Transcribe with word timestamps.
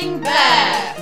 Chatting 0.00 0.22
Bear. 0.22 0.94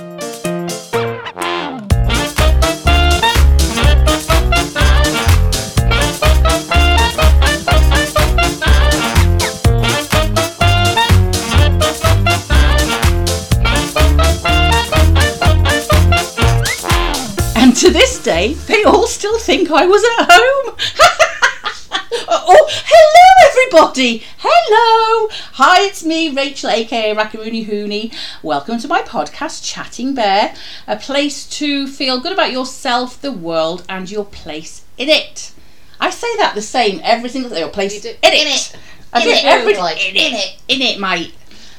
And 17.55 17.75
to 17.77 17.91
this 17.91 18.21
day, 18.21 18.53
they 18.67 18.83
all 18.83 19.07
still 19.07 19.39
think 19.39 19.71
I 19.71 19.85
was 19.85 20.03
at 20.03 20.27
home. 20.29 20.75
oh, 22.27 22.67
hello 22.69 23.29
everybody! 23.49 24.23
Hello! 24.39 25.28
Hi, 25.61 25.81
it's 25.85 26.05
me, 26.05 26.29
Rachel, 26.29 26.69
aka 26.69 27.13
Rackaroony 27.13 27.65
Hooney. 27.65 28.13
Welcome 28.41 28.79
to 28.79 28.87
my 28.87 29.01
podcast, 29.01 29.63
Chatting 29.65 30.13
Bear, 30.15 30.55
a 30.87 30.95
place 30.95 31.45
to 31.57 31.85
feel 31.87 32.19
good 32.21 32.31
about 32.31 32.51
yourself, 32.53 33.21
the 33.21 33.31
world, 33.33 33.83
and 33.89 34.09
your 34.09 34.23
place 34.25 34.85
in 34.97 35.09
it. 35.09 35.51
I 35.99 36.11
say 36.11 36.33
that 36.37 36.55
the 36.55 36.61
same 36.61 37.01
every 37.03 37.29
single 37.29 37.51
day. 37.51 37.59
Your 37.59 37.69
place 37.69 37.93
You 37.95 38.01
do- 38.13 38.17
in 38.21 38.31
in 38.33 38.47
it. 38.47 38.73
it. 38.73 38.75
I 39.11 39.21
In 39.23 39.27
it, 39.29 39.43
every 39.45 39.75
like, 39.75 39.97
in 40.09 40.15
it, 40.15 40.57
in 40.69 40.81
it, 40.81 40.99
mate. 40.99 41.33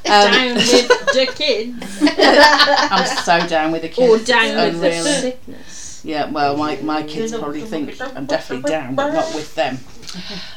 Um, 0.05 0.31
down 0.33 0.55
with 0.57 0.89
the 0.89 1.31
kids 1.35 2.03
I'm 2.91 3.07
so 3.25 3.47
down 3.47 3.71
with 3.73 3.83
the 3.83 3.89
kids. 3.89 4.23
or 4.23 4.25
down 4.25 4.45
It's 4.69 4.79
with 4.79 5.05
the 5.05 5.13
sickness. 5.21 6.03
Yeah, 6.05 6.31
well, 6.31 6.57
my, 6.57 6.77
my 6.77 7.03
kids 7.03 7.33
probably 7.33 7.61
think 7.63 7.99
I'm 8.17 8.27
definitely 8.27 8.71
down, 8.71 8.95
but 8.95 9.13
not 9.13 9.35
with 9.35 9.55
them. 9.55 9.79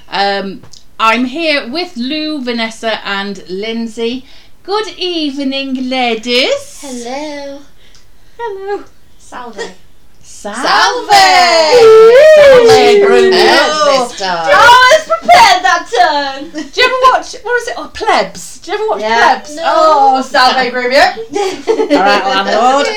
Um, 0.10 0.62
I'm 1.00 1.26
here 1.26 1.68
with 1.70 1.98
Lou, 1.98 2.42
Vanessa, 2.42 3.06
and 3.06 3.38
Lyndsey. 3.50 4.26
Good 4.64 4.90
evening, 4.98 5.90
ladies. 5.90 6.82
Hello. 6.82 7.62
Hello. 8.38 8.84
Salve. 9.18 9.76
Salve! 10.44 10.58
Salve. 10.58 11.08
Bruno. 13.00 13.32
Yes, 13.32 14.10
this 14.10 14.20
time. 14.20 14.52
Oh, 14.52 14.90
let's 14.92 15.08
prepare 15.08 15.56
that 15.64 15.88
turn. 15.88 16.52
Do 16.52 16.60
you 16.60 16.86
ever 16.86 17.00
watch, 17.14 17.34
what 17.36 17.46
was 17.46 17.68
it, 17.70 17.76
oh, 17.78 17.90
Plebs? 17.94 18.60
Do 18.60 18.72
you 18.72 18.78
ever 18.78 18.90
watch 18.90 19.00
Yeah. 19.00 19.40
Plebs? 19.40 19.56
No. 19.56 19.64
Oh, 19.66 20.22
Salve, 20.22 20.68
Grumio. 20.74 21.00
All 21.96 22.04
right, 22.04 22.26
landlord. 22.26 22.88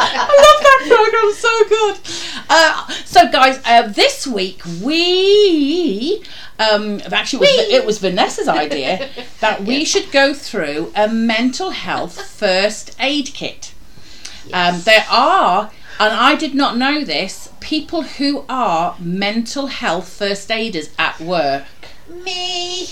I 0.00 0.24
love 0.40 0.60
that 0.62 0.80
program, 0.88 1.32
so 1.34 1.52
good. 1.68 1.96
Uh, 2.48 2.88
so, 3.04 3.30
guys, 3.30 3.60
uh, 3.66 3.88
this 3.88 4.26
week 4.26 4.62
we 4.82 6.24
um, 6.58 7.02
actually 7.12 7.48
it 7.48 7.68
was, 7.68 7.74
it 7.74 7.86
was 7.86 7.98
Vanessa's 7.98 8.48
idea 8.48 9.10
that 9.40 9.62
we 9.64 9.84
should 9.92 10.10
go 10.12 10.32
through 10.32 10.92
a 10.96 11.08
mental 11.08 11.72
health 11.72 12.18
first 12.26 12.96
aid 12.98 13.34
kit. 13.34 13.71
Um, 14.52 14.80
there 14.82 15.04
are, 15.10 15.70
and 16.00 16.14
I 16.14 16.34
did 16.34 16.54
not 16.54 16.76
know 16.76 17.04
this, 17.04 17.50
people 17.60 18.02
who 18.02 18.44
are 18.48 18.96
mental 18.98 19.68
health 19.68 20.08
first 20.08 20.50
aiders 20.50 20.90
at 20.98 21.20
work. 21.20 21.64
Me. 22.08 22.88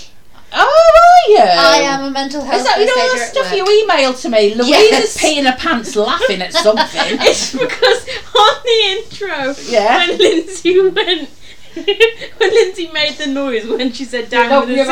Oh, 0.53 1.27
are 1.27 1.31
you? 1.31 1.37
I 1.59 1.77
am 1.83 2.03
a 2.03 2.11
mental 2.11 2.43
health 2.43 2.57
Is 2.59 2.63
that 2.65 2.77
you 2.79 2.85
know 2.85 2.95
first 3.17 3.33
the 3.33 3.39
stuff 3.43 3.55
you 3.55 3.63
emailed 3.63 4.21
to 4.21 4.29
me? 4.29 4.53
Louisa 4.53 4.69
Yes. 4.69 5.15
is 5.15 5.21
peeing 5.21 5.49
her 5.49 5.57
pants 5.57 5.95
laughing 5.95 6.41
at 6.41 6.51
something. 6.67 7.17
It's 7.21 7.53
because 7.53 8.07
on 8.35 8.55
the 8.63 8.81
intro, 8.89 9.55
Yeah. 9.71 10.07
when 10.07 10.17
Lyndsey 10.17 10.93
went, 10.93 11.29
when 11.75 12.49
Lyndsey 12.51 12.91
made 12.93 13.13
the 13.17 13.27
noise 13.27 13.65
when 13.67 13.91
she 13.93 14.03
said 14.05 14.29
down 14.29 14.67
with 14.67 14.75
the 14.77 14.85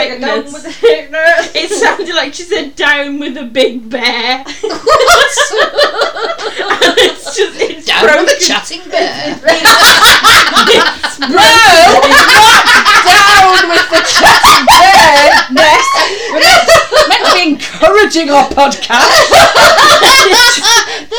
sickness, 0.72 1.52
it 1.56 1.70
sounded 1.72 2.16
like 2.16 2.34
she 2.34 2.44
said 2.44 2.76
down 2.76 3.20
with 3.20 3.38
a 3.38 3.44
big 3.44 3.90
bear. 3.90 4.44
and 4.46 4.56
it's 6.98 7.36
just 7.36 7.60
it's 7.60 7.86
Down 7.86 8.04
broken. 8.06 8.26
with 8.26 8.40
the 8.40 8.46
chatting 8.46 8.82
bear. 8.90 9.40
It's 9.44 11.20
No, 11.20 11.28
not 11.28 12.04
down 13.06 13.70
with 13.70 13.90
the 13.90 14.02
chatting 14.08 14.66
bearness. 14.66 15.88
We're 16.32 16.40
not 16.40 16.68
meant 17.10 17.26
to 17.26 17.32
be 17.34 17.44
encouraging 17.54 18.30
our 18.30 18.48
podcast. 18.50 18.90
no, 21.10 21.18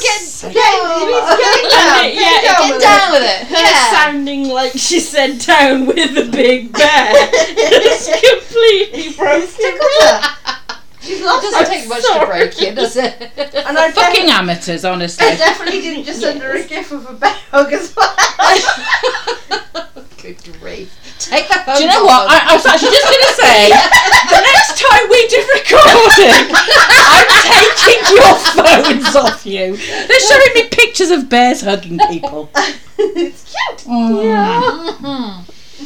get, 0.00 0.20
get, 0.42 0.52
get, 0.52 0.52
get 0.52 1.70
down. 1.70 1.96
And 1.96 2.06
it- 2.06 2.14
yeah, 2.14 2.68
get, 2.68 2.80
down 2.80 3.12
with 3.12 3.22
it. 3.22 3.42
It's 3.42 3.50
Yeah. 3.60 3.90
sounding 3.92 4.48
like 4.48 4.72
she 4.72 5.00
said 5.00 5.38
down 5.38 5.86
with 5.86 6.16
a 6.16 6.24
big 6.30 6.72
bear. 6.72 7.12
it's 7.14 8.06
completely 8.30 9.12
broken. 9.16 9.78
She's 11.00 11.22
lost 11.22 11.42
Doesn't 11.44 11.62
it. 11.62 11.66
take 11.68 11.88
much 11.88 12.02
sorry. 12.02 12.20
to 12.20 12.26
break 12.26 12.60
you, 12.60 12.74
does 12.74 12.96
it? 12.96 13.14
And 13.36 13.78
I 13.78 13.92
Fucking 13.92 14.28
amateurs, 14.28 14.84
honestly. 14.84 15.24
I 15.26 15.36
definitely 15.36 15.80
didn't 15.80 16.04
just 16.04 16.20
send 16.20 16.42
her 16.42 16.56
a 16.56 16.64
gif 16.66 16.90
of 16.90 17.08
a 17.08 17.12
bear 17.12 17.36
hug 17.52 17.72
as 17.72 17.94
well. 17.94 18.16
Good 20.20 20.42
grief. 20.60 20.90
Take 21.18 21.48
that 21.48 21.64
phone 21.64 21.76
Do 21.76 21.82
you 21.82 21.88
know 21.88 22.04
what? 22.04 22.28
I, 22.28 22.52
I 22.52 22.54
was 22.54 22.66
actually 22.66 22.92
just 22.92 23.08
going 23.08 23.24
to 23.24 23.34
say, 23.40 23.72
the 24.30 24.40
next 24.44 24.76
time 24.76 25.04
we 25.08 25.20
do 25.32 25.40
recording, 25.56 26.52
I'm 27.48 27.72
taking 27.80 28.16
your 28.20 28.36
phones 28.52 29.16
off 29.16 29.46
you. 29.46 29.76
They're 29.76 30.20
showing 30.20 30.52
me 30.54 30.68
pictures 30.68 31.10
of 31.10 31.28
bears 31.28 31.62
hugging 31.62 31.98
people. 32.10 32.50
it's 32.98 33.44
cute. 33.44 33.78
Mm. 33.88 35.44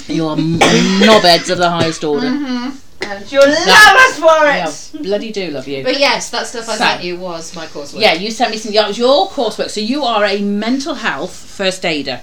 You're 0.08 0.36
knobheads 0.36 1.50
of 1.50 1.58
the 1.58 1.70
highest 1.70 2.02
order. 2.04 2.26
And 2.26 3.32
you'll 3.32 3.48
love 3.48 3.96
us 3.96 4.18
for 4.18 4.26
Yeah, 4.26 4.68
it. 4.68 5.02
bloody 5.02 5.32
do 5.32 5.50
love 5.50 5.66
you. 5.66 5.82
But 5.82 5.98
yes, 5.98 6.30
that 6.30 6.46
stuff 6.46 6.68
I 6.68 6.72
So- 6.76 6.84
sent 6.84 7.04
you 7.04 7.16
was 7.16 7.54
my 7.56 7.66
coursework. 7.66 8.00
Yeah, 8.00 8.12
you 8.12 8.30
sent 8.30 8.50
me 8.50 8.56
some. 8.58 8.72
That 8.72 8.88
was 8.88 8.98
your 8.98 9.28
coursework. 9.28 9.70
So 9.70 9.80
you 9.80 10.02
are 10.04 10.24
a 10.24 10.40
mental 10.42 10.94
health 10.94 11.34
first 11.34 11.84
aider. 11.86 12.20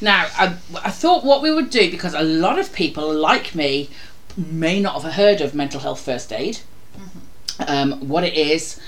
Now, 0.00 0.28
I, 0.36 0.56
I 0.84 0.90
thought 0.90 1.24
what 1.24 1.42
we 1.42 1.52
would 1.52 1.70
do 1.70 1.90
because 1.90 2.14
a 2.14 2.22
lot 2.22 2.58
of 2.58 2.72
people 2.72 3.12
like 3.12 3.54
me 3.54 3.88
may 4.36 4.80
not 4.80 5.02
have 5.02 5.12
heard 5.14 5.40
of 5.40 5.54
mental 5.54 5.80
health 5.80 6.00
first 6.00 6.32
aid, 6.32 6.58
um, 7.66 8.08
what 8.08 8.24
it 8.24 8.34
is, 8.34 8.78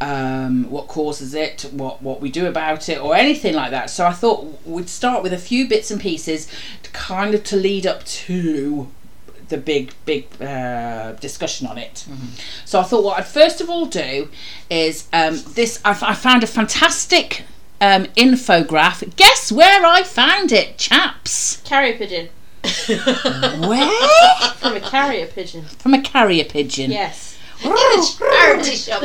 um, 0.00 0.70
what 0.70 0.88
causes 0.88 1.34
it, 1.34 1.62
what 1.72 2.02
what 2.02 2.20
we 2.20 2.30
do 2.30 2.46
about 2.46 2.88
it, 2.88 3.00
or 3.00 3.14
anything 3.14 3.54
like 3.54 3.70
that. 3.70 3.90
So 3.90 4.06
I 4.06 4.12
thought 4.12 4.66
we'd 4.66 4.88
start 4.88 5.22
with 5.22 5.32
a 5.32 5.38
few 5.38 5.68
bits 5.68 5.90
and 5.90 6.00
pieces 6.00 6.48
to 6.82 6.90
kind 6.90 7.34
of 7.34 7.44
to 7.44 7.56
lead 7.56 7.86
up 7.86 8.04
to 8.04 8.88
the 9.48 9.56
big 9.56 9.92
big 10.04 10.26
uh, 10.42 11.12
discussion 11.12 11.66
on 11.66 11.78
it. 11.78 12.06
So 12.64 12.80
I 12.80 12.82
thought 12.82 13.04
what 13.04 13.18
I'd 13.18 13.26
first 13.26 13.60
of 13.60 13.70
all 13.70 13.86
do 13.86 14.28
is 14.70 15.08
um, 15.12 15.42
this. 15.54 15.80
I, 15.84 15.90
I 15.90 16.14
found 16.14 16.42
a 16.42 16.46
fantastic 16.46 17.44
um, 17.80 18.04
infograph. 18.16 19.14
Guess 19.16 19.52
where 19.52 19.84
I 19.84 20.02
found 20.02 20.52
it, 20.52 20.78
chaps? 20.78 21.62
Carrier 21.64 21.96
pigeon. 21.96 22.28
Where? 23.60 24.08
From 24.56 24.74
a 24.76 24.80
carrier 24.80 25.26
pigeon. 25.26 25.64
From 25.64 25.94
a 25.94 26.02
carrier 26.02 26.44
pigeon. 26.44 26.90
Yes. 26.90 27.36
Charity 27.62 28.76
shop. 28.76 29.02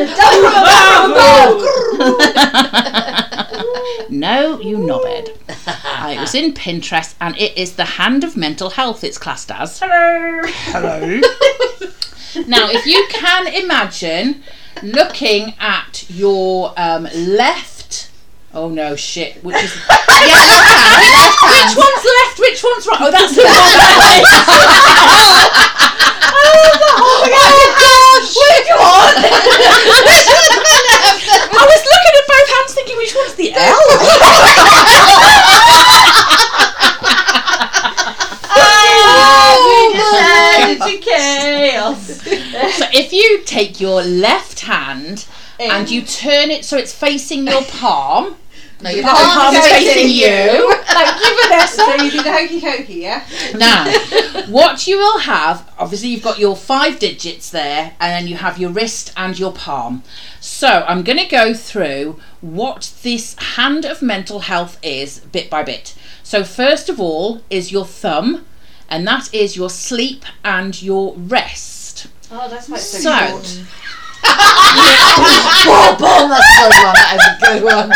no, 4.10 4.60
you 4.60 4.78
knobhead. 4.78 5.38
Uh, 5.48 6.10
it 6.10 6.20
was 6.20 6.36
in 6.36 6.54
Pinterest, 6.54 7.16
and 7.22 7.38
it 7.38 7.58
is 7.58 7.76
the 7.76 7.86
hand 7.86 8.24
of 8.24 8.36
mental 8.36 8.72
health. 8.72 9.04
It's 9.04 9.18
classed 9.18 9.52
as. 9.52 9.80
Hello. 9.80 10.42
Hello. 10.44 11.00
now, 12.48 12.70
if 12.70 12.86
you 12.86 13.08
can 13.10 13.48
imagine 13.48 14.44
looking 14.84 15.54
at 15.60 16.06
your 16.10 16.74
um, 16.78 17.08
left. 17.16 17.71
Oh 18.54 18.70
no, 18.70 18.96
shit. 18.96 19.44
Which 19.44 19.56
is. 19.64 19.76
Yeah, 20.22 20.38
left 20.38 21.42
hand. 21.42 21.66
Which 21.66 21.74
one's 21.82 22.06
left? 22.06 22.38
Which 22.38 22.62
one's 22.64 22.86
right? 22.86 23.02
Oh, 23.02 23.10
that's 23.10 23.34
the 23.34 23.42
oh, 23.42 23.48
oh, 23.48 23.50
one. 27.18 27.34
oh 27.34 27.42
my 27.42 27.58
gosh! 27.82 28.38
Which 28.38 28.70
one? 28.78 29.18
I 31.58 31.64
was 31.66 31.82
looking 31.82 32.14
at 32.22 32.26
both 32.30 32.50
hands 32.54 32.78
thinking 32.78 32.94
which 32.98 33.16
one's 33.18 33.34
the 33.34 33.50
L? 33.58 33.82
Oh, 38.64 39.68
we 39.68 39.98
descended 39.98 40.82
to 40.82 40.98
chaos. 41.10 42.22
So 42.78 42.86
if 42.94 43.12
you 43.14 43.42
take 43.46 43.80
your 43.80 44.02
left 44.04 44.60
hand 44.62 45.26
and 45.60 45.90
you 45.90 46.02
turn 46.02 46.52
it 46.52 46.66
so 46.66 46.78
it's 46.78 46.94
facing 46.94 47.48
your 47.48 47.64
palm, 47.64 48.36
No, 48.84 48.90
your 48.90 49.04
the 49.04 49.10
palm 49.10 49.38
palm 49.38 49.56
is 49.56 49.66
is 49.66 49.72
facing 49.72 50.10
you. 50.10 50.76
Thank 50.86 51.20
you, 51.20 51.40
Vanessa. 51.44 51.76
So 51.76 51.94
you 51.96 52.12
do 52.12 52.24
the 52.24 52.32
hokey 52.32 52.62
cokey, 52.62 53.02
yeah? 53.02 53.26
Now, 53.56 54.46
what 54.52 54.88
you 54.88 54.98
will 54.98 55.20
have, 55.20 55.72
obviously, 55.78 56.10
you've 56.10 56.24
got 56.24 56.40
your 56.40 56.56
five 56.56 57.00
digits 57.00 57.50
there, 57.50 57.94
and 58.00 58.12
then 58.12 58.28
you 58.28 58.36
have 58.38 58.58
your 58.58 58.72
wrist 58.72 59.14
and 59.16 59.38
your 59.38 59.52
palm. 59.52 60.04
So, 60.40 60.84
I'm 60.88 61.04
going 61.04 61.20
to 61.20 61.28
go 61.28 61.54
through 61.54 62.20
what 62.42 62.94
this 63.04 63.36
hand 63.56 63.86
of 63.86 64.02
mental 64.02 64.40
health 64.42 64.78
is 64.82 65.20
bit 65.20 65.50
by 65.50 65.64
bit. 65.64 65.96
So, 66.24 66.44
first 66.44 66.90
of 66.90 67.00
all, 67.00 67.42
is 67.50 67.72
your 67.72 67.86
thumb, 67.86 68.46
and 68.90 69.08
that 69.08 69.34
is 69.34 69.56
your 69.56 69.70
sleep 69.70 70.26
and 70.44 70.82
your 70.82 71.14
rest. 71.16 72.08
Oh, 72.32 72.48
that's 72.50 72.68
why 72.68 72.78
it's 72.78 72.86
so, 72.86 73.00
So- 73.00 73.28
short. 73.28 73.62
Boom, 75.66 75.98
boom, 75.98 76.30
that's 76.30 76.50
a 76.50 76.70
good 76.70 76.84
one. 76.84 76.94
That 76.94 77.18
is 77.18 77.26
a 77.28 77.60
good 77.60 77.64
one. 77.64 77.92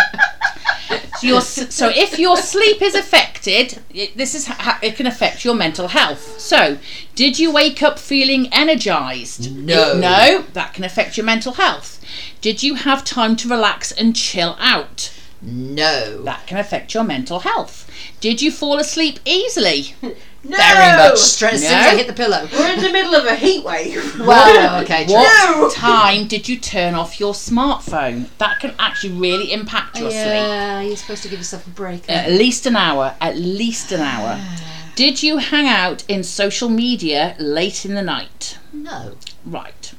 So, 1.26 1.62
your, 1.62 1.70
so 1.72 1.90
if 1.90 2.20
your 2.20 2.38
sleep 2.38 2.82
is 2.82 2.96
affected, 2.96 3.80
it, 3.94 4.16
this 4.18 4.36
is 4.36 4.48
how 4.48 4.78
it 4.82 4.96
can 4.96 5.08
affect 5.08 5.44
your 5.44 5.56
mental 5.56 5.90
health. 5.90 6.40
So, 6.40 6.78
did 7.16 7.40
you 7.40 7.52
wake 7.52 7.82
up 7.82 8.00
feeling 8.00 8.48
energized? 8.52 9.56
No. 9.56 9.98
No, 9.98 10.44
that 10.54 10.74
can 10.74 10.84
affect 10.84 11.18
your 11.18 11.26
mental 11.26 11.54
health. 11.54 12.04
Did 12.42 12.64
you 12.64 12.76
have 12.76 13.04
time 13.04 13.36
to 13.38 13.50
relax 13.50 13.92
and 13.92 14.16
chill 14.16 14.56
out? 14.60 15.14
No. 15.42 16.24
That 16.24 16.48
can 16.48 16.58
affect 16.58 16.94
your 16.94 17.04
mental 17.04 17.40
health. 17.40 17.90
Did 18.20 18.42
you 18.42 18.52
fall 18.52 18.80
asleep 18.80 19.20
easily? 19.26 19.96
No. 20.48 20.58
Very 20.58 20.98
much. 20.98 21.18
Straight 21.18 21.54
as 21.54 21.62
soon 21.62 21.72
as 21.74 21.86
No. 21.86 21.92
I 21.92 21.96
hit 21.98 22.08
the 22.08 22.14
pillow. 22.14 22.48
We're 22.54 22.74
in 22.74 22.82
the 22.82 22.92
middle 22.92 23.16
of 23.16 23.26
a 23.26 23.36
heat 23.36 23.64
wave. 23.64 24.20
Well, 24.26 24.84
okay. 24.84 25.06
true. 25.06 25.16
What 25.16 25.58
No. 25.58 25.70
time 25.70 26.28
did 26.28 26.48
you 26.48 26.58
turn 26.60 26.94
off 26.94 27.20
your 27.20 27.34
smartphone? 27.34 28.30
That 28.38 28.60
can 28.60 28.74
actually 28.80 29.14
really 29.14 29.52
impact 29.52 29.98
your 30.00 30.12
sleep. 30.12 30.24
Yeah, 30.24 30.82
you're 30.82 30.98
supposed 30.98 31.24
to 31.24 31.30
give 31.30 31.40
yourself 31.40 31.66
a 31.68 31.70
break. 31.72 32.10
At 32.10 32.32
least 32.32 32.66
an 32.66 32.76
hour. 32.76 33.16
At 33.20 33.38
least 33.38 33.92
an 33.92 34.02
hour. 34.02 34.40
Did 34.96 35.22
you 35.24 35.38
hang 35.40 35.68
out 35.68 36.06
in 36.08 36.24
social 36.24 36.70
media 36.70 37.36
late 37.40 37.86
in 37.86 37.96
the 37.96 38.02
night? 38.04 38.58
no. 38.72 39.16
Right. 39.46 39.94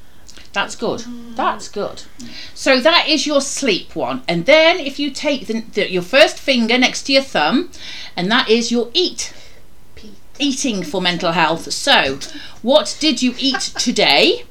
That's 0.53 0.75
good. 0.75 1.01
Mm. 1.01 1.35
That's 1.35 1.69
good. 1.69 2.01
So 2.55 2.79
that 2.79 3.07
is 3.07 3.27
your 3.27 3.41
sleep 3.41 3.95
one. 3.95 4.23
And 4.27 4.47
then 4.47 4.79
if 4.79 4.97
you 4.97 5.11
take 5.11 5.45
the, 5.45 5.61
the, 5.61 5.91
your 5.91 6.01
first 6.01 6.39
finger 6.39 6.79
next 6.79 7.03
to 7.03 7.13
your 7.13 7.21
thumb, 7.21 7.69
and 8.15 8.31
that 8.31 8.49
is 8.49 8.71
your 8.71 8.89
eat. 8.95 9.33
Eating 10.39 10.83
for 10.83 11.01
mental 11.01 11.31
health. 11.31 11.71
So, 11.73 12.19
what 12.61 12.95
did 12.99 13.21
you 13.21 13.33
eat 13.37 13.59
today? 13.77 14.43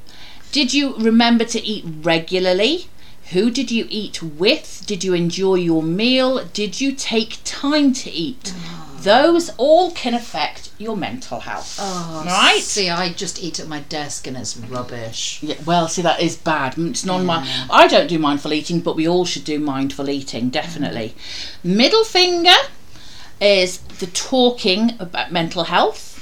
Did 0.51 0.73
you 0.73 0.95
remember 0.97 1.45
to 1.45 1.63
eat 1.65 1.85
regularly? 2.01 2.87
Who 3.31 3.51
did 3.51 3.71
you 3.71 3.85
eat 3.89 4.23
with? 4.23 4.83
Did 4.85 5.03
you 5.03 5.13
enjoy 5.13 5.55
your 5.55 5.83
meal? 5.83 6.45
Did 6.53 6.79
you 6.79 6.93
take 6.93 7.39
time 7.43 7.93
to 7.93 8.09
eat? 8.09 8.53
Those 9.01 9.49
all 9.57 9.91
can 9.91 10.13
affect 10.13 10.71
your 10.77 10.95
mental 10.97 11.41
health. 11.41 11.77
Oh, 11.79 12.23
Right. 12.25 12.61
See, 12.61 12.89
I 12.89 13.11
just 13.13 13.41
eat 13.43 13.59
at 13.59 13.67
my 13.67 13.81
desk 13.81 14.27
and 14.27 14.37
it's 14.37 14.57
rubbish. 14.57 15.39
Yeah, 15.41 15.55
well, 15.65 15.87
see, 15.87 16.01
that 16.01 16.21
is 16.21 16.35
bad. 16.35 16.75
Mm, 16.75 16.89
It's 16.91 17.05
non 17.05 17.29
I 17.29 17.87
don't 17.87 18.07
do 18.07 18.17
mindful 18.17 18.53
eating, 18.53 18.79
but 18.79 18.95
we 18.95 19.07
all 19.07 19.25
should 19.25 19.43
do 19.43 19.59
mindful 19.59 20.09
eating, 20.09 20.49
definitely. 20.49 21.13
Middle 21.63 22.03
finger 22.05 22.55
is 23.39 23.79
the 23.99 24.07
talking 24.07 24.93
about 24.99 25.31
mental 25.31 25.65
health. 25.65 26.13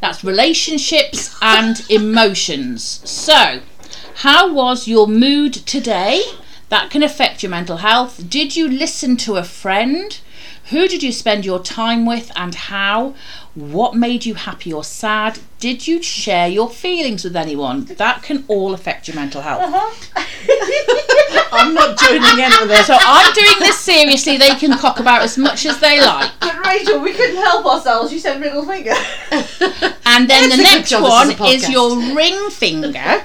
That's 0.00 0.24
relationships 0.24 1.36
and 1.42 1.84
emotions. 1.90 3.00
So, 3.04 3.60
how 4.16 4.52
was 4.52 4.88
your 4.88 5.06
mood 5.06 5.52
today? 5.54 6.22
That 6.68 6.90
can 6.90 7.02
affect 7.02 7.42
your 7.42 7.50
mental 7.50 7.78
health. 7.78 8.28
Did 8.28 8.56
you 8.56 8.68
listen 8.68 9.16
to 9.18 9.36
a 9.36 9.44
friend? 9.44 10.18
Who 10.70 10.88
did 10.88 11.02
you 11.02 11.12
spend 11.12 11.44
your 11.44 11.58
time 11.62 12.06
with 12.06 12.32
and 12.36 12.54
how? 12.54 13.14
What 13.54 13.94
made 13.94 14.24
you 14.24 14.34
happy 14.34 14.72
or 14.72 14.82
sad? 14.82 15.40
Did 15.60 15.86
you 15.86 16.02
share 16.02 16.48
your 16.48 16.70
feelings 16.70 17.22
with 17.22 17.36
anyone? 17.36 17.84
That 17.84 18.22
can 18.22 18.44
all 18.48 18.72
affect 18.72 19.06
your 19.06 19.14
mental 19.14 19.42
health. 19.42 19.60
I'm 19.62 19.74
uh-huh. 19.74 20.83
not 22.12 22.22
joining 22.22 22.44
in 22.44 22.50
with 22.60 22.68
this. 22.68 22.86
So 22.86 22.96
I'm 22.98 23.32
doing 23.34 23.58
this 23.60 23.78
seriously. 23.78 24.36
They 24.36 24.54
can 24.54 24.76
cock 24.78 25.00
about 25.00 25.22
as 25.22 25.38
much 25.38 25.66
as 25.66 25.78
they 25.80 26.00
like. 26.00 26.30
But 26.40 26.64
Rachel, 26.64 27.00
we 27.00 27.12
couldn't 27.12 27.36
help 27.36 27.66
ourselves. 27.66 28.12
You 28.12 28.18
said 28.18 28.40
middle 28.40 28.64
finger. 28.64 28.94
And 30.06 30.28
then 30.30 30.44
It's 30.44 30.56
the 30.56 30.62
next 30.62 30.92
one 30.92 31.30
is 31.48 31.64
is 31.64 31.70
your 31.70 31.96
ring 32.14 32.50
finger, 32.50 33.24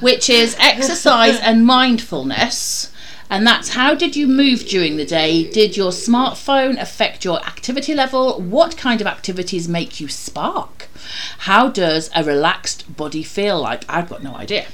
which 0.00 0.28
is 0.28 0.56
exercise 0.58 1.38
and 1.40 1.64
mindfulness. 1.64 2.90
And 3.30 3.46
that's 3.46 3.70
how 3.70 3.94
did 3.94 4.16
you 4.16 4.26
move 4.26 4.66
during 4.66 4.96
the 4.96 5.04
day? 5.04 5.48
Did 5.50 5.76
your 5.76 5.90
smartphone 5.92 6.80
affect 6.80 7.24
your 7.24 7.40
activity 7.44 7.94
level? 7.94 8.40
What 8.40 8.76
kind 8.76 9.00
of 9.00 9.06
activities 9.06 9.68
make 9.68 10.00
you 10.00 10.08
spark? 10.08 10.88
How 11.38 11.68
does 11.68 12.10
a 12.14 12.24
relaxed 12.24 12.96
body 12.96 13.22
feel 13.22 13.60
like? 13.60 13.84
I've 13.88 14.08
got 14.08 14.22
no 14.22 14.34
idea. 14.34 14.66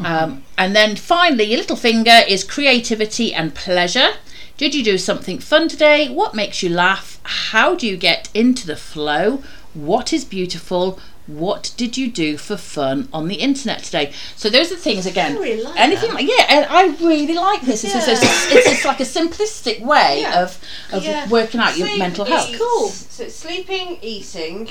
Um, 0.00 0.44
and 0.56 0.74
then 0.76 0.96
finally, 0.96 1.44
your 1.44 1.58
little 1.58 1.76
finger 1.76 2.20
is 2.28 2.44
creativity 2.44 3.34
and 3.34 3.54
pleasure. 3.54 4.10
Did 4.56 4.74
you 4.74 4.82
do 4.82 4.98
something 4.98 5.38
fun 5.38 5.68
today? 5.68 6.08
What 6.08 6.34
makes 6.34 6.62
you 6.62 6.68
laugh? 6.68 7.20
How 7.22 7.74
do 7.74 7.86
you 7.86 7.96
get 7.96 8.28
into 8.34 8.66
the 8.66 8.76
flow? 8.76 9.42
What 9.74 10.12
is 10.12 10.24
beautiful? 10.24 10.98
What 11.28 11.74
did 11.76 11.98
you 11.98 12.10
do 12.10 12.38
for 12.38 12.56
fun 12.56 13.08
on 13.12 13.28
the 13.28 13.34
internet 13.36 13.82
today? 13.84 14.12
So 14.34 14.48
those 14.48 14.72
are 14.72 14.76
things 14.76 15.04
again. 15.04 15.36
I 15.36 15.40
really 15.40 15.62
like 15.62 15.78
anything 15.78 16.12
like 16.14 16.26
yeah, 16.26 16.46
and 16.48 16.66
I 16.70 16.86
really 17.04 17.34
like 17.34 17.60
this. 17.60 17.84
It's, 17.84 17.92
just 17.92 18.22
it's, 18.50 18.66
it's 18.66 18.84
like 18.86 18.98
a 19.00 19.04
simplistic 19.04 19.80
way 19.82 20.22
Yeah. 20.22 20.42
of 20.42 20.58
of 20.90 21.04
Yeah. 21.04 21.28
working 21.28 21.60
out 21.60 21.76
your 21.76 21.96
mental 21.98 22.24
health. 22.24 22.50
Cool. 22.58 22.88
So 22.88 23.24
it's 23.24 23.36
sleeping, 23.36 23.98
eating, 24.00 24.70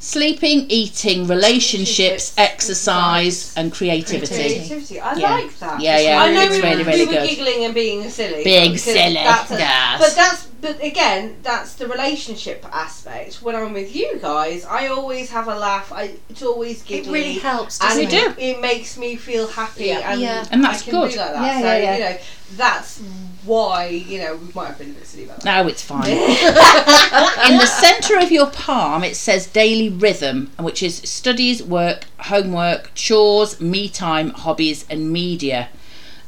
Sleeping, 0.00 0.66
eating, 0.70 1.26
relationships, 1.26 2.32
exercise, 2.38 3.52
and 3.56 3.72
creativity. 3.72 4.34
creativity. 4.34 5.00
I 5.00 5.14
Yeah. 5.14 5.30
like 5.30 5.58
that. 5.58 5.80
Yeah, 5.80 5.98
yeah, 5.98 6.22
I 6.22 6.32
know 6.32 6.42
it's 6.42 6.50
we, 6.52 6.62
really, 6.62 6.84
we 6.84 7.06
were 7.06 7.12
good. 7.12 7.28
giggling 7.28 7.64
and 7.64 7.74
being 7.74 8.08
silly. 8.10 8.44
Being 8.44 8.78
silly, 8.78 9.14
that's 9.14 9.50
a- 9.50 9.58
yes. 9.58 9.98
But 10.00 10.14
that's 10.14 10.47
but 10.60 10.82
again, 10.82 11.36
that's 11.42 11.74
the 11.74 11.86
relationship 11.86 12.64
aspect. 12.72 13.42
When 13.42 13.54
I'm 13.54 13.72
with 13.72 13.94
you 13.94 14.18
guys, 14.20 14.64
I 14.64 14.88
always 14.88 15.30
have 15.30 15.46
a 15.48 15.54
laugh. 15.54 15.92
I 15.92 16.14
it's 16.28 16.42
always 16.42 16.82
It 16.90 17.06
really 17.06 17.34
helps. 17.34 17.80
and 17.80 17.88
doesn't 17.90 18.06
We 18.08 18.16
it? 18.16 18.36
do. 18.36 18.42
It 18.42 18.60
makes 18.60 18.96
me 18.98 19.16
feel 19.16 19.46
happy, 19.48 19.86
Yeah. 19.86 20.12
and 20.12 20.20
Yeah. 20.20 20.46
And 20.50 20.64
that's 20.64 20.82
I 20.82 20.84
can 20.84 21.00
good. 21.00 21.10
Do 21.12 21.18
like 21.18 21.32
that. 21.32 21.42
Yeah, 21.42 21.60
so 21.60 21.66
yeah, 21.66 21.76
yeah. 21.78 21.94
you 21.94 22.00
know, 22.04 22.16
that's 22.56 23.00
why 23.44 23.86
you 23.88 24.18
know 24.22 24.36
we 24.36 24.52
might 24.54 24.66
have 24.68 24.78
been 24.78 24.90
a 24.90 24.94
bit 24.94 25.06
silly 25.06 25.24
about 25.24 25.40
that. 25.40 25.62
No, 25.62 25.68
it's 25.68 25.82
fine. 25.82 26.10
In 27.52 27.58
the 27.58 27.66
centre 27.66 28.18
of 28.18 28.30
your 28.32 28.46
palm, 28.50 29.04
it 29.04 29.16
says 29.16 29.46
daily 29.46 29.88
rhythm, 29.88 30.50
which 30.58 30.82
is 30.82 30.96
studies, 30.98 31.62
work, 31.62 32.04
homework, 32.18 32.90
chores, 32.94 33.60
me 33.60 33.88
time, 33.88 34.30
hobbies, 34.30 34.84
and 34.90 35.10
media. 35.12 35.68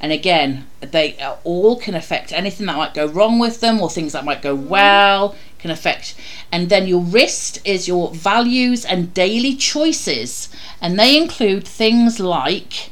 And 0.01 0.13
again, 0.13 0.67
they 0.81 1.17
all 1.45 1.77
can 1.77 1.95
affect 1.95 2.33
anything 2.33 2.67
that 2.67 2.77
might 2.77 2.95
go 2.95 3.07
wrong 3.07 3.39
with 3.39 3.61
them 3.61 3.81
or 3.81 3.91
things 3.91 4.13
that 4.13 4.25
might 4.25 4.43
go 4.43 4.55
well 4.55 5.37
can 5.59 5.71
affect. 5.71 6.15
And 6.51 6.71
then 6.71 6.87
your 6.87 7.03
wrist 7.03 7.61
is 7.65 7.87
your 7.87 8.11
values 8.11 8.85
and 8.85 9.13
daily 9.13 9.55
choices. 9.55 10.49
And 10.81 10.99
they 10.99 11.17
include 11.17 11.69
things 11.69 12.19
like 12.19 12.91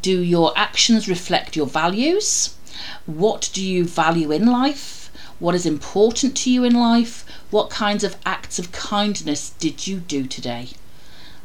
do 0.00 0.20
your 0.20 0.52
actions 0.56 1.08
reflect 1.08 1.56
your 1.56 1.66
values? 1.66 2.56
What 3.06 3.50
do 3.52 3.64
you 3.64 3.84
value 3.84 4.30
in 4.32 4.46
life? 4.46 5.10
What 5.38 5.54
is 5.54 5.66
important 5.66 6.36
to 6.38 6.50
you 6.50 6.64
in 6.64 6.74
life? 6.74 7.24
What 7.50 7.70
kinds 7.70 8.04
of 8.04 8.16
acts 8.26 8.58
of 8.58 8.72
kindness 8.72 9.50
did 9.50 9.86
you 9.86 9.98
do 9.98 10.26
today? 10.26 10.68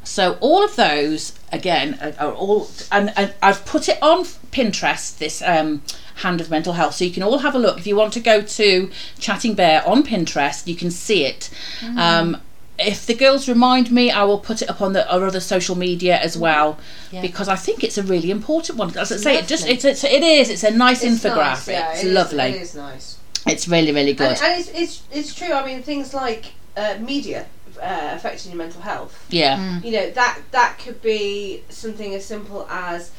So 0.09 0.37
all 0.41 0.63
of 0.63 0.75
those 0.75 1.33
again 1.51 1.99
are, 2.01 2.27
are 2.27 2.33
all, 2.33 2.69
and, 2.91 3.13
and 3.15 3.33
I've 3.43 3.63
put 3.65 3.87
it 3.87 4.01
on 4.01 4.23
Pinterest. 4.51 5.17
This 5.17 5.41
um, 5.43 5.83
hand 6.15 6.41
of 6.41 6.49
mental 6.49 6.73
health, 6.73 6.95
so 6.95 7.05
you 7.05 7.11
can 7.11 7.21
all 7.23 7.37
have 7.37 7.53
a 7.55 7.59
look. 7.59 7.77
If 7.77 7.85
you 7.87 7.95
want 7.95 8.13
to 8.13 8.19
go 8.19 8.41
to 8.41 8.91
Chatting 9.19 9.53
Bear 9.53 9.87
on 9.87 10.03
Pinterest, 10.03 10.65
you 10.67 10.75
can 10.75 10.89
see 10.91 11.25
it. 11.25 11.49
Um, 11.95 12.41
if 12.79 13.05
the 13.05 13.13
girls 13.13 13.47
remind 13.47 13.91
me, 13.91 14.09
I 14.09 14.23
will 14.23 14.39
put 14.39 14.61
it 14.61 14.69
up 14.69 14.81
on 14.81 14.93
the 14.93 15.03
our 15.13 15.25
other 15.25 15.41
social 15.41 15.75
media 15.75 16.17
as 16.17 16.37
well 16.37 16.79
Yeah. 17.11 17.21
because 17.21 17.47
I 17.47 17.55
think 17.55 17.83
it's 17.83 17.97
a 17.97 18.03
really 18.03 18.31
important 18.31 18.77
one. 18.79 18.97
As 18.97 19.11
I 19.11 19.17
say, 19.17 19.35
it 19.37 19.47
just 19.47 19.67
it's, 19.67 19.85
it's 19.85 20.03
it 20.03 20.23
is 20.23 20.49
it's 20.49 20.63
a 20.63 20.71
nice 20.71 21.03
It's 21.03 21.23
infographic. 21.23 21.37
nice, 21.37 21.67
yeah, 21.67 21.91
it's 21.91 22.03
it 22.03 22.07
is- 22.07 22.13
lovely. 22.13 22.43
it 22.43 22.61
is 22.61 22.75
nice. 22.75 23.17
It's 23.45 23.67
really 23.67 23.91
really 23.91 24.13
good. 24.13 24.29
And, 24.31 24.41
and 24.41 24.59
it's, 24.59 24.69
it's 24.73 25.01
it's 25.11 25.33
true. 25.35 25.53
I 25.53 25.65
mean, 25.65 25.83
things 25.83 26.13
like 26.13 26.53
uh, 26.77 26.95
media 26.99 27.45
uh, 27.81 28.11
affecting 28.15 28.51
your 28.51 28.57
mental 28.57 28.81
health. 28.81 29.25
yeah. 29.29 29.79
You 29.81 29.91
know 29.91 30.09
that 30.11 30.39
that 30.51 30.77
could 30.79 31.01
be 31.01 31.63
something 31.69 32.13
as 32.15 32.25
simple 32.25 32.67
as 32.69 33.11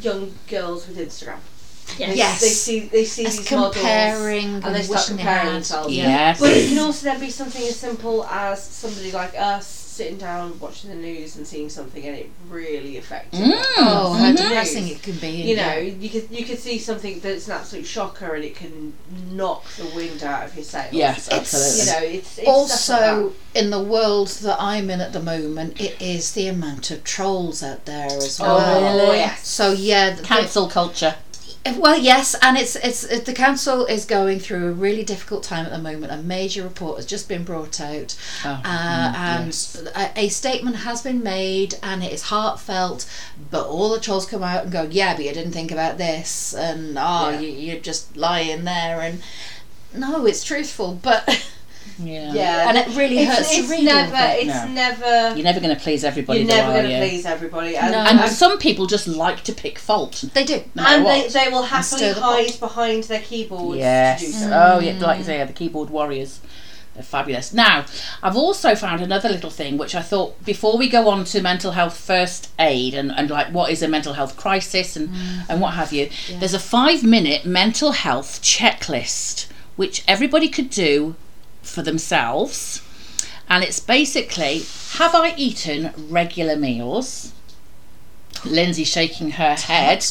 young 0.00 0.34
girls 0.48 0.86
with 0.88 0.98
Instagram. 0.98 1.38
They, 1.96 2.14
Yes. 2.14 2.40
they 2.40 2.48
see 2.50 2.80
they 2.80 3.04
see 3.04 3.24
As 3.26 3.38
these 3.38 3.50
models 3.50 3.74
comparing 3.76 4.46
and 4.62 4.74
they 4.74 4.82
start 4.82 5.00
wishing 5.00 5.16
they 5.16 5.22
comparing 5.22 5.54
themselves. 5.54 5.94
Yes. 5.94 6.38
But 6.40 6.50
it 6.50 6.68
can 6.68 6.78
also 6.80 7.04
then 7.04 7.20
be 7.20 7.30
something 7.30 7.62
as 7.62 7.76
simple 7.76 8.24
as 8.26 8.62
somebody 8.62 9.10
like 9.12 9.34
us 9.38 9.66
sitting 9.98 10.16
down 10.16 10.58
watching 10.60 10.90
the 10.90 10.96
news 10.96 11.34
and 11.36 11.44
seeing 11.46 11.68
something 11.68 12.04
and 12.06 12.16
it 12.16 12.30
really 12.48 12.96
affected. 12.98 13.40
Mm. 13.40 13.52
Oh, 13.78 14.12
how 14.12 14.30
Mhm. 14.32 14.36
depressing 14.36 14.86
it 14.88 15.02
can 15.02 15.16
be. 15.18 15.28
You 15.50 15.56
know, 15.56 15.76
you 15.76 16.08
could 16.08 16.28
you 16.30 16.44
could 16.44 16.58
see 16.60 16.78
something 16.78 17.18
that's 17.20 17.46
an 17.48 17.54
absolute 17.54 17.84
shocker 17.86 18.34
and 18.36 18.44
it 18.44 18.54
can 18.54 18.92
knock 19.32 19.64
the 19.76 19.86
wind 19.96 20.22
out 20.22 20.44
of 20.46 20.54
your 20.54 20.64
sails. 20.64 20.92
Yes, 20.92 21.26
It's- 21.26 21.38
absolutely. 21.40 21.80
You 21.80 21.86
know, 21.92 22.18
it's, 22.18 22.38
it's 22.38 22.82
stuff 22.82 23.00
like 23.00 23.10
also 23.10 23.32
in 23.54 23.70
the 23.70 23.82
world 23.82 24.28
that 24.46 24.56
I'm 24.60 24.88
in 24.90 25.00
at 25.00 25.12
the 25.12 25.20
moment, 25.34 25.80
it 25.80 25.96
is 26.00 26.32
the 26.32 26.46
amount 26.46 26.90
of 26.92 27.02
trolls 27.02 27.62
out 27.62 27.84
there 27.84 28.06
as 28.06 28.38
well. 28.38 29.00
oh, 29.00 29.12
yes. 29.12 29.46
So 29.48 29.72
yeah, 29.72 30.14
the, 30.14 30.22
Cancel 30.22 30.68
culture. 30.68 31.16
Well, 31.76 31.98
yes, 31.98 32.34
and 32.40 32.56
it's 32.56 32.76
it's 32.76 33.04
it, 33.04 33.26
the 33.26 33.32
council 33.34 33.84
is 33.84 34.06
going 34.06 34.38
through 34.40 34.68
a 34.68 34.72
really 34.72 35.04
difficult 35.04 35.42
time 35.42 35.66
at 35.66 35.72
the 35.72 35.78
moment. 35.78 36.12
A 36.12 36.16
major 36.16 36.62
report 36.62 36.96
has 36.96 37.04
just 37.04 37.28
been 37.28 37.44
brought 37.44 37.78
out, 37.80 38.16
Oh, 38.44 38.50
uh, 38.64 39.12
mm, 39.12 39.14
and 39.14 39.46
yes. 39.46 39.82
a, 39.94 40.12
a 40.18 40.28
statement 40.28 40.76
has 40.76 41.02
been 41.02 41.22
made, 41.22 41.74
and 41.82 42.02
it 42.02 42.10
is 42.12 42.22
heartfelt. 42.22 43.06
But 43.50 43.66
all 43.66 43.90
the 43.90 44.00
trolls 44.00 44.24
come 44.24 44.42
out 44.42 44.62
and 44.64 44.72
go, 44.72 44.84
"Yeah, 44.90 45.14
but 45.14 45.24
you 45.26 45.32
didn't 45.34 45.52
think 45.52 45.70
about 45.70 45.98
this," 45.98 46.54
and 46.54 46.96
oh, 46.98 47.30
Yeah. 47.30 47.40
you, 47.40 47.48
you're 47.50 47.80
just 47.80 48.16
lying 48.16 48.64
there, 48.64 49.00
and 49.00 49.20
no, 49.92 50.24
it's 50.26 50.44
truthful, 50.44 50.98
but 51.02 51.46
Yeah. 51.98 52.32
Yeah. 52.32 52.68
and 52.68 52.78
it 52.78 52.96
really 52.96 53.18
It's, 53.18 53.34
hurts 53.36 53.58
it's 53.58 53.68
to 53.68 53.72
read 53.72 53.88
all 53.88 53.94
never. 53.96 54.14
of 54.14 54.20
it. 54.20 54.46
It's 54.46 54.64
No. 54.64 54.68
never. 54.68 55.36
You're 55.36 55.44
never 55.44 55.60
going 55.60 55.74
to 55.74 55.80
please 55.80 56.04
everybody, 56.04 56.40
You're 56.40 56.48
never 56.48 56.72
going 56.72 56.84
to 56.84 56.92
you? 56.92 56.98
please 56.98 57.26
everybody, 57.26 57.76
and, 57.76 57.92
No. 57.92 57.98
And 57.98 58.20
and, 58.20 58.32
some 58.32 58.58
people 58.58 58.86
just 58.86 59.08
like 59.08 59.42
to 59.44 59.52
pick 59.52 59.78
fault. 59.78 60.24
They 60.34 60.44
do. 60.44 60.62
No 60.74 60.84
and 60.84 61.06
they, 61.06 61.28
they 61.28 61.48
will 61.48 61.64
stir 61.64 61.76
happily 61.76 62.12
the 62.12 62.20
hide 62.20 62.60
behind 62.60 63.04
their 63.04 63.20
keyboards 63.20 63.78
Yes. 63.78 64.20
to 64.20 64.26
do 64.26 64.32
so. 64.32 64.50
Oh, 64.52 64.78
yeah. 64.80 64.98
Like 64.98 65.18
you 65.18 65.24
say, 65.24 65.44
the 65.44 65.52
keyboard 65.52 65.90
warriors. 65.90 66.40
They're 66.94 67.04
fabulous. 67.04 67.54
Now, 67.54 67.84
I've 68.24 68.36
also 68.36 68.74
found 68.74 69.00
another 69.02 69.28
little 69.28 69.50
thing 69.50 69.78
which 69.78 69.94
I 69.94 70.02
thought 70.02 70.44
before 70.44 70.76
we 70.76 70.88
go 70.88 71.08
on 71.08 71.24
to 71.26 71.40
mental 71.40 71.70
health 71.70 71.96
first 71.96 72.50
aid 72.58 72.92
and, 72.94 73.12
and 73.12 73.30
like 73.30 73.48
what 73.52 73.70
is 73.70 73.82
a 73.84 73.88
mental 73.88 74.14
health 74.14 74.36
crisis 74.36 74.96
and, 74.96 75.10
mm. 75.10 75.44
and 75.48 75.60
what 75.60 75.74
have 75.74 75.92
you, 75.92 76.10
there's 76.40 76.54
a 76.54 76.58
five 76.58 77.04
minute 77.04 77.44
mental 77.46 77.92
health 77.92 78.42
checklist 78.42 79.46
which 79.76 80.02
everybody 80.08 80.48
could 80.48 80.70
do 80.70 81.14
for 81.68 81.82
themselves. 81.82 82.82
And 83.48 83.64
it's 83.64 83.80
basically 83.80 84.62
have 84.92 85.14
I 85.14 85.34
eaten 85.36 85.92
regular 86.08 86.56
meals? 86.56 87.32
Lyndsey 88.42 88.86
shaking 88.86 89.32
her 89.32 89.54
head. 89.54 90.04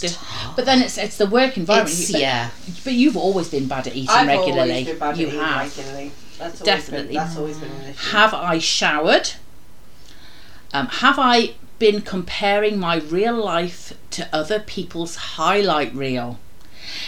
But 0.56 0.66
then 0.66 0.82
it's 0.82 0.98
it's 0.98 1.18
the 1.18 1.28
work 1.28 1.58
environment. 1.58 1.98
It's, 1.98 2.12
but, 2.12 2.22
yeah. 2.22 2.50
but 2.84 2.94
you've 2.94 3.18
always 3.18 3.50
been 3.50 3.68
bad 3.68 3.88
at 3.88 3.96
eating 3.96 4.10
I've 4.10 4.28
regularly. 4.28 4.72
always 4.72 4.86
been 4.88 5.00
bad 5.00 5.10
at 5.12 5.18
you 5.18 5.28
eating 5.28 5.40
have. 5.40 5.78
regularly. 5.78 6.12
That's 6.38 6.60
Definitely. 6.60 7.08
Been, 7.08 7.16
that's 7.16 7.38
always 7.38 7.58
been 7.58 7.72
an 7.72 7.82
issue. 7.90 8.10
Have 8.12 8.34
I 8.34 8.60
showered? 8.60 9.32
Um, 10.74 10.88
have 10.88 11.18
I 11.18 11.56
been 11.80 12.02
comparing 12.02 12.80
my 12.80 12.98
real 12.98 13.36
life 13.36 13.94
to 14.12 14.28
other 14.34 14.60
people's 14.60 15.16
highlight 15.16 15.94
reel? 15.96 16.40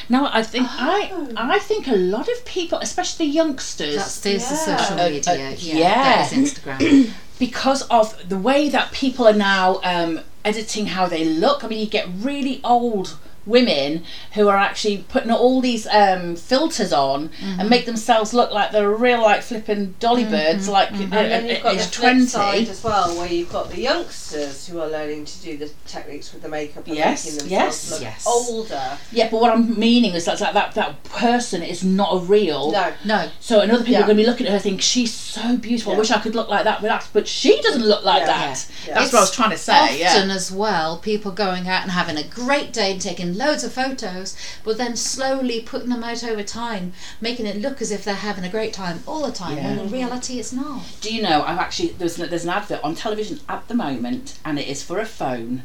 Now 0.09 0.29
I 0.33 0.43
think 0.43 0.67
Oh. 0.69 1.31
I 1.37 1.55
I 1.55 1.59
think 1.59 1.87
a 1.87 1.95
lot 1.95 2.27
of 2.27 2.45
people, 2.45 2.77
especially 2.79 3.25
youngsters, 3.25 3.95
That's 3.95 4.19
there's 4.19 4.47
the 4.49 4.55
Yeah. 4.55 4.77
social 4.77 4.99
Uh, 4.99 5.09
media. 5.09 5.33
uh, 5.33 5.55
yeah, 5.57 5.77
yeah. 5.77 6.03
that 6.27 6.31
is 6.31 6.37
Instagram. 6.53 7.11
because 7.39 7.81
of 7.83 8.05
the 8.27 8.37
way 8.37 8.69
that 8.69 8.91
people 8.91 9.25
are 9.27 9.39
now 9.55 9.79
um, 9.83 10.19
editing 10.43 10.87
how 10.87 11.05
they 11.07 11.23
look. 11.25 11.63
I 11.63 11.67
mean, 11.67 11.79
you 11.79 11.85
get 11.99 12.07
really 12.19 12.59
old 12.63 13.17
women 13.49 14.03
who 14.35 14.47
are 14.47 14.57
actually 14.57 15.05
putting 15.09 15.31
all 15.31 15.59
these 15.61 15.87
um, 15.87 16.35
filters 16.35 16.93
on 16.93 17.29
Mm-hmm. 17.29 17.59
and 17.59 17.69
make 17.69 17.85
themselves 17.85 18.33
look 18.33 18.51
like 18.51 18.71
they're 18.71 18.89
real 18.89 19.21
like 19.21 19.41
flipping 19.41 19.95
dolly 19.99 20.23
birds, 20.25 20.67
like 20.69 20.89
Mm-hmm. 20.89 21.13
And 21.13 21.31
then 21.31 21.45
you've 21.47 21.63
got 21.63 21.73
the 21.75 21.79
age 21.81 21.85
flip 21.87 22.01
twenty. 22.11 22.25
side 22.25 22.67
as 22.69 22.83
well, 22.83 23.15
where 23.17 23.27
you've 23.27 23.51
got 23.51 23.69
the 23.69 23.81
youngsters 23.81 24.67
who 24.67 24.79
are 24.79 24.87
learning 24.87 25.25
to 25.25 25.41
do 25.41 25.57
the 25.57 25.69
techniques 25.85 26.33
with 26.33 26.41
the 26.41 26.49
makeup 26.49 26.85
and 26.87 26.95
Yes, 26.95 27.25
making 27.25 27.39
themselves 27.39 27.51
yes, 27.51 27.91
look 27.91 28.01
yes. 28.01 28.27
older. 28.27 28.97
Yeah, 29.11 29.29
but 29.29 29.41
what 29.41 29.51
I'm 29.51 29.77
meaning 29.79 30.13
is 30.13 30.25
that 30.25 30.39
that 30.39 30.53
that, 30.53 30.73
that 30.75 31.03
person 31.05 31.61
is 31.63 31.83
not 31.83 32.13
a 32.13 32.19
real. 32.19 32.71
No, 32.71 32.93
No, 33.05 33.29
So 33.39 33.61
another 33.61 33.79
people 33.83 33.93
Yeah. 33.93 33.99
are 34.03 34.07
going 34.07 34.17
to 34.17 34.23
be 34.23 34.27
looking 34.27 34.47
at 34.47 34.53
her 34.53 34.59
thinking 34.59 34.79
she's 34.79 35.13
so 35.13 35.57
beautiful. 35.57 35.93
I 35.93 35.97
wish 35.97 36.11
I 36.11 36.19
could 36.19 36.35
look 36.35 36.49
like 36.49 36.63
that, 36.65 36.81
but 36.81 36.87
that's, 36.87 37.07
but 37.07 37.27
she 37.27 37.61
doesn't 37.61 37.83
look 37.85 38.03
like 38.03 38.21
Yeah. 38.21 38.27
that. 38.27 38.67
Yeah. 38.87 38.93
That's 38.95 39.13
what 39.13 39.19
I 39.19 39.21
was 39.21 39.31
trying 39.31 39.51
to 39.51 39.57
say. 39.57 39.73
often 40.05 40.29
yeah. 40.29 40.35
as 40.35 40.51
well, 40.51 40.97
people 40.97 41.31
going 41.31 41.67
out 41.67 41.83
and 41.83 41.91
having 41.91 42.17
a 42.17 42.23
great 42.23 42.73
day 42.73 42.91
and 42.93 43.01
taking 43.01 43.33
loads 43.39 43.63
of 43.63 43.73
photos, 43.73 44.37
but 44.63 44.77
then 44.77 44.95
slowly 44.95 45.61
putting 45.61 45.89
them 45.89 46.03
out 46.03 46.23
over 46.23 46.43
time, 46.43 46.93
making 47.19 47.47
it 47.47 47.57
look 47.57 47.81
as 47.81 47.89
if 47.91 48.03
they're 48.03 48.13
having 48.13 48.43
a 48.43 48.49
great 48.49 48.73
time 48.73 49.01
all 49.07 49.25
the 49.25 49.31
time, 49.31 49.55
when 49.55 49.77
Yeah. 49.77 49.83
in 49.83 49.89
reality 49.91 50.39
it's 50.39 50.53
not. 50.53 50.83
Do 51.01 51.13
you 51.13 51.21
know? 51.23 51.41
I've 51.43 51.57
actually 51.57 51.89
there's 51.97 52.19
an, 52.19 52.29
there's 52.29 52.43
an 52.43 52.51
advert 52.51 52.81
on 52.83 52.93
television 52.95 53.39
at 53.49 53.67
the 53.67 53.73
moment, 53.75 54.37
and 54.45 54.59
it 54.59 54.67
is 54.67 54.83
for 54.83 54.99
a 54.99 55.05
phone, 55.05 55.63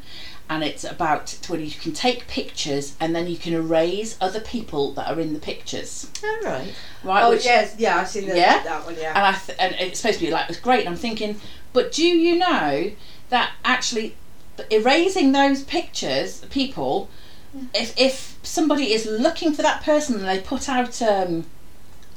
and 0.48 0.62
it's 0.62 0.84
about 0.84 1.36
where 1.48 1.58
you 1.60 1.70
can 1.70 1.92
take 1.92 2.26
pictures 2.28 2.94
and 3.00 3.16
then 3.16 3.26
you 3.26 3.36
can 3.36 3.54
erase 3.54 4.16
other 4.20 4.40
people 4.40 4.92
that 4.92 5.08
are 5.10 5.18
in 5.18 5.32
the 5.32 5.40
pictures, 5.40 6.10
All 6.22 6.40
right. 6.42 6.74
right? 7.02 7.22
oh 7.24 7.30
Which- 7.30 7.44
yes, 7.46 7.74
yeah, 7.78 7.96
I've 7.98 8.08
seen 8.08 8.28
the, 8.28 8.36
Yeah? 8.36 8.62
that 8.62 8.84
one. 8.84 8.94
Yeah, 8.94 9.08
and 9.16 9.24
I 9.24 9.32
th- 9.32 9.58
and 9.58 9.74
it's 9.80 10.00
supposed 10.00 10.18
to 10.20 10.24
be 10.26 10.30
like 10.30 10.48
it's 10.50 10.58
great. 10.60 10.80
And 10.80 10.90
I'm 10.90 10.96
thinking, 10.96 11.40
but 11.72 11.92
do 11.92 12.04
you 12.06 12.36
know 12.38 12.92
that 13.30 13.52
actually 13.64 14.16
erasing 14.70 15.32
those 15.32 15.62
pictures, 15.64 16.44
people, 16.50 17.08
if 17.74 17.94
if 17.98 18.38
somebody 18.42 18.92
is 18.92 19.06
looking 19.06 19.52
for 19.52 19.62
that 19.62 19.82
person 19.82 20.16
and 20.16 20.24
they 20.28 20.40
put 20.40 20.68
out 20.68 21.00
um, 21.02 21.46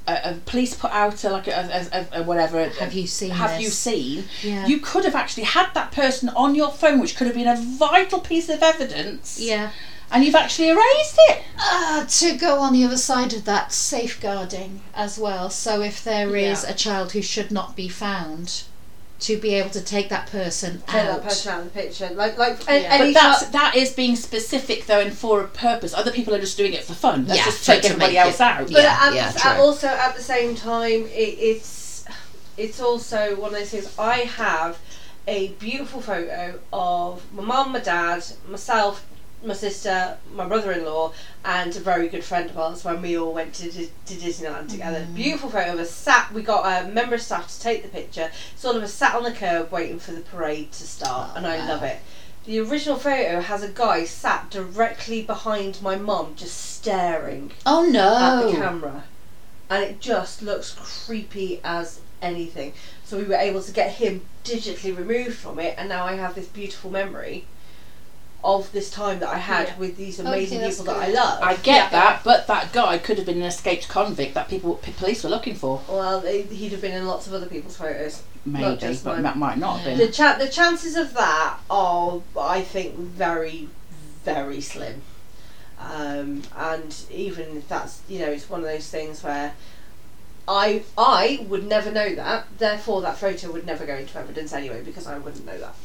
a, 0.08 0.13
a 0.24 0.34
police 0.46 0.74
put 0.75 0.91
out 0.91 1.24
a, 1.24 1.29
like 1.29 1.48
a, 1.48 1.51
a, 1.51 1.98
a, 2.20 2.22
a 2.22 2.24
whatever. 2.24 2.67
Have 2.70 2.94
you 2.94 3.08
seen 3.08 3.32
Have 3.32 3.51
this? 3.51 3.62
you 3.62 3.70
seen? 3.70 4.24
Yeah. 4.44 4.65
You 4.67 4.79
could 4.79 5.06
have 5.06 5.15
actually 5.15 5.44
had 5.44 5.74
that 5.74 5.91
person 5.91 6.29
on 6.29 6.56
your 6.56 6.72
phone, 6.72 7.00
which 7.00 7.15
could 7.17 7.27
have 7.27 7.36
been 7.36 7.48
a 7.48 7.56
vital 7.58 8.20
piece 8.20 8.50
of 8.50 8.63
evidence. 8.63 9.39
yeah. 9.39 9.72
And 10.10 10.24
you've 10.24 10.36
actually 10.36 10.70
erased 10.70 11.17
it. 11.29 11.44
Uh, 11.60 12.06
to 12.06 12.38
go 12.38 12.60
on 12.60 12.72
the 12.72 12.86
other 12.86 12.96
side 12.96 13.34
of 13.34 13.44
that, 13.44 13.74
safeguarding 13.74 14.79
as 14.96 15.20
well. 15.20 15.50
So 15.50 15.82
if 15.82 16.01
there 16.01 16.34
is 16.38 16.63
Yeah. 16.63 16.70
a 16.72 16.74
child 16.74 17.12
who 17.12 17.22
should 17.22 17.51
not 17.51 17.75
be 17.75 17.89
found, 17.89 18.63
to 19.20 19.38
be 19.40 19.56
able 19.56 19.70
to 19.72 19.82
take 19.82 20.10
that 20.10 20.28
person 20.28 20.82
take 20.86 20.96
out. 21.06 21.22
that 21.22 21.24
person 21.24 21.52
out 21.52 21.60
of 21.62 21.74
the 21.74 21.80
picture, 21.82 22.10
like 22.14 22.38
like 22.38 22.58
a- 22.70 22.82
Yeah. 22.82 22.88
any 22.92 23.14
But 23.14 23.22
that's 23.22 23.40
child- 23.42 23.54
that 23.54 23.76
is 23.76 23.92
being 23.92 24.16
specific 24.16 24.86
though 24.86 25.00
and 25.00 25.12
for 25.12 25.42
a 25.42 25.48
purpose. 25.48 25.94
Other 25.94 26.12
people 26.12 26.36
are 26.36 26.40
just 26.40 26.56
doing 26.58 26.74
it 26.74 26.84
for 26.84 26.94
fun. 26.94 27.26
Let's 27.28 27.40
Yeah, 27.40 27.46
just 27.46 27.60
to- 27.62 27.66
take 27.72 27.86
everybody 27.86 28.18
else 28.18 28.36
it- 28.36 28.42
out. 28.42 28.58
But 28.60 28.72
Yeah, 28.84 28.98
at, 29.02 29.14
yeah, 29.16 29.32
the, 29.32 29.48
at 29.48 29.58
also 29.60 29.88
at 29.88 30.16
the 30.16 30.22
same 30.22 30.56
time, 30.56 31.08
it, 31.08 31.36
it's 31.40 32.06
it's 32.58 32.80
also 32.80 33.36
one 33.36 33.54
of 33.54 33.60
those 33.60 33.70
things. 33.70 33.90
I 34.00 34.18
have 34.20 34.78
a 35.28 35.50
beautiful 35.60 36.00
photo 36.02 36.60
of 36.72 37.22
my 37.34 37.44
mum, 37.44 37.72
my 37.74 37.80
dad, 37.80 38.24
myself, 38.48 39.04
my 39.44 39.53
sister, 39.53 40.17
my 40.34 40.46
brother-in-law, 40.48 41.13
and 41.46 41.75
a 41.75 41.79
very 41.79 42.08
good 42.08 42.24
friend 42.24 42.50
of 42.50 42.58
ours 42.58 42.84
when 42.84 43.01
we 43.01 43.17
all 43.17 43.34
went 43.34 43.53
to, 43.56 43.72
to 43.72 43.88
Disneyland 44.06 44.70
together. 44.70 45.01
Mm. 45.01 45.15
Beautiful 45.15 45.50
photo 45.50 45.74
of 45.74 45.79
us 45.79 45.91
sat. 45.91 46.34
We 46.34 46.41
got 46.41 46.65
uh, 46.65 46.88
a 46.88 46.91
member 46.91 47.15
of 47.15 47.22
staff 47.22 47.48
to 47.48 47.60
take 47.60 47.84
the 47.84 47.89
picture. 47.89 48.32
Sort 48.56 48.75
of 48.75 48.84
us 48.84 48.94
sat 48.94 49.15
on 49.15 49.24
the 49.24 49.32
curb 49.32 49.72
waiting 49.72 50.00
for 50.00 50.12
the 50.12 50.22
parade 50.22 50.72
to 50.74 50.84
start, 50.84 51.32
oh, 51.34 51.38
and 51.38 51.46
I 51.48 51.67
love 51.67 51.84
it. 51.84 52.00
The 52.46 52.60
original 52.60 52.98
photo 52.98 53.41
has 53.41 53.62
a 53.62 53.67
guy 53.70 54.06
sat 54.06 54.50
directly 54.50 55.22
behind 55.22 55.82
my 55.82 55.98
mum, 55.98 56.34
just 56.36 56.58
staring 56.58 57.51
Oh 57.65 57.86
no! 57.86 58.17
at 58.17 58.46
the 58.46 58.58
camera, 58.58 59.03
and 59.70 59.84
it 59.84 60.00
just 60.00 60.41
looks 60.41 60.74
creepy 60.74 61.60
as 61.63 62.00
anything. 62.22 62.74
So 63.03 63.17
we 63.17 63.25
were 63.25 63.36
able 63.36 63.62
to 63.62 63.72
get 63.72 63.96
him 63.96 64.22
digitally 64.44 64.98
removed 64.98 65.36
from 65.38 65.60
it, 65.60 65.75
and 65.77 65.89
now 65.89 66.06
I 66.06 66.15
have 66.15 66.36
this 66.36 66.48
beautiful 66.48 66.89
memory 66.89 67.46
of 68.44 68.72
this 68.72 68.89
time 68.89 69.20
that 69.20 69.29
I 69.29 69.38
had 69.38 69.67
Yeah. 69.70 69.77
with 69.77 69.98
these 69.98 70.20
amazing 70.20 70.62
that's 70.62 70.79
people 70.79 70.94
that 70.94 71.01
I 71.03 71.08
love. 71.10 71.41
I 71.41 71.56
get 71.56 71.91
that, 71.91 72.24
but 72.24 72.48
that 72.48 72.72
guy 72.72 72.98
could 72.98 73.17
have 73.17 73.25
been 73.25 73.38
an 73.38 73.44
escaped 73.48 73.88
convict 73.89 74.36
that 74.36 74.48
people 74.48 74.75
police 74.75 75.24
were 75.24 75.29
looking 75.29 75.56
for. 75.56 75.82
Well, 75.89 76.22
he- 76.22 76.44
he'd 76.44 76.72
have 76.72 76.82
been 76.82 76.94
in 76.94 77.08
lots 77.08 77.27
of 77.27 77.34
other 77.34 77.48
people's 77.48 77.75
photos. 77.77 78.22
Maybe, 78.46 78.63
but 79.03 79.03
mine. 79.15 79.24
that 79.24 79.38
might 79.38 79.58
not 79.58 79.82
have 79.82 79.98
The 79.98 80.08
cha- 80.08 80.38
the 80.38 80.48
chances 80.48 80.96
of 80.96 81.13
that 81.15 81.58
are, 81.70 82.22
I 82.39 82.62
think, 82.62 82.96
very, 82.96 83.67
very 84.24 84.62
slim. 84.62 85.01
Um, 85.79 86.44
and 86.58 86.96
even 87.12 87.58
if 87.58 87.67
that's, 87.67 88.00
you 88.08 88.20
know, 88.20 88.27
it's 88.32 88.50
one 88.50 88.62
of 88.62 88.65
those 88.65 88.88
things 88.88 89.22
where 89.24 89.53
I 90.48 90.84
I 90.98 91.46
would 91.50 91.67
never 91.67 91.91
know 91.91 92.15
that. 92.15 92.46
Therefore, 92.58 93.01
that 93.01 93.17
photo 93.17 93.51
would 93.51 93.65
never 93.65 93.86
go 93.86 93.96
into 93.96 94.17
evidence 94.17 94.53
anyway 94.53 94.82
because 94.82 95.06
I 95.06 95.17
wouldn't 95.17 95.46
know 95.46 95.58
that. 95.60 95.75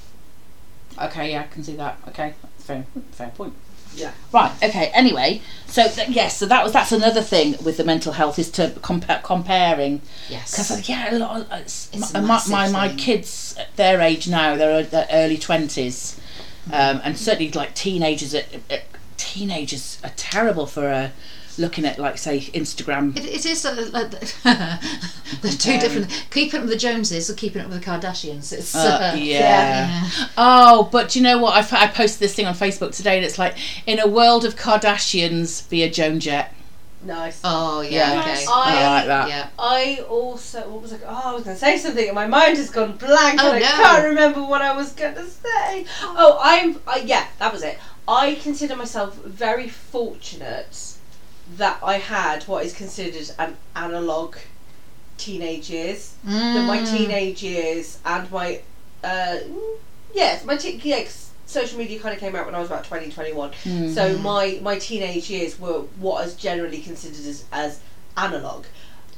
Okay, 1.01 1.33
yeah, 1.33 1.43
I 1.43 1.47
can 1.47 1.63
see 1.63 1.77
that. 1.77 1.99
Okay, 2.09 2.35
fair, 2.59 2.85
fair 3.13 3.29
point. 3.31 3.55
Yeah. 3.95 4.13
Right. 4.33 4.51
Okay. 4.63 4.91
Anyway, 4.95 5.43
so 5.67 5.87
th- 5.87 6.09
yes, 6.09 6.39
so 6.39 6.47
that 6.47 6.65
was 6.65 6.73
that's 6.73 6.93
another 6.93 7.21
thing 7.21 7.57
with 7.63 7.77
the 7.77 7.85
mental 7.85 8.13
health 8.15 8.39
is 8.39 8.51
to 8.53 8.69
compa- 8.81 9.23
comparing 9.23 10.01
Yes. 10.31 10.53
Because 10.53 10.89
yeah, 10.89 11.15
a 11.15 11.19
lot 11.19 11.41
of, 11.43 11.53
it's, 11.61 11.91
It's 11.93 12.13
my, 12.15 12.21
a 12.21 12.23
my, 12.23 12.41
my, 12.49 12.71
my 12.71 12.95
kids, 12.95 13.55
at 13.59 13.77
their 13.77 14.01
age 14.01 14.29
now, 14.29 14.57
they're 14.57 14.81
at 14.81 14.91
their 14.91 15.07
early 15.13 15.37
twenties, 15.37 16.19
um, 16.73 17.03
and 17.05 17.19
certainly 17.19 17.53
like 17.53 17.75
teenagers. 17.75 18.35
Are, 18.35 18.45
uh, 18.71 18.79
teenagers 19.19 19.99
are 20.03 20.13
terrible 20.17 20.67
for 20.67 20.89
uh, 20.89 21.11
looking 21.59 21.85
at 21.85 21.99
like 21.99 22.19
say 22.19 22.41
Instagram. 22.41 23.17
It, 23.17 23.25
it 23.27 23.47
is 23.47 23.65
uh, 23.65 23.89
like 23.93 24.11
they're 24.11 24.19
two 25.43 25.79
Comparing. 25.79 25.81
different. 25.81 26.27
Keeping 26.31 26.57
up 26.61 26.63
with 26.63 26.71
the 26.71 26.79
Joneses 26.79 27.29
or 27.31 27.35
keeping 27.35 27.63
up 27.63 27.69
with 27.69 27.81
the 27.81 27.85
Kardashians. 27.91 28.53
It's 28.53 28.75
Uh, 28.75 29.13
uh, 29.13 29.17
yeah. 29.17 30.09
Oh, 30.37 30.89
but 30.93 31.11
do 31.11 31.19
you 31.19 31.23
know 31.23 31.39
what? 31.39 31.73
I, 31.73 31.85
I 31.85 31.87
posted 31.89 32.21
this 32.21 32.35
thing 32.35 32.47
on 32.47 32.55
Facebook 32.55 32.95
today, 32.95 33.17
and 33.17 33.25
it's 33.25 33.39
like 33.39 33.57
in 33.87 33.99
a 34.01 34.07
world 34.07 34.45
of 34.45 34.57
Kardashians, 34.57 35.69
be 35.69 35.83
a 35.83 35.91
Joan 35.91 36.21
Jett. 36.21 36.55
Nice. 37.05 37.41
Oh 37.43 37.81
yeah. 37.81 38.13
Yeah. 38.15 38.21
Okay. 38.21 38.45
I- 38.49 38.85
I 38.85 38.95
like 38.95 39.07
that. 39.07 39.29
yeah. 39.29 39.49
I 39.59 40.05
also 40.09 40.61
what 40.71 40.83
was 40.83 40.93
I? 40.93 40.99
Oh, 41.05 41.31
I 41.31 41.35
was 41.35 41.43
going 41.43 41.57
to 41.57 41.61
say 41.61 41.77
something, 41.77 42.07
and 42.07 42.15
my 42.15 42.29
mind 42.29 42.57
has 42.59 42.71
gone 42.71 42.97
blank, 42.97 43.41
Oh, 43.43 43.53
and 43.53 43.57
I 43.57 43.59
no. 43.59 43.83
can't 43.83 44.05
remember 44.07 44.43
what 44.45 44.63
I 44.63 44.77
was 44.77 44.93
going 44.93 45.17
to 45.17 45.27
say. 45.27 45.85
Oh, 46.03 46.39
I'm. 46.41 46.81
Uh, 46.87 47.01
yeah, 47.05 47.27
that 47.41 47.53
was 47.53 47.63
it. 47.65 47.77
I 48.07 48.37
consider 48.37 48.77
myself 48.77 49.17
very 49.25 49.69
fortunate 49.69 50.92
that 51.59 51.79
I 51.83 51.99
had 51.99 52.45
what 52.45 52.65
is 52.65 52.73
considered 52.73 53.31
an 53.39 53.57
analog 53.77 54.37
teenage 55.19 55.71
years. 55.71 56.15
That 56.25 56.67
my 56.67 56.79
Mm. 56.79 56.97
teenage 56.97 57.43
years 57.43 57.99
and 58.05 58.31
my 58.31 58.61
uh, 59.05 59.39
yes, 60.15 60.45
my 60.45 60.57
te- 60.57 60.81
yeah, 60.85 61.05
social 61.47 61.79
media 61.79 61.99
kind 61.99 62.15
of 62.15 62.21
came 62.21 62.37
out 62.37 62.47
when 62.47 62.55
I 62.55 62.61
was 62.61 62.69
about 62.69 62.85
20, 62.85 63.11
21. 63.11 63.51
Mm. 63.65 63.95
So 63.95 64.17
my 64.19 64.59
my 64.63 64.79
teenage 64.79 65.29
years 65.31 65.59
were 65.59 65.81
what 65.99 66.27
is 66.27 66.35
generally 66.35 66.81
considered 66.81 67.27
as, 67.27 67.45
as 67.53 67.81
analog. 68.17 68.65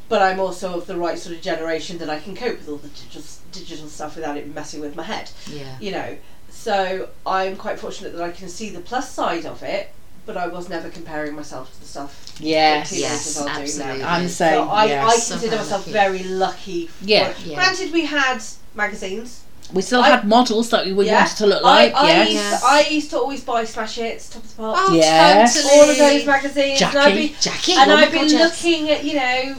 But 0.08 0.20
I'm 0.22 0.38
also 0.40 0.74
of 0.78 0.86
the 0.86 0.96
right 0.96 1.18
sort 1.18 1.34
of 1.36 1.42
generation 1.42 1.98
that 1.98 2.10
I 2.10 2.18
can 2.18 2.34
cope 2.36 2.58
with 2.58 2.68
all 2.68 2.76
the 2.76 2.88
digital, 2.88 3.22
digital 3.52 3.88
stuff 3.88 4.16
without 4.16 4.36
it 4.36 4.54
messing 4.54 4.80
with 4.80 4.94
my 4.96 5.02
head 5.02 5.30
Yeah. 5.50 5.76
you 5.80 5.92
know. 5.92 6.16
So 6.50 7.08
I'm 7.26 7.56
quite 7.56 7.78
fortunate 7.80 8.12
that 8.14 8.22
I 8.22 8.30
can 8.30 8.48
see 8.48 8.68
the 8.70 8.80
plus 8.80 9.10
side 9.10 9.44
of 9.46 9.62
it, 9.62 9.90
but 10.26 10.36
I 10.36 10.46
was 10.46 10.68
never 10.68 10.88
comparing 10.88 11.34
myself 11.34 11.72
to 11.74 11.80
the 11.80 11.86
stuff 11.86 12.20
Yes. 12.40 12.92
Yes, 12.92 13.40
absolutely. 13.46 14.02
I'm 14.02 14.24
the 14.24 14.28
So 14.28 14.44
same. 14.44 14.68
I, 14.68 14.84
yes. 14.86 15.30
I 15.30 15.34
consider 15.34 15.56
myself 15.56 15.80
lucky. 15.86 15.92
very 15.92 16.22
lucky. 16.24 16.90
Yeah. 17.02 17.32
Yeah. 17.44 17.54
Granted, 17.56 17.92
we 17.92 18.06
had 18.06 18.38
magazines. 18.74 19.42
we 19.72 19.82
still 19.82 20.00
I- 20.02 20.08
had 20.10 20.26
models 20.26 20.70
that 20.70 20.84
we 20.86 21.06
Yeah. 21.06 21.20
wanted 21.20 21.36
to 21.36 21.46
look 21.46 21.62
like. 21.62 21.94
I, 21.94 21.98
I, 21.98 22.06
yes. 22.08 22.28
used 22.28 22.34
Yes. 22.42 22.60
to, 22.60 22.66
I 22.66 22.80
used 22.90 23.10
to 23.10 23.18
always 23.18 23.44
buy 23.44 23.64
Smash 23.64 23.94
Hits, 23.96 24.28
Top 24.30 24.42
of 24.42 24.50
the 24.50 24.62
Pops, 24.62 24.80
Oh, 24.90 24.94
Yes. 24.94 25.54
totally. 25.54 25.80
all 25.80 25.90
of 25.90 25.98
those 25.98 26.26
magazines. 26.26 26.82
and 26.82 26.90
I'd 26.90 26.92
Jackie. 27.14 27.28
be, 27.28 27.36
Jackie. 27.40 27.72
and 27.74 27.92
I'd 27.92 28.12
be 28.12 28.28
looking 28.36 28.90
at, 28.90 29.04
you 29.04 29.14
know, 29.14 29.56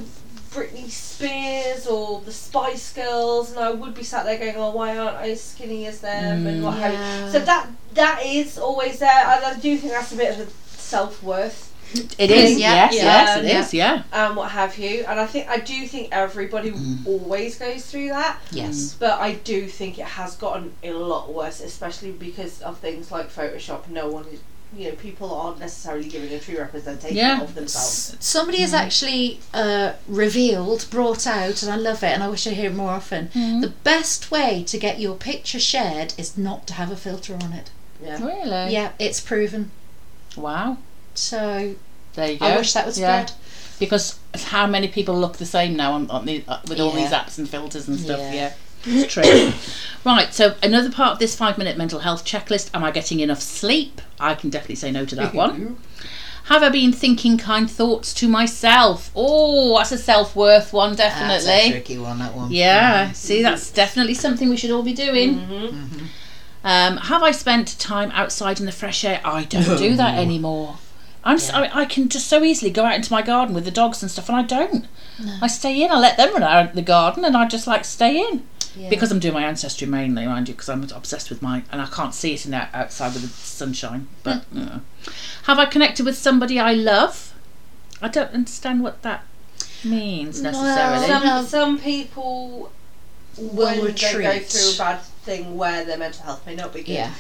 Britney 0.51 0.89
Spears 0.89 1.87
or 1.87 2.21
the 2.21 2.31
Spice 2.31 2.93
Girls, 2.93 3.51
and 3.51 3.59
I 3.59 3.71
would 3.71 3.93
be 3.93 4.03
sat 4.03 4.25
there 4.25 4.37
going, 4.37 4.55
"Oh, 4.57 4.71
why 4.71 4.97
aren't 4.97 5.17
I 5.17 5.29
as 5.31 5.41
skinny 5.43 5.85
as 5.87 5.99
them?" 5.99 6.45
and 6.47 6.61
Mm. 6.61 6.63
what 6.65 6.77
have 6.77 6.93
you. 7.25 7.31
So 7.31 7.39
that 7.39 7.67
that 7.95 8.21
is 8.25 8.57
always 8.57 8.99
there, 8.99 9.09
and 9.09 9.45
I 9.45 9.53
do 9.59 9.77
think 9.77 9.93
that's 9.93 10.11
a 10.13 10.17
bit 10.17 10.39
of 10.39 10.47
a 10.47 10.51
self 10.77 11.21
worth 11.23 11.71
It 12.17 12.29
is. 12.31 12.59
Yeah, 12.59 12.73
Yes. 12.91 12.95
yeah, 12.95 13.03
yes. 13.03 13.37
It 13.37 13.45
yeah. 13.45 13.59
is. 13.61 13.73
Yeah. 13.73 14.03
and 14.11 14.35
what 14.35 14.51
have 14.51 14.77
you. 14.77 15.05
And 15.07 15.17
I 15.19 15.25
think 15.25 15.47
I 15.47 15.59
do 15.59 15.87
think 15.87 16.09
everybody 16.11 16.71
Mm. 16.71 17.05
always 17.07 17.57
goes 17.57 17.85
through 17.85 18.09
that, 18.09 18.37
Yes. 18.51 18.75
Mm. 18.75 18.99
but 18.99 19.19
I 19.21 19.33
do 19.33 19.67
think 19.67 19.97
it 19.99 20.05
has 20.19 20.35
gotten 20.35 20.73
a 20.83 20.91
lot 20.91 21.33
worse, 21.33 21.61
especially 21.61 22.11
because 22.11 22.61
of 22.61 22.79
things 22.79 23.11
like 23.11 23.33
Photoshop. 23.33 23.87
No 23.89 24.07
one 24.09 24.25
is. 24.33 24.39
You 24.75 24.89
know, 24.89 24.95
people 24.95 25.33
aren't 25.33 25.59
necessarily 25.59 26.09
giving 26.09 26.33
a 26.33 26.39
true 26.39 26.57
representation 26.57 27.15
Yeah. 27.15 27.39
of 27.41 27.55
themselves. 27.55 28.15
S- 28.19 28.25
Somebody 28.25 28.57
has 28.59 28.71
mm. 28.73 28.79
actually 28.85 29.39
uh, 29.53 29.93
revealed, 30.25 30.87
brought 30.89 31.25
out, 31.25 31.61
and 31.63 31.71
I 31.71 31.77
love 31.77 32.03
it, 32.03 32.11
and 32.13 32.21
I 32.21 32.27
wish 32.27 32.45
I 32.45 32.49
hear 32.49 32.71
it 32.71 32.75
more 32.75 32.89
often. 32.91 33.29
Mm. 33.33 33.61
The 33.61 33.69
best 33.69 34.31
way 34.31 34.63
to 34.67 34.77
get 34.77 34.99
your 34.99 35.15
picture 35.15 35.61
shared 35.61 36.13
is 36.17 36.37
not 36.37 36.67
to 36.67 36.73
have 36.73 36.91
a 36.91 36.97
filter 36.97 37.35
on 37.41 37.53
it. 37.53 37.69
Yeah. 38.03 38.23
Really. 38.25 38.73
Yeah, 38.73 38.91
it's 38.99 39.19
proven. 39.19 39.71
Wow. 40.35 40.77
So 41.13 41.75
There 42.13 42.31
you 42.31 42.39
go. 42.39 42.45
I 42.45 42.57
wish 42.57 42.73
that 42.73 42.85
was 42.85 42.99
Yeah. 42.99 43.25
spread. 43.25 43.37
Because 43.79 44.19
how 44.45 44.67
many 44.67 44.87
people 44.87 45.19
look 45.19 45.37
the 45.37 45.45
same 45.45 45.75
now 45.75 45.93
on, 45.93 46.09
on 46.09 46.25
the, 46.25 46.43
uh, 46.47 46.59
with 46.67 46.79
all 46.79 46.91
these 46.91 47.09
apps 47.09 47.37
and 47.37 47.49
filters 47.49 47.87
and 47.87 47.99
stuff? 47.99 48.19
Yeah. 48.19 48.33
Yeah, 48.33 48.53
it's 48.85 49.13
true. 49.13 49.51
right, 50.05 50.33
so 50.33 50.55
another 50.63 50.89
part 50.91 51.11
of 51.13 51.19
this 51.19 51.35
five 51.35 51.57
minute 51.57 51.77
mental 51.77 51.99
health 51.99 52.23
checklist 52.23 52.69
am 52.73 52.83
I 52.83 52.91
getting 52.91 53.19
enough 53.19 53.41
sleep? 53.41 54.01
I 54.19 54.33
can 54.35 54.49
definitely 54.49 54.75
say 54.75 54.91
no 54.91 55.05
to 55.05 55.15
that 55.15 55.33
one. 55.43 55.77
Have 56.45 56.61
I 56.61 56.69
been 56.69 56.93
thinking 56.93 57.37
kind 57.37 57.69
thoughts 57.69 58.13
to 58.15 58.27
myself? 58.29 59.09
Oh, 59.15 59.77
that's 59.79 59.91
a 59.91 59.97
self 59.97 60.35
worth 60.35 60.71
one, 60.71 60.95
definitely. 60.95 61.45
That's 61.45 61.67
a 61.67 61.71
tricky 61.71 61.97
one, 61.97 62.19
that 62.19 62.35
one. 62.35 62.51
Yeah, 62.51 63.11
see, 63.13 63.41
that's 63.41 63.71
definitely 63.71 64.13
something 64.13 64.47
we 64.49 64.55
should 64.55 64.71
all 64.71 64.83
be 64.83 64.93
doing. 64.93 65.39
Mm-hmm. 65.39 66.05
Um, 66.65 66.97
have 66.97 67.21
I 67.21 67.31
spent 67.31 67.77
time 67.79 68.09
outside 68.11 68.59
in 68.59 68.65
the 68.65 68.71
fresh 68.71 69.05
air? 69.05 69.21
I 69.23 69.43
don't 69.43 69.77
do 69.77 69.95
that 69.95 70.17
anymore. 70.17 70.77
I'm 71.23 71.35
s 71.37 71.49
I 71.51 71.69
I 71.81 71.85
can 71.85 72.09
just 72.09 72.27
so 72.27 72.43
easily 72.43 72.71
go 72.71 72.83
out 72.85 72.95
into 72.95 73.11
my 73.13 73.21
garden 73.21 73.53
with 73.55 73.65
the 73.65 73.71
dogs 73.81 74.01
and 74.01 74.09
stuff, 74.11 74.27
and 74.29 74.37
I 74.37 74.41
don't. 74.41 74.87
I 75.41 75.47
stay 75.47 75.81
in. 75.83 75.91
I 75.91 75.99
let 75.99 76.17
them 76.17 76.33
run 76.33 76.43
out 76.43 76.69
in 76.71 76.75
the 76.75 76.81
garden, 76.81 77.23
and 77.23 77.37
I 77.37 77.47
just 77.47 77.67
like 77.67 77.85
stay 77.85 78.13
in 78.19 78.43
Yeah. 78.75 78.89
because 78.89 79.09
I'm 79.11 79.19
doing 79.19 79.33
my 79.35 79.43
ancestry 79.43 79.87
mainly, 79.87 80.25
mind 80.25 80.47
you, 80.49 80.55
because 80.55 80.69
I'm 80.69 80.83
obsessed 80.83 81.29
with 81.29 81.41
my 81.41 81.63
and 81.71 81.81
I 81.81 81.85
can't 81.97 82.13
see 82.13 82.33
it 82.33 82.45
in 82.45 82.51
the 82.51 82.67
outside 82.81 83.13
with 83.13 83.21
the 83.21 83.29
sunshine. 83.29 84.07
But 84.23 84.43
uh. 84.57 84.79
have 85.43 85.59
I 85.59 85.65
connected 85.65 86.03
with 86.05 86.17
somebody 86.17 86.59
I 86.59 86.73
love? 86.73 87.33
I 88.01 88.07
don't 88.09 88.33
understand 88.33 88.83
what 88.83 89.01
that 89.03 89.23
means 89.83 90.41
necessarily. 90.41 91.07
some- 91.07 91.23
Some 91.23 91.45
some 91.47 91.79
people 91.79 92.71
Will 93.37 93.67
they 93.67 93.77
go 93.77 93.83
retreat. 93.85 94.45
through 94.51 94.73
a 94.75 94.77
bad 94.77 94.99
thing 95.25 95.57
where 95.57 95.83
their 95.83 95.97
mental 95.97 96.23
health 96.23 96.45
may 96.45 96.55
not 96.55 96.73
be 96.73 96.81
good, 96.83 96.93
Yeah. 96.93 97.11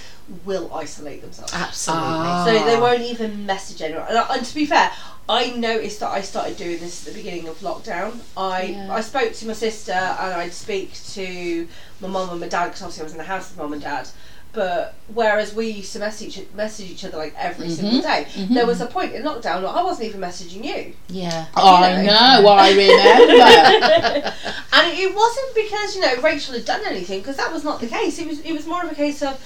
will 0.45 0.73
isolate 0.73 1.21
themselves. 1.21 1.53
Absolutely. 1.53 2.03
Ah. 2.07 2.45
So 2.45 2.65
they 2.65 2.79
won't 2.79 3.01
even 3.01 3.45
message 3.45 3.81
anyone. 3.81 4.05
And, 4.07 4.17
and 4.17 4.45
to 4.45 4.55
be 4.55 4.65
fair, 4.65 4.91
I 5.27 5.49
noticed 5.51 5.99
that 6.01 6.09
I 6.09 6.21
started 6.21 6.55
doing 6.57 6.79
this 6.79 7.07
at 7.07 7.13
the 7.13 7.19
beginning 7.19 7.47
of 7.47 7.57
lockdown. 7.59 8.19
I 8.37 8.61
Yeah. 8.63 8.93
I 8.93 9.01
spoke 9.01 9.33
to 9.33 9.47
my 9.47 9.53
sister 9.53 9.91
and 9.93 10.33
I'd 10.33 10.53
speak 10.53 10.93
to 11.13 11.67
my 11.99 12.07
mum 12.07 12.29
and 12.29 12.39
my 12.39 12.47
dad 12.47 12.65
because 12.67 12.81
obviously 12.83 13.01
I 13.01 13.05
was 13.05 13.11
in 13.13 13.17
the 13.17 13.23
house 13.25 13.49
with 13.49 13.57
mum 13.57 13.73
and 13.73 13.81
dad. 13.81 14.07
But 14.55 14.93
whereas 15.13 15.53
we 15.53 15.67
used 15.69 15.91
to 15.93 15.99
message 15.99 16.39
message 16.55 16.89
each 16.89 17.03
other 17.05 17.17
like 17.17 17.35
every 17.37 17.67
Mhm. 17.67 17.75
single 17.75 18.01
day, 18.01 18.25
Mhm. 18.35 18.53
there 18.53 18.65
was 18.65 18.79
a 18.79 18.85
point 18.85 19.13
in 19.13 19.23
lockdown 19.23 19.61
where 19.61 19.71
I 19.71 19.83
wasn't 19.83 20.07
even 20.07 20.21
messaging 20.21 20.63
you. 20.63 20.93
Yeah. 21.09 21.45
I 21.55 21.91
you 22.01 22.07
know. 22.07 22.41
know, 22.41 22.47
I 22.65 22.69
remember. 22.71 24.33
And 24.77 24.97
it 24.99 25.15
wasn't 25.15 25.55
because 25.55 25.95
you 25.95 26.01
know 26.01 26.15
Rachel 26.21 26.53
had 26.53 26.65
done 26.65 26.81
anything, 26.85 27.19
because 27.19 27.37
that 27.37 27.51
was 27.51 27.63
not 27.63 27.79
the 27.79 27.87
case. 27.87 28.17
It 28.19 28.27
was 28.27 28.39
it 28.39 28.53
was 28.53 28.65
more 28.65 28.83
of 28.83 28.91
a 28.91 28.95
case 28.95 29.21
of 29.21 29.37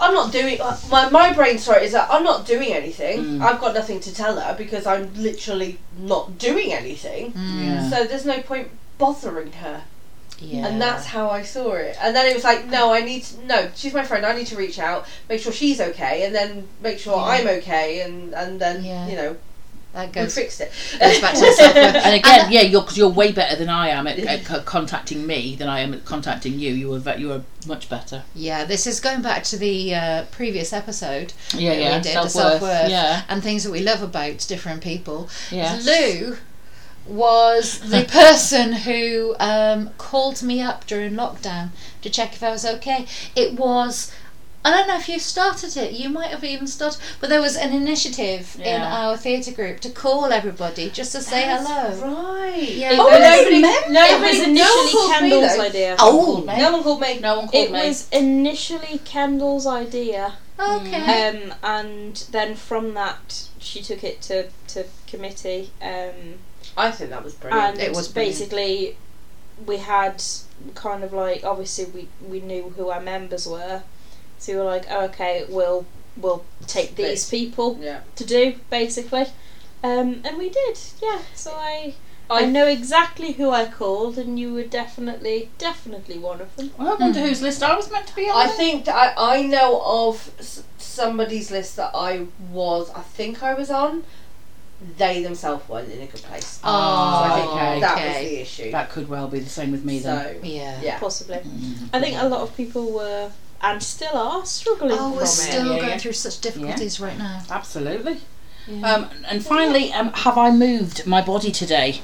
I'm 0.00 0.14
not 0.14 0.30
doing 0.32 0.60
uh, 0.60 0.76
my 0.90 1.08
my 1.10 1.32
brain 1.32 1.58
story 1.58 1.84
is 1.86 1.92
that 1.92 2.08
I'm 2.10 2.22
not 2.24 2.46
doing 2.46 2.72
anything. 2.72 3.24
Mm. 3.38 3.42
I've 3.42 3.60
got 3.60 3.74
nothing 3.74 4.00
to 4.00 4.14
tell 4.14 4.38
her 4.40 4.54
because 4.56 4.86
I'm 4.86 5.10
literally 5.16 5.78
not 5.98 6.38
doing 6.38 6.72
anything. 6.72 7.32
Yeah. 7.36 7.88
So 7.90 8.04
there's 8.04 8.24
no 8.24 8.40
point 8.42 8.68
bothering 8.98 9.52
her, 9.64 9.82
Yeah. 10.40 10.66
and 10.68 10.80
that's 10.80 11.06
how 11.06 11.30
I 11.30 11.42
saw 11.42 11.72
it. 11.74 11.96
And 12.00 12.14
then 12.14 12.26
it 12.26 12.34
was 12.34 12.44
like, 12.44 12.66
no, 12.66 12.92
I 12.94 13.00
need 13.00 13.24
to, 13.24 13.44
no, 13.44 13.68
she's 13.74 13.92
my 13.94 14.04
friend. 14.04 14.24
I 14.24 14.36
need 14.36 14.46
to 14.48 14.56
reach 14.56 14.78
out, 14.78 15.06
make 15.28 15.40
sure 15.40 15.52
she's 15.52 15.80
okay, 15.80 16.24
and 16.24 16.34
then 16.34 16.68
make 16.80 16.98
sure 16.98 17.16
Yeah. 17.16 17.22
I'm 17.24 17.48
okay, 17.58 18.02
and 18.02 18.32
and 18.34 18.60
then 18.60 18.84
Yeah. 18.84 19.08
you 19.08 19.16
know 19.16 19.36
that 19.94 20.08
we 20.08 20.12
goes, 20.12 20.34
fixed 20.34 20.60
it. 20.60 20.70
goes 21.00 21.18
back 21.20 21.34
to 21.34 21.40
the 21.40 21.52
self-worth. 21.52 21.94
And 22.04 22.14
again, 22.14 22.40
And- 22.44 22.52
yeah, 22.52 22.60
you're 22.60 22.82
because 22.82 22.98
you're 22.98 23.08
way 23.08 23.32
better 23.32 23.56
than 23.56 23.68
I 23.70 23.88
am 23.88 24.06
at, 24.06 24.18
at 24.18 24.44
co- 24.50 24.60
contacting 24.60 25.26
me 25.26 25.56
than 25.56 25.66
I 25.68 25.80
am 25.80 25.94
at 25.94 26.04
contacting 26.04 26.58
you. 26.58 26.72
You 26.72 26.90
were 26.90 27.14
you 27.16 27.28
were 27.28 27.42
much 27.66 27.88
better. 27.88 28.22
Yeah, 28.34 28.64
this 28.64 28.86
is 28.86 29.00
going 29.00 29.22
back 29.22 29.42
to 29.44 29.56
the 29.56 29.94
uh, 29.94 30.24
previous 30.30 30.72
episode 30.72 31.32
Yeah, 31.54 31.72
yeah. 31.72 31.96
we 31.96 32.02
did, 32.02 32.12
Self-worth, 32.12 32.32
self-worth 32.32 32.90
yeah. 32.90 33.22
and 33.28 33.42
things 33.42 33.64
that 33.64 33.72
we 33.72 33.80
love 33.80 34.02
about 34.02 34.38
different 34.46 34.82
people. 34.82 35.28
Yeah, 35.50 35.80
Lou 35.82 36.36
was 37.08 37.80
the 37.80 38.04
person 38.08 38.72
who 38.72 39.34
um, 39.38 39.90
called 39.98 40.42
me 40.42 40.60
up 40.60 40.86
during 40.86 41.14
lockdown 41.14 41.70
to 42.02 42.10
check 42.10 42.34
if 42.34 42.42
I 42.42 42.50
was 42.50 42.64
okay. 42.64 43.06
It 43.34 43.54
was. 43.54 44.12
I 44.64 44.70
don't 44.72 44.88
know 44.88 44.96
if 44.96 45.08
you 45.08 45.18
started 45.18 45.76
it. 45.76 45.92
You 45.92 46.08
might 46.08 46.28
have 46.30 46.42
even 46.44 46.66
started, 46.66 47.00
but 47.20 47.30
there 47.30 47.40
was 47.40 47.56
an 47.56 47.72
initiative 47.72 48.60
in 48.60 48.82
our 48.82 49.16
theatre 49.16 49.52
group 49.52 49.78
to 49.80 49.88
call 49.90 50.26
everybody 50.26 50.90
just 50.90 51.12
to 51.12 51.20
say 51.20 51.42
hello. 51.46 51.94
Right. 52.00 52.68
Yeah. 52.68 52.92
It 52.92 52.98
Oh, 52.98 53.04
was, 53.06 53.20
nobody- 53.20 53.56
it 53.62 53.90
nobody- 53.90 54.38
was 54.38 54.38
no 54.38 54.42
one 54.42 54.50
initially 54.50 54.90
called 54.92 55.12
Kendall's 55.12 55.56
though. 55.56 55.62
idea. 55.62 55.96
Oh, 56.00 56.44
No 56.46 56.72
one 56.72 56.82
called 56.82 57.00
me. 57.00 57.18
No 57.20 57.36
one 57.38 57.48
called 57.48 57.64
It 57.66 57.72
me. 57.72 57.86
was 57.88 58.08
initially 58.10 59.00
Kendall's 59.04 59.66
idea, 59.66 60.34
okay. 60.58 61.28
um, 61.28 61.54
and 61.62 62.16
then 62.32 62.54
from 62.56 62.94
that 62.94 63.44
she 63.60 63.80
took 63.80 64.02
it 64.02 64.20
to, 64.22 64.48
to 64.68 64.84
committee, 65.06 65.70
um, 65.80 66.40
I 66.76 66.90
think 66.90 67.10
that 67.10 67.22
was 67.24 67.34
brilliant. 67.34 67.74
and 67.74 67.80
It 67.80 67.92
was 67.94 68.08
brilliant. 68.08 68.38
basically 68.38 68.96
we 69.66 69.78
had 69.78 70.22
kind 70.74 71.02
of 71.04 71.12
like 71.12 71.42
obviously 71.44 71.84
we, 71.86 72.08
we 72.28 72.40
knew 72.40 72.72
who 72.76 72.90
our 72.90 73.00
members 73.00 73.46
were, 73.46 73.82
so 74.38 74.52
we 74.52 74.58
were 74.58 74.64
like, 74.64 74.86
oh, 74.90 75.04
okay, 75.06 75.44
we'll 75.48 75.86
we'll 76.16 76.44
take 76.66 76.96
these 76.96 77.22
Split. 77.24 77.40
people 77.40 77.78
yeah. 77.80 78.00
to 78.16 78.24
do 78.24 78.54
basically, 78.70 79.26
um, 79.82 80.20
and 80.24 80.36
we 80.38 80.48
did, 80.48 80.78
yeah. 81.02 81.20
So 81.34 81.52
I. 81.52 81.94
I 82.30 82.42
I 82.42 82.44
know 82.44 82.66
exactly 82.66 83.32
who 83.32 83.48
I 83.48 83.64
called, 83.64 84.18
and 84.18 84.38
you 84.38 84.52
were 84.52 84.62
definitely, 84.62 85.48
definitely 85.56 86.18
one 86.18 86.42
of 86.42 86.54
them. 86.56 86.72
Well, 86.76 86.88
I 86.88 86.94
wonder 86.96 87.20
whose 87.20 87.40
list 87.40 87.62
I 87.62 87.74
was 87.74 87.90
meant 87.90 88.06
to 88.08 88.14
be 88.14 88.28
on. 88.28 88.36
I 88.36 88.48
think 88.48 88.86
I, 88.86 89.14
I 89.16 89.42
know 89.42 89.80
of 89.82 90.30
s- 90.38 90.62
somebody's 90.76 91.50
list 91.50 91.76
that 91.76 91.92
I 91.94 92.26
was, 92.50 92.90
I 92.90 93.00
think 93.00 93.42
I 93.42 93.54
was 93.54 93.70
on. 93.70 94.04
They 94.98 95.22
themselves 95.22 95.66
weren't 95.70 95.90
in 95.90 96.02
a 96.02 96.06
good 96.06 96.22
place. 96.22 96.60
Oh, 96.62 96.68
so 96.68 97.32
I 97.32 97.40
think 97.40 97.50
okay. 97.50 97.80
that 97.80 98.06
was 98.06 98.28
the 98.28 98.40
issue. 98.42 98.70
that 98.72 98.90
could 98.90 99.08
well 99.08 99.28
be 99.28 99.40
the 99.40 99.48
same 99.48 99.72
with 99.72 99.84
me 99.86 99.98
then. 100.00 100.36
so, 100.42 100.46
yeah. 100.46 100.82
yeah. 100.82 100.98
Possibly. 100.98 101.38
Mm. 101.38 101.88
I 101.94 102.00
think 102.00 102.16
a 102.20 102.28
lot 102.28 102.42
of 102.42 102.54
people 102.56 102.92
were 102.92 103.32
and 103.60 103.82
still 103.82 104.16
are 104.16 104.44
struggling 104.46 104.96
Oh, 104.98 105.12
we're 105.14 105.22
it. 105.24 105.26
still 105.26 105.66
Yeah, 105.66 105.76
going 105.78 105.88
yeah. 105.90 105.98
through 105.98 106.12
such 106.12 106.40
difficulties 106.40 107.00
right 107.00 107.18
now. 107.18 107.42
Absolutely. 107.50 108.18
Yeah. 108.66 108.94
Um, 108.94 109.10
and 109.26 109.44
finally, 109.44 109.92
um, 109.92 110.12
have 110.12 110.36
I 110.38 110.50
moved 110.50 111.06
my 111.06 111.22
body 111.22 111.50
today? 111.50 112.00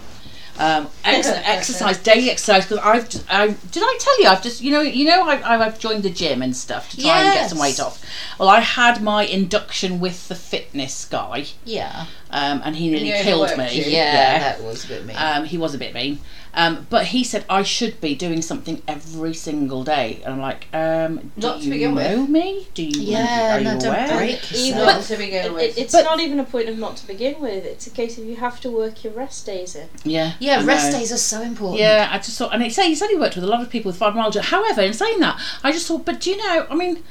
Um, 0.58 0.88
ex- 1.04 1.26
exercise, 1.28 1.98
daily 1.98 2.30
exercise. 2.30 2.64
Because 2.64 2.78
I've, 2.78 3.08
just, 3.08 3.24
I 3.28 3.48
did 3.48 3.82
I 3.82 3.98
tell 4.00 4.22
you 4.22 4.28
I've 4.28 4.42
just 4.42 4.62
you 4.62 4.70
know 4.70 4.80
you 4.82 5.04
know 5.04 5.28
I, 5.28 5.66
I've 5.66 5.78
joined 5.80 6.04
the 6.04 6.10
gym 6.10 6.42
and 6.42 6.56
stuff 6.56 6.90
to 6.90 7.00
try 7.00 7.22
and 7.24 7.34
get 7.34 7.50
some 7.50 7.58
weight 7.58 7.80
off. 7.80 8.02
Well, 8.38 8.48
I 8.48 8.60
had 8.60 9.02
my 9.02 9.24
induction 9.24 9.98
with 10.00 10.28
the 10.28 10.36
fitness 10.36 11.04
guy, 11.06 11.46
Yeah. 11.64 12.06
um, 12.30 12.62
and 12.64 12.76
he 12.76 12.88
nearly 12.88 13.10
he 13.10 13.22
killed 13.24 13.56
me. 13.58 13.74
you? 13.74 13.90
Yeah, 13.90 14.38
that 14.38 14.62
was 14.62 14.84
a 14.84 14.88
bit 14.88 15.04
mean. 15.06 15.16
Um, 15.18 15.44
he 15.44 15.58
was 15.58 15.74
a 15.74 15.78
bit 15.78 15.92
mean. 15.92 16.20
Um, 16.56 16.86
but 16.88 17.06
he 17.06 17.24
said 17.24 17.44
I 17.50 17.62
should 17.64 18.00
be 18.00 18.14
doing 18.14 18.40
something 18.40 18.80
every 18.86 19.34
single 19.34 19.82
day. 19.82 20.20
And 20.24 20.34
I'm 20.34 20.40
like, 20.40 20.66
um, 20.72 21.32
do 21.38 21.46
Not 21.48 21.58
to 21.58 21.64
you 21.64 21.70
begin 21.72 21.94
with. 21.96 22.10
know 22.10 22.26
me? 22.26 22.68
Do 22.74 22.82
you, 22.84 23.00
Yeah, 23.02 23.56
are 23.56 23.58
you 23.58 23.64
no, 23.64 23.70
don't 23.80 23.84
aware? 23.88 24.08
break 24.16 24.52
Even- 24.52 24.66
yourself. 24.78 24.86
Not 24.96 25.02
to 25.04 25.16
begin 25.16 25.52
with. 25.54 25.62
it- 25.62 25.80
it's 25.82 25.92
But- 25.92 26.04
not 26.04 26.20
even 26.20 26.38
a 26.40 26.44
point 26.44 26.68
of 26.68 26.78
not 26.78 26.96
to 26.98 27.06
begin 27.06 27.40
with. 27.40 27.64
It's 27.64 27.86
a 27.86 27.90
case 27.90 28.18
of 28.18 28.24
you 28.24 28.36
have 28.36 28.60
to 28.60 28.70
work 28.70 29.02
your 29.02 29.12
rest 29.14 29.46
days 29.46 29.74
in. 29.74 29.88
Yeah. 30.04 30.34
yeah, 30.38 30.60
I 30.60 30.64
rest 30.64 30.92
know. 30.92 30.98
days 30.98 31.12
are 31.12 31.16
so 31.16 31.42
important. 31.42 31.80
Yeah, 31.80 32.08
I 32.12 32.18
just 32.18 32.38
thought, 32.38 32.52
and 32.54 32.62
he 32.62 32.70
said 32.70 32.84
he 32.84 32.94
said 32.94 33.08
he 33.10 33.16
worked 33.16 33.34
with 33.34 33.44
a 33.44 33.48
lot 33.48 33.60
of 33.60 33.68
people 33.68 33.90
with 33.90 33.98
fibromyalgia. 34.00 34.42
However, 34.42 34.82
in 34.82 34.92
saying 34.94 35.18
that, 35.20 35.40
I 35.64 35.72
just 35.72 35.86
thought, 35.88 36.04
but 36.04 36.20
do 36.20 36.30
you 36.30 36.36
know, 36.36 36.66
I 36.70 36.74
mean, 36.76 37.02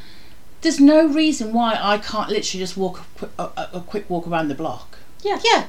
there's 0.61 0.79
no 0.79 1.05
reason 1.05 1.51
why 1.51 1.77
I 1.81 1.97
can't 1.97 2.29
literally 2.29 2.63
just 2.63 2.77
walk 2.77 2.99
a, 3.01 3.03
qui- 3.19 3.29
a, 3.37 3.43
a, 3.43 3.69
a 3.73 3.81
quick 3.81 4.09
walk 4.09 4.25
around 4.25 4.47
the 4.47 4.55
block. 4.55 4.97
Yeah. 5.21 5.39
I 5.43 5.65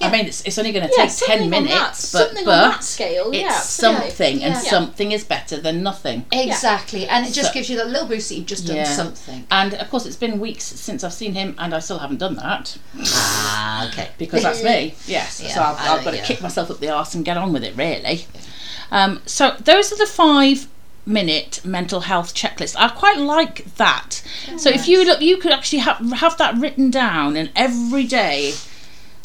Yeah. 0.00 0.10
mean, 0.10 0.26
it's, 0.26 0.42
it's 0.42 0.58
only 0.58 0.72
going 0.72 0.86
to 0.88 0.92
Yeah, 0.96 1.06
take 1.06 1.16
ten 1.26 1.42
on 1.44 1.50
that- 1.50 1.62
minutes, 1.62 2.12
but 2.12 2.34
but 2.34 2.44
that 2.44 2.84
scale, 2.84 3.28
it's 3.30 3.38
yeah, 3.42 3.48
absolutely. 3.54 4.00
something, 4.10 4.42
and 4.44 4.54
Yeah. 4.54 4.60
something 4.70 5.12
is 5.12 5.24
better 5.24 5.60
than 5.60 5.82
nothing. 5.82 6.26
Exactly. 6.32 7.06
And 7.06 7.26
it 7.26 7.32
just 7.32 7.48
So- 7.48 7.54
gives 7.54 7.70
you 7.70 7.76
that 7.76 7.88
little 7.88 8.08
boost 8.08 8.28
that 8.28 8.34
you've 8.36 8.46
just 8.46 8.66
done 8.66 8.76
Yeah. 8.76 8.84
something. 8.96 9.46
And 9.50 9.74
of 9.74 9.88
course, 9.90 10.04
it's 10.06 10.16
been 10.16 10.40
weeks 10.40 10.64
since 10.64 11.04
I've 11.04 11.14
seen 11.14 11.34
him, 11.34 11.54
and 11.58 11.74
I 11.74 11.78
still 11.78 11.98
haven't 12.00 12.18
done 12.18 12.34
that 12.36 12.76
Ah, 13.00 13.88
okay. 13.88 14.08
because 14.18 14.42
that's 14.42 14.62
me. 14.62 14.94
Yes, 15.06 15.40
Yeah, 15.42 15.54
so 15.54 15.62
I've, 15.62 15.76
I- 15.78 15.94
I've 15.96 16.04
got 16.04 16.10
to 16.12 16.16
yeah. 16.18 16.24
kick 16.24 16.40
myself 16.42 16.70
up 16.70 16.80
the 16.80 16.88
arse 16.90 17.14
and 17.14 17.24
get 17.24 17.36
on 17.36 17.52
with 17.52 17.62
it. 17.64 17.76
Really. 17.76 18.26
Um, 18.90 19.20
so 19.26 19.56
those 19.60 19.92
are 19.92 19.96
the 19.96 20.06
five 20.06 20.66
minute 21.06 21.60
mental 21.64 22.00
health 22.00 22.34
checklist. 22.34 22.74
I 22.78 22.88
quite 22.88 23.18
like 23.18 23.64
that. 23.76 24.22
so 24.56 24.70
if 24.70 24.88
you 24.88 25.04
look, 25.04 25.20
you 25.20 25.36
could 25.36 25.52
actually 25.52 25.80
have 25.80 25.98
have 26.12 26.36
that 26.38 26.56
written 26.56 26.90
down, 26.90 27.36
and 27.36 27.50
every 27.54 28.04
day. 28.04 28.54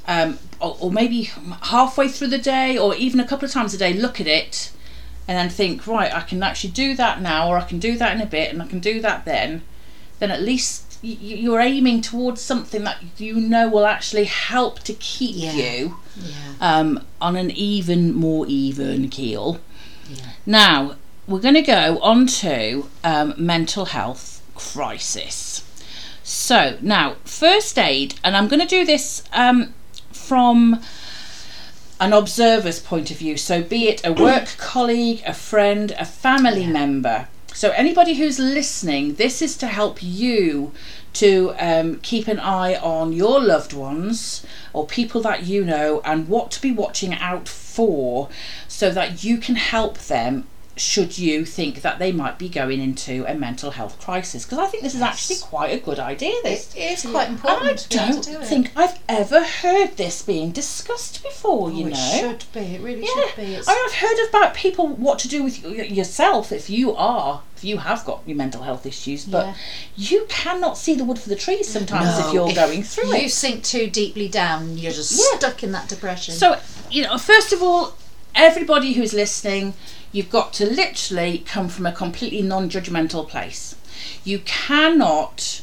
Um, 0.09 0.39
or, 0.59 0.75
or 0.79 0.91
maybe 0.91 1.29
halfway 1.61 2.07
through 2.09 2.29
the 2.29 2.39
day, 2.39 2.77
or 2.77 2.95
even 2.95 3.19
a 3.19 3.27
couple 3.27 3.45
of 3.45 3.51
times 3.51 3.73
a 3.75 3.77
day, 3.77 3.93
look 3.93 4.19
at 4.19 4.27
it 4.27 4.71
and 5.27 5.37
then 5.37 5.49
think, 5.49 5.85
right, 5.85 6.11
I 6.11 6.21
can 6.21 6.41
actually 6.41 6.71
do 6.71 6.95
that 6.95 7.21
now, 7.21 7.47
or 7.49 7.57
I 7.59 7.63
can 7.63 7.77
do 7.77 7.95
that 7.97 8.15
in 8.15 8.19
a 8.21 8.25
bit, 8.25 8.51
and 8.51 8.59
I 8.63 8.65
can 8.65 8.79
do 8.79 8.99
that 9.01 9.25
then. 9.25 9.61
Then 10.17 10.31
at 10.31 10.41
least 10.41 10.97
you're 11.03 11.59
aiming 11.61 12.01
towards 12.01 12.41
something 12.41 12.83
that 12.85 12.97
you 13.19 13.35
know 13.35 13.69
will 13.69 13.85
actually 13.85 14.23
help 14.25 14.79
to 14.79 14.93
keep 14.93 15.35
Yeah. 15.37 15.53
you 15.53 15.97
Yeah. 16.17 16.33
um, 16.59 17.05
on 17.21 17.35
an 17.35 17.51
even 17.51 18.13
more 18.15 18.47
even 18.47 19.09
keel. 19.09 19.59
Yeah. 20.09 20.23
Now, 20.47 20.95
we're 21.27 21.39
going 21.39 21.53
to 21.53 21.61
go 21.61 21.99
on 22.01 22.25
to 22.41 22.89
um, 23.03 23.35
mental 23.37 23.85
health 23.85 24.41
crisis. 24.55 25.63
So, 26.23 26.77
now, 26.81 27.17
first 27.23 27.77
aid, 27.77 28.15
and 28.23 28.35
I'm 28.35 28.47
going 28.47 28.59
to 28.59 28.65
do 28.65 28.83
this 28.85 29.23
um, 29.31 29.73
from 30.29 30.79
an 31.99 32.13
observer's 32.13 32.79
point 32.79 33.09
of 33.09 33.17
view. 33.17 33.35
So, 33.35 33.63
be 33.63 33.87
it 33.87 34.05
a 34.05 34.13
work 34.13 34.55
colleague, 34.57 35.23
a 35.25 35.33
friend, 35.33 35.91
a 35.97 36.05
family 36.05 36.67
member. 36.67 37.27
So, 37.53 37.71
anybody 37.71 38.13
who's 38.13 38.37
listening, 38.37 39.15
this 39.15 39.41
is 39.41 39.57
to 39.57 39.67
help 39.67 40.03
you 40.03 40.71
to 41.13 41.55
um, 41.57 41.95
keep 42.01 42.27
an 42.27 42.39
eye 42.39 42.75
on 42.75 43.11
your 43.11 43.41
loved 43.41 43.73
ones 43.73 44.45
or 44.71 44.85
people 44.85 45.19
that 45.21 45.47
you 45.47 45.65
know 45.65 46.01
and 46.05 46.29
what 46.29 46.51
to 46.51 46.61
be 46.61 46.71
watching 46.71 47.15
out 47.15 47.49
for 47.49 48.29
so 48.67 48.91
that 48.91 49.23
you 49.23 49.39
can 49.39 49.55
help 49.55 49.97
them 49.97 50.45
should 50.79 51.17
you 51.17 51.43
think 51.45 51.81
that 51.81 51.99
they 51.99 52.11
might 52.11 52.39
be 52.39 52.47
going 52.47 52.79
into 52.79 53.25
a 53.27 53.35
mental 53.35 53.71
health 53.71 53.99
crisis 53.99 54.45
because 54.45 54.59
I 54.59 54.67
think 54.67 54.81
this 54.83 54.95
is 54.95 55.01
actually 55.01 55.35
quite 55.41 55.71
a 55.71 55.79
good 55.79 55.99
idea 55.99 56.33
this 56.43 56.73
It 56.73 56.79
is 56.93 57.01
quite 57.05 57.27
and 57.27 57.35
important 57.35 57.71
I 57.71 57.75
to 57.75 57.89
be 57.89 57.95
able 57.97 58.07
don't 58.13 58.23
to 58.23 58.31
do 58.31 58.39
it. 58.39 58.45
think 58.47 58.71
I've 58.75 58.99
ever 59.09 59.43
heard 59.43 59.97
this 59.97 60.21
being 60.21 60.51
discussed 60.51 61.21
before 61.21 61.67
oh, 61.67 61.69
you 61.69 61.85
Oh, 61.87 61.89
know 61.89 61.95
it 62.13 62.19
should 62.19 62.43
be. 62.53 62.59
It 62.75 62.81
really 62.81 63.01
yeah, 63.01 63.25
should 63.27 63.35
be. 63.35 63.55
It's, 63.55 63.67
I 63.67 63.73
mean, 63.73 63.81
I've 63.85 63.93
heard 63.95 64.29
about 64.29 64.53
people 64.55 64.87
what 64.87 65.19
to 65.19 65.27
do 65.27 65.43
with 65.43 65.63
yourself 65.63 66.51
if 66.51 66.69
you 66.69 66.95
are 66.95 67.41
if 67.57 67.63
you 67.65 67.79
have 67.79 68.05
got 68.05 68.21
your 68.25 68.37
mental 68.37 68.61
health 68.63 68.85
issues, 68.85 69.25
but 69.25 69.47
Yeah. 69.47 69.53
you 69.97 70.25
cannot 70.29 70.77
see 70.77 70.95
the 70.95 71.03
wood 71.03 71.19
for 71.19 71.27
the 71.27 71.35
trees 71.35 71.67
mm. 71.67 71.71
sometimes 71.73 72.17
if 72.25 72.33
you're 72.33 72.53
going 72.53 72.83
through 72.83 73.09
you 73.09 73.25
it. 73.25 73.31
sink 73.31 73.65
too 73.65 73.89
deeply 73.89 74.29
down, 74.29 74.77
you're 74.77 74.93
just 74.93 75.11
Yeah. 75.11 75.37
stuck 75.37 75.61
in 75.61 75.73
that 75.73 75.89
depression. 75.89 76.33
So, 76.35 76.57
you 76.89 77.03
know, 77.03 77.17
first 77.17 77.51
of 77.51 77.61
all, 77.61 77.95
everybody 78.33 78.93
who's 78.93 79.13
listening, 79.13 79.73
you've 80.11 80.29
got 80.29 80.53
to 80.53 80.65
literally 80.65 81.39
come 81.39 81.69
from 81.69 81.85
a 81.85 81.91
completely 81.91 82.41
non-judgmental 82.41 83.27
place. 83.27 83.75
You 84.23 84.39
cannot 84.39 85.61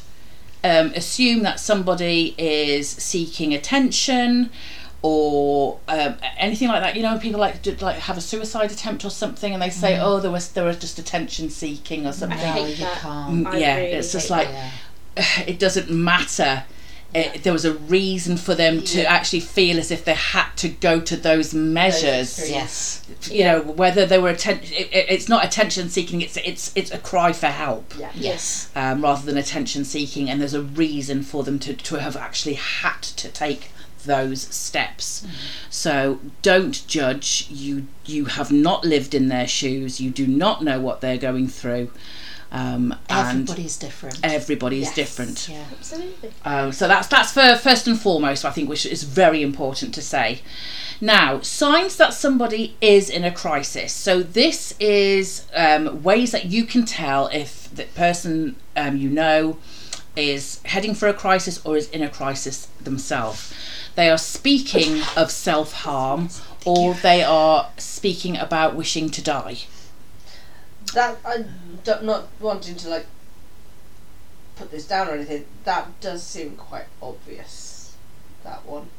um, 0.63 0.91
assume 0.95 1.43
that 1.43 1.59
somebody 1.59 2.35
is 2.37 2.89
seeking 2.89 3.53
attention 3.53 4.49
or 5.01 5.79
um, 5.87 6.15
anything 6.37 6.67
like 6.67 6.81
that. 6.81 6.95
You 6.95 7.03
know, 7.03 7.17
people 7.19 7.39
like 7.39 7.61
do, 7.61 7.75
like 7.75 7.97
have 7.97 8.17
a 8.17 8.21
suicide 8.21 8.71
attempt 8.71 9.05
or 9.05 9.09
something, 9.09 9.53
and 9.53 9.61
they 9.61 9.69
say, 9.69 9.99
"Oh, 9.99 10.19
there 10.19 10.31
was 10.31 10.51
there 10.51 10.65
was 10.65 10.79
just 10.79 10.99
attention 10.99 11.49
seeking 11.49 12.05
or 12.07 12.13
something." 12.13 12.39
I 12.39 12.43
no, 12.43 12.51
hate 12.51 12.69
you 12.77 12.85
that. 12.85 12.97
can't. 12.97 13.45
Mm, 13.45 13.47
I 13.47 13.57
yeah, 13.57 13.75
really 13.75 13.91
it's 13.91 14.11
just 14.11 14.29
hate 14.29 14.35
like 14.35 14.49
Yeah. 14.49 14.71
it 15.47 15.59
doesn't 15.59 15.89
matter. 15.89 16.63
It, 17.15 17.43
there 17.43 17.53
was 17.53 17.65
a 17.65 17.73
reason 17.73 18.37
for 18.37 18.53
them 18.53 18.81
to 18.83 18.99
Yeah. 19.01 19.11
actually 19.13 19.39
feel 19.39 19.79
as 19.79 19.91
if 19.91 20.03
they 20.05 20.13
had 20.13 20.49
to 20.57 20.69
go 20.69 20.99
to 20.99 21.15
those 21.15 21.53
measures. 21.53 22.37
extremes. 22.37 22.51
Yes. 22.51 23.31
You 23.31 23.43
know, 23.45 23.61
whether 23.61 24.05
they 24.05 24.19
were 24.19 24.29
attention, 24.29 24.73
it, 24.75 24.89
it- 24.91 25.05
it's 25.09 25.29
not 25.29 25.43
attention 25.45 25.89
seeking. 25.89 26.21
It's 26.21 26.37
it's 26.37 26.71
it's 26.75 26.91
a 26.91 26.97
cry 26.97 27.31
for 27.33 27.47
help 27.47 27.93
Yeah. 27.97 28.11
Yes. 28.13 28.69
um, 28.75 29.01
rather 29.01 29.25
than 29.25 29.37
attention 29.37 29.85
seeking, 29.85 30.29
and 30.29 30.39
there's 30.41 30.53
a 30.53 30.61
reason 30.61 31.23
for 31.23 31.43
them 31.43 31.59
to 31.59 31.73
to 31.73 31.95
have 32.01 32.15
actually 32.17 32.55
had 32.55 33.01
to 33.01 33.29
take 33.29 33.71
those 34.05 34.41
steps. 34.41 35.25
So 35.69 36.19
don't 36.41 36.85
judge. 36.87 37.47
You 37.49 37.87
you 38.05 38.25
have 38.25 38.51
not 38.51 38.85
lived 38.85 39.13
in 39.13 39.27
their 39.29 39.47
shoes. 39.47 39.99
You 39.99 40.11
do 40.11 40.27
not 40.27 40.63
know 40.63 40.79
what 40.79 41.01
they're 41.01 41.17
going 41.17 41.47
through. 41.47 41.91
Um, 42.51 42.95
and 43.09 43.41
Everybody's 43.49 43.77
different. 43.77 44.19
everybody 44.23 44.77
is 44.81 44.87
Yes. 44.87 44.95
different. 44.95 45.49
Yeah. 45.49 45.65
Absolutely. 45.77 46.31
Um, 46.45 46.71
so 46.71 46.87
that's 46.87 47.07
that's 47.07 47.31
for 47.33 47.55
first 47.57 47.87
and 47.87 47.99
foremost. 47.99 48.45
I 48.45 48.51
think 48.51 48.69
which 48.69 48.85
is 48.85 49.03
very 49.03 49.41
important 49.43 49.93
to 49.95 50.01
say. 50.01 50.41
Now, 51.01 51.41
signs 51.41 51.97
that 51.97 52.13
somebody 52.13 52.75
is 52.81 53.09
in 53.09 53.23
a 53.23 53.31
crisis. 53.31 53.91
So 53.93 54.23
this 54.23 54.73
is 54.79 55.45
um, 55.53 56.01
ways 56.03 56.31
that 56.31 56.45
you 56.45 56.63
can 56.63 56.85
tell 56.85 57.27
if 57.27 57.69
the 57.75 57.83
person 57.83 58.55
um, 58.75 58.95
you 58.97 59.09
know 59.09 59.57
is 60.15 60.59
heading 60.65 60.95
for 60.95 61.07
a 61.07 61.13
crisis 61.13 61.63
or 61.65 61.77
is 61.77 61.89
in 61.89 62.01
a 62.01 62.09
crisis 62.09 62.67
themselves. 62.81 63.53
They 63.95 64.09
are 64.09 64.17
speaking 64.17 65.01
of 65.15 65.31
self 65.31 65.73
harm 65.73 66.29
or 66.65 66.93
they 66.95 67.21
are 67.23 67.69
speaking 67.77 68.37
about 68.37 68.73
wishing 68.75 69.09
to 69.09 69.21
die. 69.21 69.57
That 70.93 71.17
I 71.25 71.37
don't 71.37 71.66
not 72.01 72.27
wanting 72.39 72.75
to 72.75 72.89
like 72.89 73.05
put 74.55 74.71
this 74.71 74.87
down 74.87 75.07
or 75.07 75.11
anything. 75.11 75.45
That 75.63 75.99
does 76.01 76.23
seem 76.23 76.55
quite 76.55 76.87
obvious. 77.01 77.95
That 78.43 78.65
one. 78.65 78.89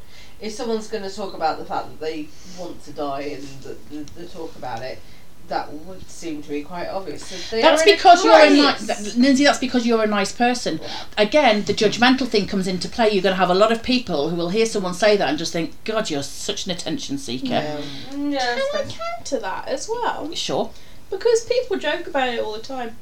If 0.40 0.52
someone's 0.52 0.88
going 0.88 1.02
to 1.02 1.14
talk 1.14 1.34
about 1.34 1.58
the 1.58 1.64
fact 1.64 1.88
that 1.88 2.00
they 2.00 2.28
want 2.58 2.84
to 2.84 2.92
die 2.92 3.22
and 3.22 3.42
the, 3.62 3.76
the, 3.90 4.20
the 4.20 4.26
talk 4.26 4.54
about 4.56 4.82
it, 4.82 5.00
that 5.48 5.72
would 5.72 6.08
seem 6.08 6.42
to 6.42 6.48
be 6.48 6.62
quite 6.62 6.88
obvious. 6.88 7.28
That 7.28 7.56
they 7.56 7.62
That's 7.62 7.82
because 7.82 8.24
you're 8.24 8.38
a 8.38 8.50
nice, 8.50 9.14
Lyndsey. 9.16 9.44
That's 9.44 9.58
because 9.58 9.86
you're 9.86 10.04
a 10.04 10.06
nice 10.06 10.30
person. 10.30 10.78
Again, 11.16 11.64
the 11.64 11.72
judgmental 11.72 12.28
thing 12.28 12.46
comes 12.46 12.66
into 12.66 12.88
play. 12.88 13.10
You're 13.10 13.22
going 13.22 13.32
to 13.32 13.38
have 13.38 13.50
a 13.50 13.54
lot 13.54 13.72
of 13.72 13.82
people 13.82 14.28
who 14.28 14.36
will 14.36 14.50
hear 14.50 14.66
someone 14.66 14.94
say 14.94 15.16
that 15.16 15.28
and 15.28 15.38
just 15.38 15.52
think, 15.52 15.72
"God, 15.84 16.10
you're 16.10 16.22
such 16.22 16.66
an 16.66 16.72
attention 16.72 17.18
seeker." 17.18 17.46
Yeah. 17.48 17.80
Yeah, 18.10 18.10
Can 18.10 18.34
I 18.34 18.68
that's 18.74 18.96
counter 18.96 19.38
that 19.40 19.68
as 19.68 19.88
well? 19.88 20.32
Sure. 20.34 20.70
Because 21.10 21.44
people 21.44 21.78
joke 21.78 22.06
about 22.06 22.28
it 22.28 22.40
all 22.40 22.52
the 22.52 22.60
time. 22.62 22.96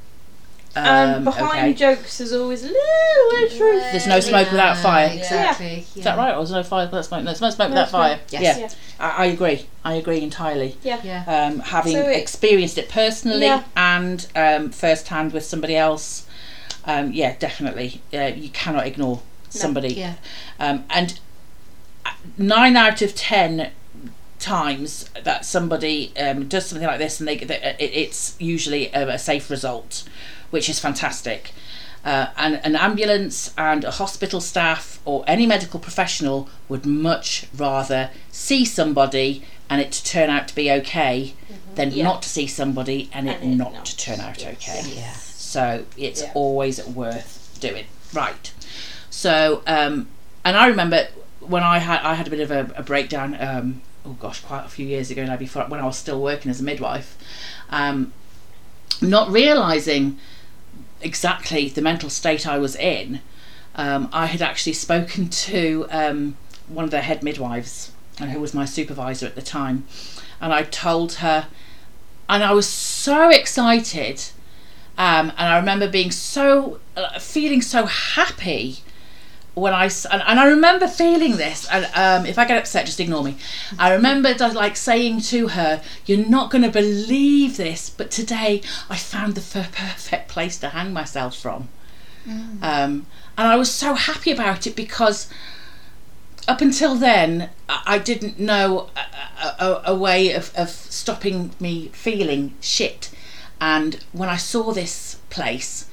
Um, 0.76 0.84
and 0.84 1.24
behind 1.24 1.50
okay. 1.70 1.72
jokes 1.72 2.18
there's 2.18 2.34
always 2.34 2.62
a 2.62 2.66
little 2.66 3.30
bit 3.30 3.50
of 3.50 3.56
truth. 3.58 3.82
There's 3.92 4.06
no 4.06 4.20
smoke 4.20 4.50
without 4.50 4.76
fire. 4.76 5.10
Exactly. 5.10 5.86
Is 5.96 6.04
that 6.04 6.18
right? 6.18 6.36
Or 6.36 6.42
is 6.42 6.50
there 6.50 6.58
no 6.58 6.62
fire 6.64 6.84
without 6.84 7.04
smoke? 7.06 7.20
No, 7.20 7.24
there's 7.30 7.40
no 7.40 7.48
smoke 7.48 7.70
No 7.70 7.74
without 7.76 7.88
smoke. 7.88 8.02
fire. 8.02 8.20
Yes. 8.28 8.58
Yeah, 8.58 8.68
I, 9.06 9.22
I 9.22 9.26
agree. 9.26 9.66
I 9.84 9.94
agree 9.94 10.20
entirely. 10.20 10.76
Yeah. 10.82 11.24
Um, 11.26 11.60
having 11.60 11.92
So 11.94 12.00
it- 12.00 12.18
experienced 12.18 12.76
it 12.76 12.90
personally 12.90 13.46
Yeah. 13.46 13.64
and 13.74 14.26
um, 14.36 14.70
first 14.70 15.08
hand 15.08 15.32
with 15.32 15.44
somebody 15.46 15.76
else, 15.76 16.26
um, 16.84 17.10
yeah, 17.10 17.36
definitely. 17.38 18.02
Uh, 18.12 18.32
you 18.36 18.50
cannot 18.50 18.86
ignore 18.86 19.22
somebody. 19.48 19.94
Yeah. 19.94 20.16
Um, 20.60 20.84
and 20.90 21.18
uh, 22.04 22.10
nine 22.36 22.76
out 22.76 23.00
of 23.00 23.14
ten 23.14 23.70
times 24.38 25.08
that 25.24 25.44
somebody 25.44 26.12
um, 26.18 26.46
does 26.48 26.66
something 26.66 26.86
like 26.86 26.98
this 26.98 27.20
and 27.20 27.28
they, 27.28 27.36
they 27.38 27.76
it's 27.78 28.36
usually 28.38 28.88
a, 28.92 29.08
a 29.14 29.18
safe 29.18 29.50
result, 29.50 30.04
which 30.50 30.68
is 30.68 30.78
fantastic. 30.78 31.52
Uh, 32.04 32.28
and 32.36 32.60
an 32.64 32.76
ambulance 32.76 33.52
and 33.58 33.82
a 33.82 33.90
hospital 33.90 34.40
staff 34.40 35.00
or 35.04 35.24
any 35.26 35.44
medical 35.46 35.80
professional 35.80 36.48
would 36.68 36.86
much 36.86 37.46
rather 37.56 38.10
see 38.30 38.64
somebody 38.64 39.42
and 39.68 39.80
it 39.80 39.90
to 39.90 40.04
turn 40.04 40.30
out 40.30 40.46
to 40.46 40.54
be 40.54 40.70
okay 40.70 41.34
than 41.74 41.90
Yeah. 41.90 42.04
not 42.04 42.22
to 42.22 42.28
see 42.28 42.46
somebody 42.46 43.10
and 43.12 43.28
it 43.28 43.40
And 43.42 43.54
it 43.54 43.56
not, 43.56 43.72
not. 43.72 43.84
to 43.86 43.96
turn 43.96 44.20
out 44.20 44.40
Yes. 44.40 44.54
okay. 44.62 44.82
Yeah. 44.94 45.12
So 45.14 45.84
it's 45.96 46.22
Yeah. 46.22 46.30
always 46.34 46.84
worth 46.86 47.56
doing. 47.60 47.86
Right. 48.12 48.52
So 49.10 49.62
um, 49.66 50.08
and 50.44 50.56
I 50.56 50.68
remember 50.68 51.08
when 51.40 51.64
I 51.64 51.78
had 51.78 52.00
I 52.02 52.14
had 52.14 52.28
a 52.28 52.30
bit 52.30 52.40
of 52.40 52.50
a, 52.52 52.72
a 52.76 52.82
breakdown. 52.84 53.36
Um, 53.40 53.82
oh 54.06 54.16
gosh, 54.20 54.40
quite 54.40 54.64
a 54.64 54.68
few 54.68 54.86
years 54.86 55.10
ago 55.10 55.24
now. 55.24 55.36
Before 55.36 55.64
when 55.64 55.80
I 55.80 55.84
was 55.84 55.98
still 55.98 56.20
working 56.22 56.50
as 56.50 56.60
a 56.60 56.64
midwife, 56.64 57.16
um, 57.70 58.12
not 59.02 59.30
realizing 59.30 60.18
exactly 61.02 61.68
the 61.68 61.82
mental 61.82 62.08
state 62.08 62.46
I 62.46 62.58
was 62.58 62.76
in. 62.76 63.20
Um, 63.74 64.08
I 64.12 64.26
had 64.26 64.40
actually 64.40 64.72
spoken 64.72 65.28
to 65.28 65.86
um, 65.90 66.36
one 66.68 66.84
of 66.84 66.90
their 66.90 67.02
head 67.02 67.22
midwives, 67.22 67.92
and 68.18 68.30
who 68.30 68.40
was 68.40 68.54
my 68.54 68.64
supervisor 68.64 69.26
at 69.26 69.34
the 69.34 69.42
time, 69.42 69.86
and 70.40 70.52
I 70.52 70.62
told 70.62 71.14
her, 71.14 71.48
and 72.28 72.42
I 72.42 72.52
was 72.52 72.66
so 72.66 73.28
excited, 73.28 74.22
um, 74.96 75.30
and 75.36 75.48
I 75.48 75.58
remember 75.58 75.88
being 75.88 76.10
so 76.10 76.80
uh, 76.96 77.18
feeling 77.18 77.60
so 77.60 77.86
happy 77.86 78.78
when 79.56 79.72
I 79.72 79.84
and, 79.84 80.22
and 80.26 80.38
I 80.38 80.48
remember 80.48 80.86
feeling 80.86 81.38
this, 81.38 81.66
and 81.70 81.88
um, 81.94 82.26
if 82.26 82.38
I 82.38 82.44
get 82.44 82.58
upset, 82.58 82.84
just 82.84 83.00
ignore 83.00 83.24
me. 83.24 83.38
I 83.78 83.94
remember 83.94 84.34
like 84.52 84.76
saying 84.76 85.22
to 85.32 85.48
her, 85.48 85.82
"You're 86.04 86.28
not 86.28 86.50
going 86.50 86.62
to 86.62 86.70
believe 86.70 87.56
this, 87.56 87.88
but 87.88 88.10
today 88.10 88.60
I 88.90 88.96
found 88.96 89.34
the 89.34 89.40
perfect 89.40 90.28
place 90.28 90.58
to 90.58 90.68
hang 90.68 90.92
myself 90.92 91.38
from." 91.38 91.68
Um, 92.62 93.06
and 93.38 93.48
I 93.48 93.56
was 93.56 93.72
so 93.72 93.94
happy 93.94 94.30
about 94.30 94.66
it 94.66 94.76
because 94.76 95.28
up 96.46 96.60
until 96.60 96.94
then, 96.94 97.48
I 97.66 97.82
I 97.86 97.98
didn't 97.98 98.38
know 98.38 98.90
a, 98.94 99.64
a, 99.64 99.82
a 99.86 99.94
way 99.96 100.32
of, 100.32 100.52
of 100.54 100.68
stopping 100.68 101.52
me 101.58 101.88
feeling 101.94 102.54
shit. 102.60 103.10
And 103.58 104.04
when 104.12 104.28
I 104.28 104.36
saw 104.36 104.72
this 104.72 105.16
place 105.30 105.86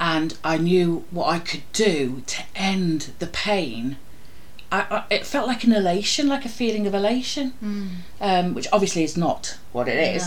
and 0.00 0.36
I 0.44 0.58
knew 0.58 1.04
what 1.10 1.28
I 1.28 1.38
could 1.38 1.62
do 1.72 2.22
to 2.26 2.42
end 2.54 3.12
the 3.18 3.26
pain, 3.26 3.96
I, 4.72 4.80
I, 4.90 5.04
it 5.14 5.24
felt 5.24 5.46
like 5.46 5.62
an 5.64 5.72
elation, 5.72 6.28
like 6.28 6.44
a 6.44 6.48
feeling 6.48 6.86
of 6.86 6.94
elation, 6.94 7.52
um, 8.20 8.54
which 8.54 8.66
obviously 8.72 9.04
is 9.04 9.16
not 9.16 9.58
what 9.72 9.86
it 9.88 10.16
is. 10.16 10.24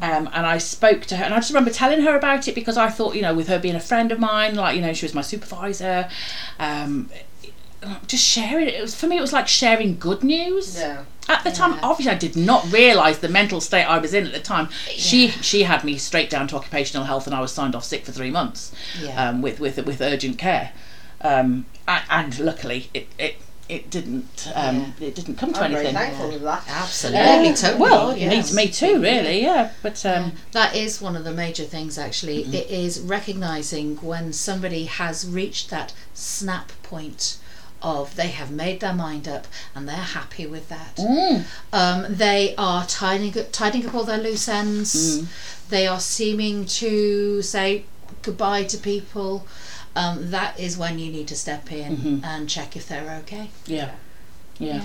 Um, 0.00 0.28
and 0.32 0.46
I 0.46 0.58
spoke 0.58 1.02
to 1.06 1.16
her, 1.16 1.24
and 1.24 1.34
I 1.34 1.38
just 1.38 1.50
remember 1.50 1.70
telling 1.70 2.02
her 2.02 2.14
about 2.16 2.46
it 2.46 2.54
because 2.54 2.76
I 2.76 2.88
thought, 2.88 3.14
you 3.16 3.22
know, 3.22 3.34
with 3.34 3.48
her 3.48 3.58
being 3.58 3.74
a 3.74 3.80
friend 3.80 4.12
of 4.12 4.20
mine, 4.20 4.54
like 4.54 4.76
you 4.76 4.82
know, 4.82 4.92
she 4.92 5.04
was 5.06 5.14
my 5.14 5.22
supervisor. 5.22 6.08
Um, 6.58 7.10
just 8.06 8.24
sharing 8.24 8.68
it. 8.68 8.74
It 8.74 8.80
was 8.82 8.94
for 8.94 9.06
me. 9.06 9.18
It 9.18 9.20
was 9.20 9.32
like 9.32 9.48
sharing 9.48 9.98
good 9.98 10.22
news. 10.24 10.76
Yeah. 10.78 11.04
At 11.26 11.42
the 11.42 11.50
time, 11.50 11.78
obviously, 11.82 12.12
I 12.12 12.18
did 12.18 12.36
not 12.36 12.70
realise 12.70 13.18
the 13.18 13.30
mental 13.30 13.60
state 13.60 13.84
I 13.84 13.98
was 13.98 14.12
in 14.12 14.26
at 14.26 14.32
the 14.34 14.40
time. 14.40 14.68
She 14.90 15.28
she 15.28 15.62
had 15.62 15.82
me 15.82 15.96
straight 15.96 16.28
down 16.28 16.48
to 16.48 16.56
occupational 16.56 17.06
health, 17.06 17.26
and 17.26 17.34
I 17.34 17.40
was 17.40 17.50
signed 17.52 17.74
off 17.74 17.84
sick 17.84 18.04
for 18.04 18.12
three 18.12 18.30
months 18.30 18.72
Yeah. 19.00 19.28
um, 19.30 19.40
with 19.40 19.58
with 19.60 19.76
with 19.86 20.00
urgent 20.02 20.36
care. 20.38 20.72
Um, 21.22 21.64
a- 21.88 22.02
and 22.10 22.38
luckily, 22.38 22.90
it 22.92 23.08
it, 23.18 23.36
it 23.70 23.88
didn't 23.88 24.52
um, 24.54 24.92
it 25.00 25.14
didn't 25.14 25.36
come 25.36 25.54
to 25.54 25.60
I'm 25.62 25.70
very 25.72 25.86
anything. 25.86 25.96
thankful 25.96 26.32
for 26.32 26.38
that. 26.40 26.64
Absolutely, 26.68 27.20
Uh, 27.48 27.54
totally. 27.54 27.80
well, 27.80 28.14
yes. 28.18 28.52
me, 28.52 28.68
to 28.68 28.86
me 28.86 28.92
too, 28.96 29.00
really, 29.02 29.42
yeah. 29.42 29.70
But 29.82 30.04
um, 30.04 30.32
That 30.52 30.76
is 30.76 31.00
one 31.00 31.16
of 31.16 31.24
the 31.24 31.32
major 31.32 31.64
things, 31.64 31.96
actually. 31.96 32.42
Mm-hmm. 32.44 32.52
It 32.54 32.68
is 32.70 33.00
recognizing 33.00 33.96
when 34.02 34.34
somebody 34.34 34.84
has 34.84 35.26
reached 35.26 35.70
that 35.70 35.94
snap 36.12 36.72
point 36.82 37.38
of 37.84 38.16
they 38.16 38.28
have 38.28 38.50
made 38.50 38.80
their 38.80 38.94
mind 38.94 39.28
up 39.28 39.46
and 39.74 39.86
they're 39.88 39.94
happy 40.18 40.46
with 40.46 40.68
that. 40.70 40.96
mm, 40.96 41.44
Um, 41.72 42.06
they 42.08 42.54
are 42.56 42.84
tidying, 42.86 43.34
tidying 43.52 43.86
up 43.86 43.94
all 43.94 44.04
their 44.04 44.18
loose 44.18 44.48
ends. 44.48 44.94
Mm. 45.20 45.26
They 45.68 45.86
are 45.86 46.00
seeming 46.00 46.64
to 46.66 47.42
say 47.42 47.84
goodbye 48.22 48.64
to 48.64 48.78
people. 48.78 49.46
Um, 49.96 50.30
that 50.32 50.58
is 50.58 50.76
when 50.76 50.98
you 50.98 51.12
need 51.12 51.28
to 51.28 51.36
step 51.36 51.70
in 51.70 51.96
Mhm. 51.98 52.24
and 52.24 52.48
check 52.48 52.74
if 52.76 52.88
they're 52.88 53.10
okay. 53.22 53.50
yeah, 53.66 53.90
yeah. 54.58 54.82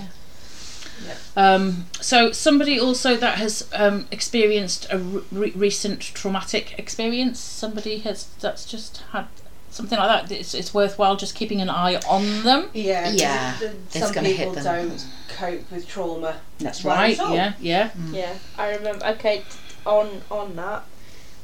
Yeah. 1.08 1.16
Um, 1.38 1.86
so 2.02 2.34
somebody 2.34 2.78
also 2.78 3.16
that 3.16 3.38
has 3.38 3.66
um, 3.74 4.08
experienced 4.12 4.86
a 4.92 4.98
re- 5.00 5.52
recent 5.56 6.02
traumatic 6.02 6.78
experience. 6.78 7.40
Somebody 7.40 8.00
has 8.00 8.28
that's 8.42 8.66
just 8.66 9.02
had 9.14 9.28
something 9.72 9.98
like 9.98 10.28
that. 10.30 10.36
It's, 10.36 10.54
it's 10.54 10.74
worthwhile 10.74 11.16
just 11.16 11.36
keeping 11.36 11.62
an 11.62 11.70
eye 11.70 11.96
on 12.08 12.44
them. 12.44 12.70
Yeah, 12.74 13.10
Yeah, 13.10 13.56
the- 13.60 13.68
it's 13.88 14.00
Some 14.00 14.12
gonna 14.14 14.30
hit 14.30 14.38
people 14.50 14.54
them. 14.54 14.64
don't 14.90 15.06
cope 15.38 15.72
with 15.72 15.88
trauma. 15.88 16.36
That's 16.60 16.84
Well, 16.84 16.96
right. 16.96 17.12
it's 17.12 17.20
all- 17.20 17.36
Yeah, 17.36 17.54
yeah. 17.60 17.90
Yeah, 18.12 18.34
I 18.58 18.76
remember. 18.76 19.06
Okay, 19.08 19.44
on 19.86 20.22
on 20.30 20.56
that, 20.56 20.84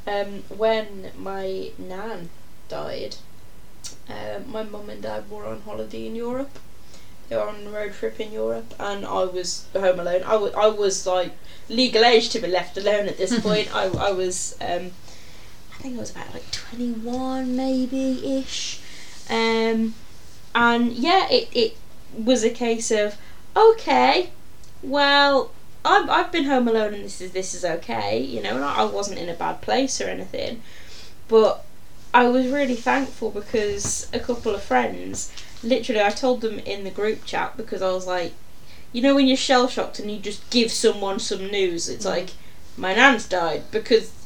um, 0.07 0.43
when 0.49 1.11
my 1.17 1.69
nan 1.77 2.29
died, 2.69 3.15
um, 4.09 4.51
my 4.51 4.63
mum 4.63 4.89
and 4.89 5.01
dad 5.01 5.29
were 5.29 5.45
on 5.45 5.61
holiday 5.61 6.07
in 6.07 6.15
Europe. 6.15 6.59
They 7.29 7.35
were 7.35 7.47
on 7.47 7.65
a 7.65 7.69
road 7.69 7.93
trip 7.93 8.19
in 8.19 8.31
Europe, 8.31 8.73
and 8.79 9.03
I 9.05 9.23
was 9.23 9.65
home 9.73 9.99
alone. 9.99 10.23
I 10.25 10.35
wa- 10.35 10.51
I 10.55 10.67
was 10.67 11.07
like 11.07 11.31
legal 11.69 12.05
age 12.05 12.29
to 12.29 12.39
be 12.39 12.47
left 12.47 12.77
alone 12.77 13.07
at 13.07 13.17
this 13.17 13.39
point. 13.47 13.73
I, 13.75 13.85
I 13.87 14.11
was, 14.11 14.55
um, 14.61 14.91
I 14.91 15.04
think 15.85 15.97
I 15.97 15.99
was 15.99 16.11
about 16.11 16.33
like 16.33 16.49
twenty 16.51 16.91
one, 16.91 17.55
maybe 17.55 18.39
ish, 18.39 18.79
um, 19.29 19.93
and 20.55 20.91
yeah, 20.93 21.27
it 21.29 21.47
it 21.53 21.77
was 22.17 22.43
a 22.43 22.49
case 22.49 22.89
of 22.89 23.17
okay, 23.55 24.31
well, 24.81 25.51
I've, 25.83 26.09
I've 26.09 26.31
been 26.31 26.45
home 26.45 26.67
alone 26.67 26.93
and 26.95 27.05
this 27.05 27.21
is 27.21 27.31
this 27.31 27.53
is 27.53 27.63
okay, 27.63 28.19
you 28.19 28.41
know, 28.41 28.55
and 28.55 28.65
I, 28.65 28.77
I 28.77 28.83
wasn't 28.85 29.19
in 29.19 29.29
a 29.29 29.35
bad 29.35 29.61
place 29.61 30.01
or 30.01 30.05
anything, 30.05 30.63
but 31.27 31.63
I 32.13 32.27
was 32.29 32.47
really 32.47 32.75
thankful 32.75 33.29
because 33.29 34.09
a 34.11 34.19
couple 34.19 34.55
of 34.55 34.63
friends, 34.63 35.31
literally, 35.61 36.01
I 36.01 36.09
told 36.09 36.41
them 36.41 36.57
in 36.59 36.83
the 36.83 36.89
group 36.89 37.25
chat 37.25 37.57
because 37.57 37.83
I 37.83 37.91
was 37.91 38.07
like, 38.07 38.33
you 38.91 39.03
know, 39.03 39.13
when 39.13 39.27
you're 39.27 39.37
shell 39.37 39.67
shocked 39.67 39.99
and 39.99 40.09
you 40.09 40.17
just 40.17 40.49
give 40.49 40.71
someone 40.71 41.19
some 41.19 41.51
news, 41.51 41.89
it's 41.89 42.05
like 42.05 42.31
my 42.75 42.95
nan's 42.95 43.27
died 43.27 43.63
because 43.71 44.24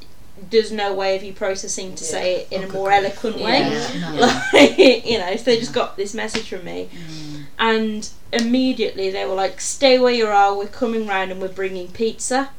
there's 0.50 0.72
no 0.72 0.94
way 0.94 1.16
of 1.16 1.24
you 1.24 1.34
processing 1.34 1.96
to 1.96 2.04
say 2.04 2.42
it 2.42 2.48
in 2.52 2.64
Oh, 2.64 2.70
a 2.70 2.72
more 2.74 2.88
grief. 2.90 3.04
eloquent 3.06 3.38
way. 3.40 3.60
Yeah, 3.60 4.12
no. 4.12 4.16
Like, 4.54 4.78
you 5.06 5.18
know, 5.18 5.36
so 5.36 5.44
they 5.44 5.60
just 5.60 5.74
got 5.74 5.98
this 5.98 6.14
message 6.14 6.50
from 6.50 6.64
me 6.66 6.90
Mm. 6.94 7.44
and 7.58 8.10
immediately 8.32 9.10
they 9.10 9.26
were 9.26 9.36
like, 9.36 9.60
"Stay 9.62 10.00
where 10.00 10.14
you 10.14 10.28
are. 10.28 10.56
We're 10.58 10.68
coming 10.68 11.08
round 11.08 11.32
and 11.32 11.42
we're 11.42 11.48
bringing 11.62 11.88
pizza." 11.90 12.50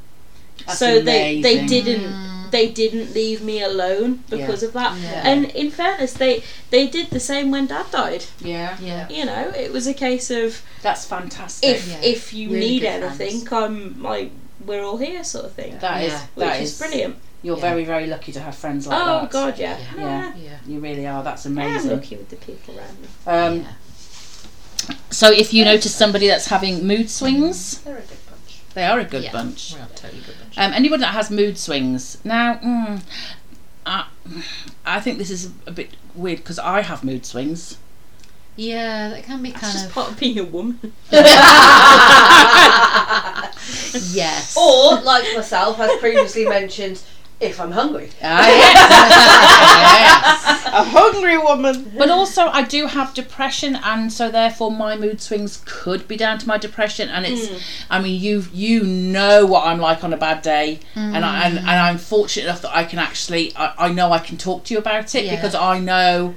That's 0.67 0.79
so 0.79 1.01
they 1.01 1.41
they 1.41 1.65
didn't 1.67 2.05
Mm. 2.13 2.51
they 2.51 2.67
didn't 2.69 3.15
leave 3.15 3.41
me 3.43 3.63
alone 3.63 4.25
because 4.29 4.63
of 4.63 4.73
that. 4.75 4.93
Yeah. 5.01 5.23
And 5.25 5.47
in 5.63 5.71
fairness, 5.71 6.13
they 6.13 6.43
they 6.71 6.87
did 6.87 7.11
the 7.11 7.21
same 7.21 7.51
when 7.51 7.67
Dad 7.67 7.87
died. 7.91 8.25
Yeah, 8.41 8.77
Yeah. 8.81 9.09
You 9.09 9.25
know, 9.25 9.53
it 9.57 9.73
was 9.73 9.87
a 9.87 9.95
case 9.95 10.31
of 10.31 10.63
that's 10.83 11.05
fantastic. 11.07 11.71
if 11.77 11.89
Yeah. 11.89 12.01
if 12.03 12.33
you 12.35 12.49
Really 12.51 12.61
need 12.69 12.81
good 12.81 13.03
anything, 13.03 13.49
I'm 13.53 14.03
like 14.03 14.31
we're 14.67 14.85
all 14.85 14.99
here, 14.99 15.25
sort 15.25 15.47
of 15.47 15.53
thing. 15.53 15.79
that 15.81 16.05
is 16.05 16.13
Yeah. 16.13 16.21
Which 16.35 16.47
that 16.49 16.61
is 16.61 16.73
is 16.73 16.79
brilliant. 16.79 17.17
You're 17.43 17.57
Yeah. 17.57 17.61
very 17.63 17.85
very 17.85 18.07
lucky 18.07 18.33
to 18.33 18.41
have 18.41 18.55
friends 18.55 18.87
like 18.87 19.01
oh 19.01 19.07
that. 19.07 19.23
Oh 19.25 19.27
God, 19.29 19.59
yeah. 19.59 19.79
Yeah. 19.97 20.33
Yeah. 20.37 20.59
You 20.67 20.79
really 20.81 21.07
are. 21.07 21.23
That's 21.23 21.47
amazing. 21.47 21.63
I 21.63 21.67
am 21.69 21.73
amazing. 21.81 21.97
lucky 21.97 22.17
with 22.17 22.29
the 22.29 22.37
people 22.37 22.79
around 22.79 23.01
me. 23.01 23.09
Um, 23.27 23.61
yeah. 23.61 24.95
So 25.11 25.31
if 25.33 25.53
you 25.55 25.65
notice 25.65 25.95
somebody 25.95 26.27
that's 26.27 26.47
having 26.47 26.87
mood 26.87 27.09
swings, 27.11 27.79
They're 27.81 27.97
a 27.99 28.01
good 28.01 28.19
bunch. 28.31 28.61
they 28.75 28.85
are 28.85 28.99
a 29.01 29.05
good 29.05 29.25
Yeah. 29.25 29.33
bunch. 29.33 29.75
Well, 29.77 29.89
totally 29.95 30.23
good 30.23 30.37
bunch. 30.39 30.59
Um, 30.59 30.73
anyone 30.73 31.01
that 31.01 31.15
has 31.15 31.31
mood 31.31 31.57
swings 31.59 32.19
now, 32.25 32.55
mm, 32.57 33.03
I, 33.87 34.05
I 34.85 35.01
think 35.01 35.19
this 35.19 35.31
is 35.31 35.51
a 35.67 35.71
bit 35.71 35.91
weird 36.15 36.39
because 36.39 36.59
I 36.59 36.83
have 36.83 37.03
mood 37.05 37.25
swings. 37.27 37.77
yeah, 38.57 39.09
that 39.11 39.25
can 39.25 39.43
be 39.43 39.51
That's 39.51 39.63
kind 39.63 39.73
just 39.73 39.87
of. 39.87 39.93
part 39.93 40.11
of 40.11 40.19
being 40.21 40.39
a 40.39 40.45
woman. 40.45 40.79
yes. 44.13 44.57
Or, 44.57 45.01
like 45.01 45.25
myself, 45.35 45.79
as 45.81 45.99
previously 45.99 46.47
mentioned, 46.47 47.03
if 47.41 47.61
I'm 47.61 47.73
hungry. 47.73 48.11
Ah, 48.23 48.47
yes. 49.51 50.61
a 50.67 50.85
hungry 50.85 51.39
woman. 51.39 51.93
But 51.97 52.11
also, 52.11 52.47
I 52.47 52.63
do 52.63 52.87
have 52.87 53.15
depression, 53.15 53.77
and 53.77 54.13
so 54.13 54.31
therefore 54.31 54.71
my 54.71 54.97
mood 54.97 55.21
swings 55.21 55.63
could 55.65 56.07
be 56.07 56.17
down 56.17 56.39
to 56.39 56.49
my 56.49 56.59
depression. 56.59 57.09
And 57.09 57.27
it's, 57.27 57.49
Mm. 57.49 57.61
I 57.91 58.01
mean, 58.01 58.21
you 58.21 58.45
you 58.53 58.83
know 58.85 59.47
what 59.47 59.67
I'm 59.67 59.79
like 59.81 60.05
on 60.05 60.13
a 60.13 60.17
bad 60.17 60.43
day, 60.43 60.81
and 60.95 61.25
I 61.25 61.45
and, 61.47 61.59
and 61.59 61.69
I'm 61.69 61.99
fortunate 61.99 62.45
enough 62.45 62.63
that 62.63 62.77
I 62.77 62.85
can 62.85 62.99
actually, 62.99 63.53
I, 63.57 63.87
I 63.87 63.93
know 63.93 64.13
I 64.13 64.19
can 64.19 64.37
talk 64.37 64.65
to 64.65 64.75
you 64.75 64.79
about 64.79 65.15
it 65.15 65.25
Yeah. 65.25 65.37
because 65.37 65.55
I 65.55 65.79
know 65.79 66.35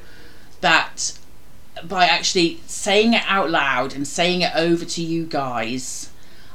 that 0.62 1.18
by 1.84 2.06
actually 2.06 2.62
saying 2.68 3.14
it 3.14 3.24
out 3.28 3.50
loud 3.50 3.94
and 3.94 4.08
saying 4.08 4.42
it 4.42 4.52
over 4.56 4.86
to 4.86 5.02
you 5.04 5.26
guys, 5.26 6.10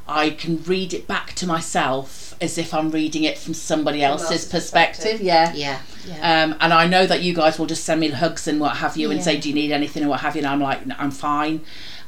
I 0.09 0.31
can 0.31 0.63
read 0.63 0.95
it 0.95 1.07
back 1.07 1.35
to 1.35 1.47
myself 1.47 2.28
as 2.41 2.59
if 2.59 2.73
I'm 2.73 2.91
reading 2.91 3.25
it 3.25 3.37
from 3.39 3.55
somebody 3.55 4.03
else's 4.03 4.31
else's 4.31 4.49
perspective. 4.51 5.03
perspective. 5.03 5.27
Yeah. 5.27 5.53
Yeah. 5.55 5.81
Yeah. 6.07 6.45
Um, 6.45 6.57
and 6.61 6.73
I 6.73 6.87
know 6.87 7.07
that 7.07 7.23
you 7.23 7.35
guys 7.35 7.59
will 7.59 7.67
just 7.67 7.85
send 7.85 8.01
me 8.01 8.09
hugs 8.11 8.47
and 8.49 8.61
what 8.61 8.77
have 8.79 8.97
you 8.97 9.11
and 9.11 9.19
Yeah. 9.19 9.25
say, 9.25 9.37
Do 9.39 9.49
you 9.49 9.55
need 9.55 9.73
anything 9.73 10.03
and 10.03 10.11
what 10.11 10.21
have 10.21 10.35
you? 10.37 10.41
And 10.41 10.47
I'm 10.49 10.61
like, 10.61 10.87
"No, 10.87 10.95
I'm 10.99 11.11
fine. 11.11 11.61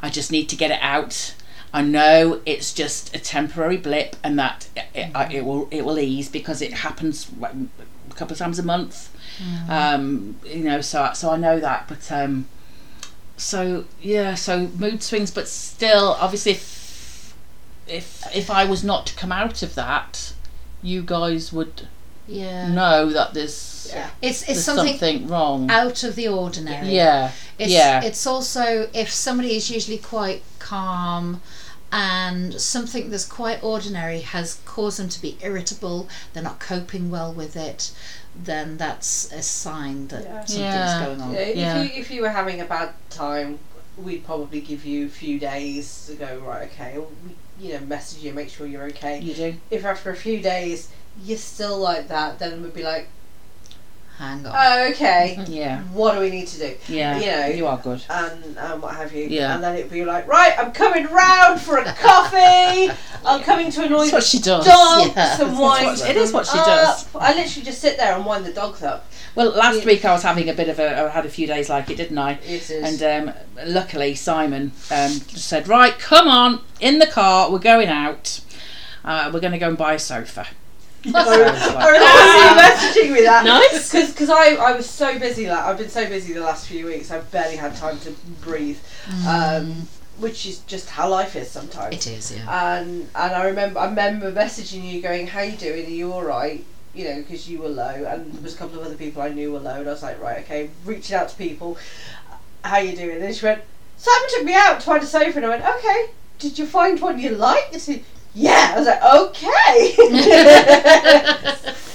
I 0.02 0.08
just 0.08 0.30
need 0.32 0.48
to 0.48 0.56
get 0.56 0.70
it 0.70 0.78
out. 0.80 1.34
I 1.72 1.82
know 1.82 2.40
it's 2.46 2.72
just 2.72 3.14
a 3.14 3.18
temporary 3.18 3.76
blip, 3.76 4.16
and 4.24 4.38
that 4.38 4.68
it, 4.76 4.86
it, 5.14 5.32
it 5.32 5.44
will 5.44 5.68
it 5.70 5.84
will 5.84 5.98
ease 5.98 6.28
because 6.28 6.62
it 6.62 6.72
happens 6.72 7.30
a 7.42 8.14
couple 8.14 8.32
of 8.32 8.38
times 8.38 8.58
a 8.58 8.62
month. 8.64 9.08
Um, 9.68 10.36
you 10.44 10.64
know, 10.64 10.80
so 10.80 11.10
so 11.14 11.30
I 11.30 11.36
know 11.36 11.60
that, 11.60 11.86
but 11.88 12.10
um, 12.10 12.46
so 13.36 13.84
yeah, 14.02 14.34
so 14.34 14.68
mood 14.78 15.02
swings, 15.02 15.30
but 15.30 15.46
still, 15.48 16.16
obviously, 16.20 16.52
if 16.52 16.60
if 17.90 18.24
if 18.34 18.50
I 18.50 18.64
was 18.64 18.82
not 18.84 19.06
to 19.08 19.14
come 19.16 19.32
out 19.32 19.62
of 19.62 19.74
that, 19.74 20.32
you 20.82 21.02
guys 21.02 21.52
would 21.52 21.88
Yeah. 22.28 22.68
know 22.68 23.10
that 23.10 23.34
there's 23.34 23.88
Yeah. 23.92 24.10
It's 24.22 24.42
it's 24.42 24.46
there's 24.46 24.64
something, 24.64 24.98
something, 24.98 25.28
wrong. 25.28 25.70
out 25.70 26.04
of 26.04 26.14
the 26.14 26.28
ordinary. 26.28 26.94
Yeah, 26.94 27.32
It's, 27.58 27.72
yeah, 27.72 28.02
It's 28.02 28.26
also 28.26 28.88
if 28.94 29.10
somebody 29.12 29.56
is 29.56 29.70
usually 29.70 29.98
quite 29.98 30.42
calm 30.58 31.42
and 31.92 32.60
something 32.60 33.10
that's 33.10 33.24
quite 33.24 33.62
ordinary 33.64 34.20
has 34.20 34.58
caused 34.64 34.98
them 35.00 35.08
to 35.08 35.20
be 35.20 35.36
irritable, 35.42 36.08
they're 36.32 36.42
not 36.42 36.60
coping 36.60 37.10
well 37.10 37.32
with 37.32 37.56
it, 37.56 37.90
then 38.36 38.76
that's 38.76 39.30
a 39.32 39.42
sign 39.42 40.06
that 40.08 40.22
Yeah. 40.22 40.44
something's 40.44 40.58
Yeah. 40.58 41.04
going 41.04 41.20
on. 41.20 41.32
Yeah, 41.34 41.40
if 41.40 41.94
you 41.94 42.00
if 42.02 42.10
you 42.12 42.22
were 42.22 42.30
having 42.30 42.60
a 42.60 42.64
bad 42.64 42.90
time, 43.10 43.58
we'd 43.98 44.24
probably 44.24 44.60
give 44.60 44.84
you 44.86 45.06
a 45.06 45.08
few 45.10 45.38
days 45.40 46.04
to 46.06 46.14
go 46.14 46.38
right. 46.46 46.70
Okay, 46.72 46.96
we, 46.98 47.34
you 47.60 47.74
know, 47.74 47.80
message 47.80 48.22
you, 48.22 48.32
make 48.32 48.48
sure 48.48 48.66
you're 48.66 48.84
okay. 48.84 49.20
you 49.20 49.34
do. 49.34 49.54
If 49.70 49.84
after 49.84 50.10
a 50.10 50.16
few 50.16 50.40
days 50.40 50.90
you're 51.22 51.38
still 51.38 51.78
like 51.78 52.08
that, 52.08 52.38
then 52.38 52.62
we'd 52.62 52.74
be 52.74 52.82
like, 52.82 53.08
Hang 54.20 54.44
on. 54.46 54.52
oh, 54.54 54.88
okay, 54.90 55.42
Yeah, 55.48 55.80
what 55.94 56.12
do 56.14 56.20
we 56.20 56.28
need 56.28 56.46
to 56.48 56.58
do? 56.58 56.76
yeah, 56.88 57.18
You 57.18 57.26
know, 57.26 57.56
you 57.56 57.66
are 57.66 57.78
good. 57.78 58.02
and 58.10 58.58
um, 58.58 58.82
what 58.82 58.94
have 58.94 59.14
you. 59.14 59.24
Yeah. 59.24 59.54
And 59.54 59.64
then 59.64 59.76
it'd 59.76 59.90
be 59.90 60.04
like, 60.04 60.28
right, 60.28 60.52
I'm 60.58 60.72
coming 60.72 61.06
round 61.06 61.58
for 61.58 61.78
a 61.78 61.84
coffee. 61.94 62.90
I'm 63.26 63.42
coming 63.42 63.70
to 63.72 63.84
annoy 63.84 64.00
That's 64.02 64.12
what 64.12 64.22
she 64.24 64.38
does. 64.38 64.66
dogs 64.66 65.12
yeah. 65.16 65.40
and 65.42 65.58
wind 65.58 66.00
it 66.06 66.16
is 66.18 66.32
what 66.32 66.46
she 66.46 66.58
does. 66.58 67.06
up. 67.14 67.22
I 67.22 67.34
literally 67.34 67.64
just 67.64 67.80
sit 67.80 67.96
there 67.96 68.14
and 68.14 68.26
wind 68.26 68.44
the 68.44 68.52
dogs 68.52 68.82
up. 68.82 69.06
Well, 69.34 69.52
last 69.52 69.80
Yeah. 69.80 69.86
week 69.86 70.04
I 70.04 70.12
was 70.12 70.22
having 70.22 70.50
a 70.50 70.54
bit 70.54 70.68
of 70.68 70.78
a, 70.78 71.04
I 71.06 71.08
had 71.08 71.24
a 71.24 71.30
few 71.30 71.46
days 71.46 71.70
like 71.70 71.88
it, 71.88 71.96
didn't 71.96 72.18
I? 72.18 72.32
It 72.46 72.68
is. 72.70 73.00
And 73.02 73.28
um, 73.28 73.34
luckily 73.66 74.14
Simon 74.14 74.72
um, 74.90 75.10
said, 75.12 75.66
right, 75.66 75.98
come 75.98 76.28
on, 76.28 76.60
in 76.78 76.98
the 76.98 77.06
car, 77.06 77.50
we're 77.50 77.58
going 77.58 77.88
out. 77.88 78.40
Uh, 79.02 79.30
we're 79.32 79.40
going 79.40 79.52
to 79.52 79.58
go 79.58 79.68
and 79.68 79.78
buy 79.78 79.94
a 79.94 79.98
sofa. 79.98 80.46
I 81.06 81.24
So 81.24 81.30
remember 81.40 82.92
it's 82.92 82.94
you 82.94 83.02
messaging 83.02 83.14
me 83.14 83.22
that. 83.22 83.44
Nice. 83.44 83.92
Because 83.92 84.30
I, 84.30 84.54
I 84.56 84.72
was 84.72 84.88
so 84.88 85.18
busy, 85.18 85.48
like, 85.48 85.64
I've 85.64 85.78
been 85.78 85.88
so 85.88 86.08
busy 86.08 86.32
the 86.34 86.40
last 86.40 86.66
few 86.66 86.86
weeks, 86.86 87.10
I've 87.10 87.30
barely 87.30 87.56
had 87.56 87.74
time 87.76 87.98
to 88.00 88.12
breathe. 88.42 88.78
Um, 89.26 89.88
which 90.18 90.44
is 90.46 90.58
just 90.60 90.90
how 90.90 91.08
life 91.08 91.34
is 91.34 91.50
sometimes. 91.50 91.94
It 91.94 92.06
is, 92.06 92.36
yeah. 92.36 92.80
And 92.80 93.08
and 93.14 93.32
I 93.32 93.46
remember 93.46 93.80
I 93.80 93.86
remember 93.86 94.30
messaging 94.30 94.84
you 94.84 95.00
going, 95.00 95.26
"How 95.26 95.40
you 95.40 95.56
doing? 95.56 95.86
Are 95.86 95.88
you 95.88 96.12
all 96.12 96.22
right?" 96.22 96.62
You 96.94 97.04
know, 97.04 97.16
because 97.16 97.48
you 97.48 97.58
were 97.60 97.68
low, 97.70 98.04
and 98.04 98.32
there 98.34 98.42
was 98.42 98.54
a 98.54 98.58
couple 98.58 98.78
of 98.78 98.84
other 98.84 98.96
people 98.96 99.22
I 99.22 99.30
knew 99.30 99.52
were 99.52 99.60
low, 99.60 99.76
and 99.80 99.88
I 99.88 99.92
was 99.92 100.02
like, 100.02 100.20
"Right, 100.20 100.40
okay." 100.40 100.68
Reaching 100.84 101.16
out 101.16 101.30
to 101.30 101.36
people, 101.36 101.78
"How 102.62 102.78
you 102.78 102.94
doing?" 102.94 103.22
And 103.22 103.34
she 103.34 103.46
went, 103.46 103.62
"Simon 103.96 104.28
took 104.28 104.44
me 104.44 104.52
out 104.54 104.80
to 104.80 104.86
find 104.86 105.02
a 105.02 105.06
sofa," 105.06 105.38
and 105.38 105.46
I 105.46 105.48
went, 105.48 105.64
"Okay. 105.64 106.10
Did 106.38 106.58
you 106.58 106.66
find 106.66 107.00
one 107.00 107.18
you 107.18 107.30
like?" 107.30 107.72
I 108.34 108.38
said, 108.38 108.42
"Yeah." 108.42 108.72
I 108.74 108.78
was 108.78 108.86
like, 108.86 109.02
"Okay." 109.02 109.92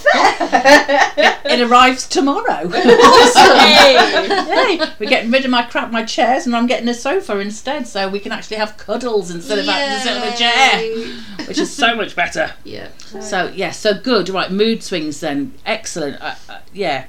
Fair. 0.06 1.42
it 1.46 1.62
arrives 1.62 2.08
tomorrow. 2.08 2.68
Hey. 2.70 3.96
Yay! 4.78 4.80
We're 5.00 5.10
getting 5.10 5.32
rid 5.32 5.46
of 5.46 5.52
my 5.52 5.64
crap, 5.64 5.92
my 5.92 6.04
chairs, 6.04 6.46
and 6.46 6.56
I'm 6.56 6.68
getting 6.68 6.88
a 6.88 6.94
sofa 6.94 7.40
instead, 7.40 7.88
so 7.88 8.08
we 8.10 8.20
can 8.20 8.32
actually 8.32 8.58
have 8.58 8.78
cuddles 8.78 9.32
instead 9.32 9.60
of 9.60 9.66
having 9.66 9.98
to 9.98 10.04
sit 10.04 10.18
on 10.22 10.28
a 10.28 10.36
chair, 10.38 11.48
which 11.48 11.58
is 11.58 11.74
so 11.74 11.96
much 11.96 12.16
better. 12.16 12.54
Yeah. 12.64 12.90
So 13.22 13.52
yeah, 13.56 13.72
so 13.72 13.94
good. 14.00 14.30
Right, 14.30 14.52
mood 14.52 14.84
swings 14.84 15.20
then. 15.20 15.54
Excellent. 15.66 16.22
Uh, 16.22 16.36
uh, 16.50 16.60
yeah. 16.74 17.06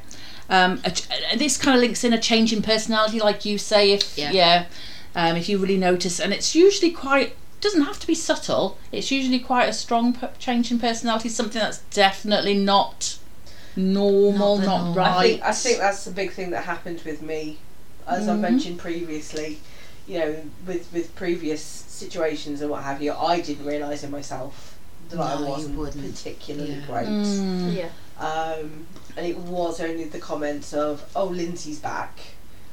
Um, 0.48 0.80
a 0.84 0.90
ch- 0.92 1.08
uh, 1.10 1.36
this 1.36 1.56
kind 1.56 1.76
of 1.76 1.80
links 1.82 2.04
in 2.04 2.12
a 2.12 2.20
change 2.20 2.52
in 2.52 2.62
personality, 2.62 3.18
like 3.20 3.44
you 3.44 3.58
say. 3.58 3.92
If 3.92 4.16
Yeah. 4.16 4.66
um, 5.14 5.36
if 5.36 5.48
you 5.48 5.58
really 5.58 5.76
notice, 5.78 6.20
and 6.20 6.32
it's 6.32 6.54
usually 6.54 6.92
quite 6.92 7.36
doesn't 7.66 7.82
have 7.82 7.98
to 8.00 8.06
be 8.06 8.14
subtle. 8.14 8.78
It's 8.92 9.10
usually 9.10 9.38
quite 9.40 9.68
a 9.68 9.72
strong 9.72 10.12
p- 10.14 10.26
change 10.38 10.70
in 10.70 10.78
personality. 10.78 11.28
Something 11.28 11.60
that's 11.60 11.78
definitely 11.90 12.54
not 12.54 13.18
normal, 13.76 14.58
Not 14.58 14.66
not, 14.66 14.84
norm. 14.84 14.94
right. 14.96 15.16
I 15.16 15.22
think 15.22 15.42
I 15.42 15.52
think 15.52 15.78
that's 15.78 16.04
the 16.04 16.10
big 16.10 16.32
thing 16.32 16.50
that 16.50 16.64
happened 16.64 17.02
with 17.04 17.22
me, 17.22 17.58
as 18.06 18.28
I 18.28 18.34
Mhm. 18.34 18.40
mentioned 18.40 18.78
previously. 18.78 19.60
You 20.06 20.18
know, 20.20 20.36
with 20.66 20.86
with 20.92 21.14
previous 21.16 21.60
situations 21.62 22.60
and 22.60 22.70
what 22.70 22.84
have 22.84 23.02
you, 23.02 23.12
I 23.12 23.40
didn't 23.40 23.66
realise 23.66 24.02
in 24.04 24.10
myself 24.10 24.76
that 25.10 25.18
I 25.20 25.34
No, 25.34 25.40
you 25.40 25.46
wasn't 25.78 26.14
particularly 26.14 26.74
Yeah. 26.74 26.86
great. 26.86 27.08
Mm. 27.08 27.76
Yeah. 27.76 27.88
Um, 28.24 28.86
and 29.16 29.26
it 29.26 29.36
was 29.38 29.80
only 29.80 30.04
the 30.04 30.18
comments 30.20 30.72
of, 30.72 31.04
"Oh, 31.16 31.28
Lyndsey's 31.28 31.78
back." 31.80 32.18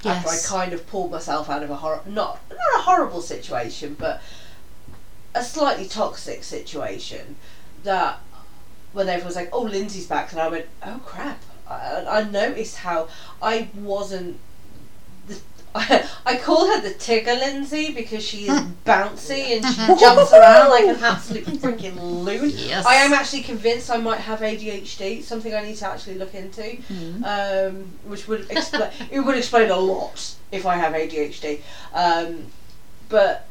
After 0.06 0.30
I 0.30 0.38
kind 0.38 0.74
of 0.74 0.86
pulled 0.88 1.12
myself 1.12 1.50
out 1.50 1.64
of 1.64 1.70
a 1.70 1.76
hor- 1.78 2.02
not 2.06 2.40
not 2.50 2.80
a 2.80 2.82
horrible 2.84 3.22
situation, 3.22 3.96
but 3.98 4.22
a 5.36 5.44
slightly 5.44 5.88
toxic 5.88 6.44
situation. 6.44 7.36
That 7.84 8.20
when 8.94 9.08
everyone 9.10 9.28
was 9.28 9.36
like, 9.36 9.50
"Oh, 9.52 9.66
Lyndsey's 9.66 10.08
back," 10.08 10.32
and 10.32 10.42
I 10.42 10.48
went, 10.48 10.66
"Oh 10.86 11.02
crap!" 11.06 11.40
I, 11.70 12.06
I 12.10 12.24
noticed 12.24 12.78
how 12.78 13.08
I 13.42 13.70
wasn't. 13.76 14.38
The, 15.28 15.40
I, 15.76 16.08
I 16.26 16.38
call 16.38 16.68
her 16.68 16.82
the 16.82 16.92
Tigger 16.94 17.38
Lyndsey 17.40 17.96
because 17.96 18.24
she 18.24 18.48
is 18.48 18.62
bouncy 18.86 19.58
and 19.58 19.66
she 19.66 19.76
jumps 20.00 20.32
around 20.32 20.70
like 20.70 20.86
an 20.86 21.04
absolute 21.04 21.46
freaking 21.46 21.96
loon. 22.24 22.52
Yes. 22.54 22.86
I 22.86 22.96
am 22.96 23.12
actually 23.12 23.42
convinced 23.42 23.90
I 23.90 23.98
might 23.98 24.20
have 24.20 24.40
ADHD. 24.42 25.24
Something 25.24 25.56
I 25.56 25.64
need 25.64 25.78
to 25.78 25.88
actually 25.88 26.16
look 26.16 26.36
into, 26.36 26.62
Mm. 26.62 27.24
um, 27.26 27.92
which 28.06 28.28
would 28.28 28.50
explain. 28.52 28.92
it 29.12 29.20
would 29.20 29.36
explain 29.38 29.72
a 29.72 29.78
lot 29.78 30.36
if 30.52 30.66
I 30.68 30.76
have 30.76 30.94
ADHD. 30.94 31.62
Um, 31.94 32.46
but 33.10 33.48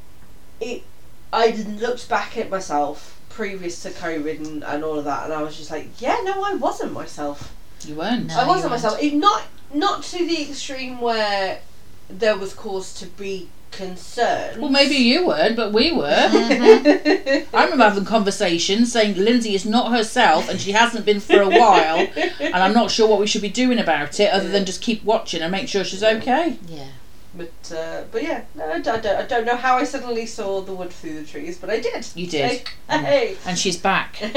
it, 0.61 0.85
I 1.33 1.51
looked 1.51 2.09
back 2.09 2.37
at 2.37 2.51
myself 2.51 3.21
previous 3.29 3.83
to 3.83 3.91
COVID 3.91 4.39
and, 4.47 4.65
and 4.65 4.85
all 4.85 4.99
of 4.99 5.05
that, 5.05 5.25
and 5.25 5.33
I 5.33 5.43
was 5.43 5.57
just 5.57 5.71
like, 5.71 5.89
yeah, 6.01 6.21
no, 6.25 6.43
I 6.45 6.55
wasn't 6.55 6.93
myself. 6.93 7.55
You 7.85 7.97
weren't. 7.97 8.27
No. 8.27 8.37
I 8.39 8.47
wasn't 8.47 8.71
myself. 8.71 9.03
It, 9.03 9.15
not 9.15 9.45
not 9.75 10.03
to 10.05 10.19
the 10.19 10.43
extreme 10.43 11.01
where 11.01 11.61
there 12.09 12.37
was 12.37 12.53
cause 12.53 12.93
to 12.95 13.07
be 13.07 13.49
concerned. 13.73 14.61
Well, 14.61 14.71
maybe 14.71 14.97
you 14.97 15.27
weren't, 15.27 15.57
but 15.57 15.73
we 15.73 15.93
were. 15.93 16.05
Mm-hmm. 16.05 17.57
I 17.57 17.65
remember 17.65 17.85
having 17.85 18.05
conversations 18.05 18.93
saying 18.93 19.15
Lyndsey 19.15 19.55
is 19.55 19.65
not 19.65 19.91
herself 19.91 20.49
and 20.49 20.61
she 20.61 20.73
hasn't 20.73 21.07
been 21.07 21.21
for 21.21 21.41
a 21.41 21.49
while, 21.49 22.07
and 22.39 22.55
I'm 22.55 22.75
not 22.75 22.91
sure 22.91 23.09
what 23.09 23.19
we 23.19 23.27
should 23.27 23.43
be 23.43 23.49
doing 23.49 23.79
about 23.79 24.21
it 24.21 24.31
other 24.33 24.49
than 24.49 24.65
just 24.65 24.83
keep 24.83 25.03
watching 25.03 25.43
and 25.43 25.51
make 25.51 25.69
sure 25.69 25.83
she's 25.83 26.05
okay. 26.05 26.59
Yeah. 26.69 26.89
But 27.35 27.73
uh, 27.75 28.03
but 28.11 28.23
yeah, 28.23 28.43
no, 28.55 28.73
I 28.73 28.81
don't, 28.81 29.07
I 29.07 29.27
don't 29.27 29.47
know 29.47 29.57
how 29.57 29.79
I 29.79 29.85
suddenly 29.85 30.27
saw 30.27 30.61
the 30.61 30.75
wood 30.75 30.91
through 30.91 31.15
the 31.21 31.25
trees, 31.25 31.57
but 31.57 31.71
I 31.71 31.81
did. 31.81 32.07
You 32.15 32.27
did. 32.27 32.69
So, 32.91 32.99
hey. 32.99 33.37
And 33.47 33.59
she's 33.59 33.77
back. 33.77 34.17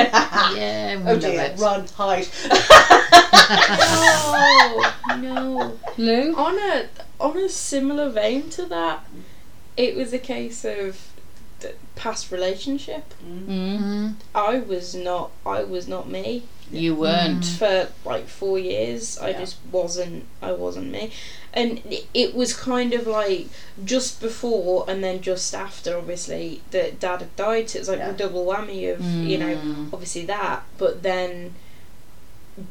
Yeah. 0.45 1.01
Oh 1.05 1.17
dear, 1.17 1.41
it. 1.41 1.59
run, 1.59 1.87
hide. 1.87 2.27
Oh 3.47 4.93
no. 5.19 5.77
Lou? 5.97 6.35
On 6.35 6.57
a 6.57 6.87
on 7.19 7.37
a 7.37 7.49
similar 7.49 8.09
vein 8.09 8.49
to 8.51 8.65
that, 8.65 9.05
it 9.77 9.95
was 9.95 10.13
a 10.13 10.19
case 10.19 10.63
of 10.65 11.11
past 11.95 12.31
relationship. 12.31 13.13
Mm. 13.23 13.45
Mm. 13.47 14.13
I 14.33 14.59
was 14.59 14.95
not 14.95 15.31
I 15.45 15.63
was 15.63 15.87
not 15.87 16.09
me 16.09 16.43
You 16.71 16.95
weren't. 16.95 17.45
for 17.45 17.89
like 18.05 18.27
4 18.27 18.57
years. 18.59 19.17
I 19.19 19.29
Yeah. 19.29 19.39
just 19.39 19.57
wasn't 19.71 20.25
I 20.41 20.51
wasn't 20.51 20.91
me. 20.91 21.11
And 21.53 21.81
it- 21.89 22.07
it 22.13 22.35
was 22.35 22.53
kind 22.53 22.93
of 22.93 23.07
like 23.07 23.47
just 23.85 24.19
before 24.19 24.85
and 24.89 25.03
then 25.03 25.21
just 25.21 25.53
after 25.53 25.97
obviously 25.97 26.61
that 26.71 26.99
dad 26.99 27.19
had 27.21 27.35
died 27.35 27.69
so 27.69 27.77
it 27.77 27.81
was 27.81 27.89
like 27.89 27.99
Yeah. 27.99 28.09
a 28.09 28.13
double 28.13 28.45
whammy 28.45 28.91
of 28.93 29.01
you 29.01 29.37
know 29.37 29.55
Mm. 29.55 29.93
obviously 29.93 30.25
that 30.25 30.63
but 30.77 31.03
then 31.03 31.53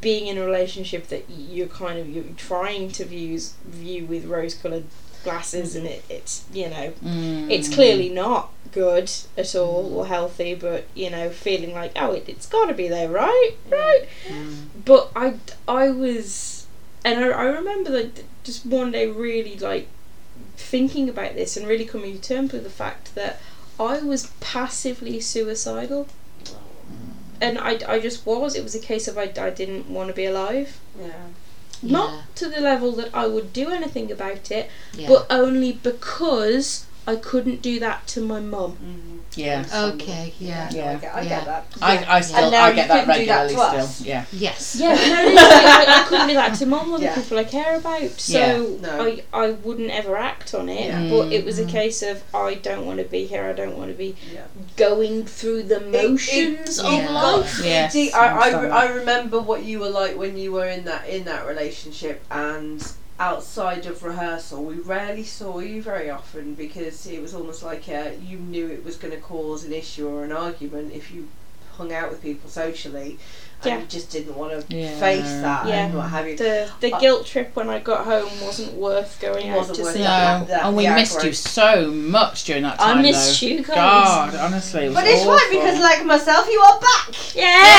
being 0.01 0.27
in 0.27 0.39
a 0.39 0.45
relationship 0.45 1.09
that 1.09 1.25
you're 1.29 1.67
kind 1.67 1.99
of 1.99 2.09
you're 2.09 2.25
trying 2.37 2.91
to 2.91 3.05
view 3.05 3.39
view 3.67 4.07
with 4.07 4.25
rose 4.25 4.55
colored 4.55 4.85
glasses 5.25 5.75
and 5.75 5.87
it, 5.87 6.05
it's 6.09 6.45
you 6.53 6.69
know 6.69 6.93
Mm. 7.05 7.51
it's 7.51 7.69
clearly 7.73 8.09
not 8.09 8.51
good 8.73 9.11
at 9.37 9.55
all 9.55 9.97
or 9.97 10.07
healthy 10.07 10.55
but 10.55 10.85
you 10.95 11.09
know 11.11 11.31
feeling 11.31 11.73
like 11.75 11.93
oh 11.97 12.13
it, 12.13 12.25
it's 12.29 12.47
got 12.47 12.67
to 12.67 12.75
be 12.75 12.89
there 12.89 13.09
right? 13.09 13.53
Right? 13.71 14.07
Mm. 14.29 14.67
but 14.85 15.11
I 15.17 15.35
I 15.67 15.91
was 15.91 16.67
and 17.05 17.25
I, 17.25 17.29
I 17.29 17.45
remember 17.45 17.91
that 17.91 18.25
just 18.45 18.65
one 18.67 18.93
day 18.93 19.07
really 19.09 19.57
like 19.57 19.89
thinking 20.57 21.09
about 21.09 21.35
this 21.35 21.57
and 21.57 21.67
really 21.67 21.85
coming 21.85 22.19
to 22.19 22.29
terms 22.29 22.53
with 22.53 22.65
the 22.65 22.71
fact 22.71 23.15
that 23.15 23.41
I 23.79 23.99
was 24.01 24.31
passively 24.41 25.19
suicidal. 25.21 26.07
And 27.41 27.59
I, 27.59 27.79
I 27.89 27.99
just 27.99 28.25
was. 28.25 28.55
It 28.55 28.63
was 28.63 28.75
a 28.75 28.79
case 28.79 29.09
of 29.09 29.19
I, 29.19 29.33
I 29.37 29.51
didn't 29.51 29.91
want 29.91 30.09
to 30.09 30.15
be 30.15 30.25
alive. 30.25 30.79
Yeah. 30.99 31.13
Not 31.85 32.35
to 32.37 32.49
the 32.49 32.61
level 32.61 32.93
that 32.93 33.11
I 33.13 33.27
would 33.27 33.53
do 33.53 33.69
anything 33.71 34.11
about 34.11 34.51
it 34.51 34.67
but 35.07 35.27
only 35.31 35.73
because 35.73 36.85
I 37.07 37.17
couldn't 37.17 37.61
do 37.61 37.79
that 37.81 38.07
to 38.09 38.21
my 38.21 38.41
mum. 38.41 38.73
Mm-hmm. 38.73 39.15
Yeah. 39.37 39.65
Okay, 39.75 40.33
yeah. 40.39 40.71
Yeah. 40.73 40.91
I 40.93 40.97
get, 40.97 41.15
I 41.15 41.21
Yeah. 41.23 41.29
get 41.29 41.45
that. 41.47 41.67
I, 41.83 42.17
I 42.17 42.21
still 42.21 42.55
I 42.55 42.73
get 42.73 42.89
that 42.89 43.07
couldn't 43.07 43.27
that 43.27 43.49
regularly 43.49 43.89
still. 43.89 44.07
Yeah. 44.07 44.25
Yes. 44.33 44.77
Yeah, 44.79 44.95
but 44.95 45.35
no, 45.35 45.43
I, 45.43 45.85
I 45.89 46.05
couldn't 46.09 46.29
do 46.29 46.35
that 46.35 46.55
to 46.59 46.67
mum 46.67 46.93
or 46.93 46.99
the 46.99 47.05
Yeah. 47.05 47.15
people 47.15 47.39
I 47.39 47.45
care 47.45 47.77
about. 47.77 48.11
So 48.11 48.39
Yeah. 48.39 48.81
No. 48.81 49.05
I, 49.05 49.23
I 49.33 49.51
wouldn't 49.51 49.91
ever 49.91 50.17
act 50.17 50.55
on 50.55 50.69
it. 50.69 50.87
Yeah. 50.87 51.09
But 51.11 51.33
it 51.33 51.45
was 51.45 51.59
a 51.59 51.65
mm. 51.65 51.69
case 51.71 52.03
of 52.03 52.23
I 52.35 52.55
don't 52.55 52.87
want 52.87 52.99
to 53.01 53.05
be 53.05 53.27
here. 53.27 53.45
I 53.45 53.53
don't 53.53 53.77
want 53.77 53.91
to 53.91 53.97
be 53.97 54.17
Yeah. 54.33 54.47
going 54.77 55.25
through 55.27 55.65
the 55.65 55.81
it- 55.85 55.91
motions 56.11 56.79
of 56.79 56.93
Yeah. 56.93 57.11
life. 57.11 57.61
Yes, 57.63 57.93
See, 57.93 58.13
I 58.13 58.27
I, 58.27 58.49
I, 58.51 58.63
re- 58.63 58.71
I 58.71 58.87
remember 58.87 59.41
what 59.41 59.65
you 59.65 59.81
were 59.81 59.91
like 59.91 60.17
when 60.17 60.37
you 60.37 60.53
were 60.53 60.67
in 60.67 60.85
that 60.85 61.09
in 61.09 61.25
that 61.25 61.47
relationship 61.47 62.25
and 62.31 62.87
outside 63.19 63.87
of 63.87 64.03
rehearsal 64.03 64.65
we 64.65 64.75
rarely 64.75 65.23
saw 65.23 65.61
you 65.61 65.81
very 65.81 66.11
often 66.11 66.55
because 66.55 67.07
it 67.07 67.23
was 67.23 67.33
almost 67.33 67.63
like 67.63 67.89
uh, 67.89 68.11
you 68.21 68.37
knew 68.39 68.67
it 68.67 68.85
was 68.85 68.97
going 68.97 69.13
to 69.13 69.21
cause 69.21 69.63
an 69.65 69.73
issue 69.73 70.09
or 70.09 70.25
an 70.25 70.33
argument 70.33 70.93
if 70.93 71.13
you 71.13 71.29
hung 71.77 71.93
out 71.93 72.11
with 72.11 72.23
people 72.23 72.51
socially 72.51 73.19
Yeah. 73.67 73.79
you 73.79 73.87
just 73.87 74.11
didn't 74.11 74.37
want 74.37 74.53
to 74.69 74.77
Yeah. 74.77 74.99
face 74.99 75.23
that 75.25 75.67
Yeah. 75.67 75.87
and 75.87 75.95
what 75.95 76.09
have 76.11 76.27
you 76.29 76.37
The 76.37 76.69
the 76.81 76.93
I- 76.95 77.01
guilt 77.01 77.27
trip 77.27 77.51
when 77.55 77.69
I 77.69 77.79
got 77.79 78.05
home 78.05 78.29
wasn't 78.43 78.73
worth 78.75 79.19
going 79.21 79.49
out 79.51 79.57
Wasn't 79.59 79.79
to 79.79 79.85
see. 79.93 79.99
No, 79.99 80.05
that- 80.05 80.49
that- 80.49 80.65
and 80.65 80.77
we 80.77 80.83
yeah, 80.85 80.95
missed 80.95 81.23
you 81.25 81.33
so 81.33 81.91
much 81.91 82.45
during 82.45 82.63
that 82.65 82.79
time. 82.79 82.99
I 82.99 83.03
missed 83.03 83.41
though. 83.41 83.47
you 83.47 83.63
guys. 83.63 83.75
God, 83.75 84.35
honestly, 84.37 84.85
it 84.85 84.89
was 84.89 84.95
but 84.97 85.07
it's 85.07 85.21
awful. 85.23 85.39
fine 85.39 85.51
because 85.51 85.79
like 85.81 86.05
myself 86.05 86.49
you 86.51 86.61
are 86.61 86.79
back 86.81 87.09
Yeah. 87.35 87.47
and 87.47 87.65
we 87.65 87.71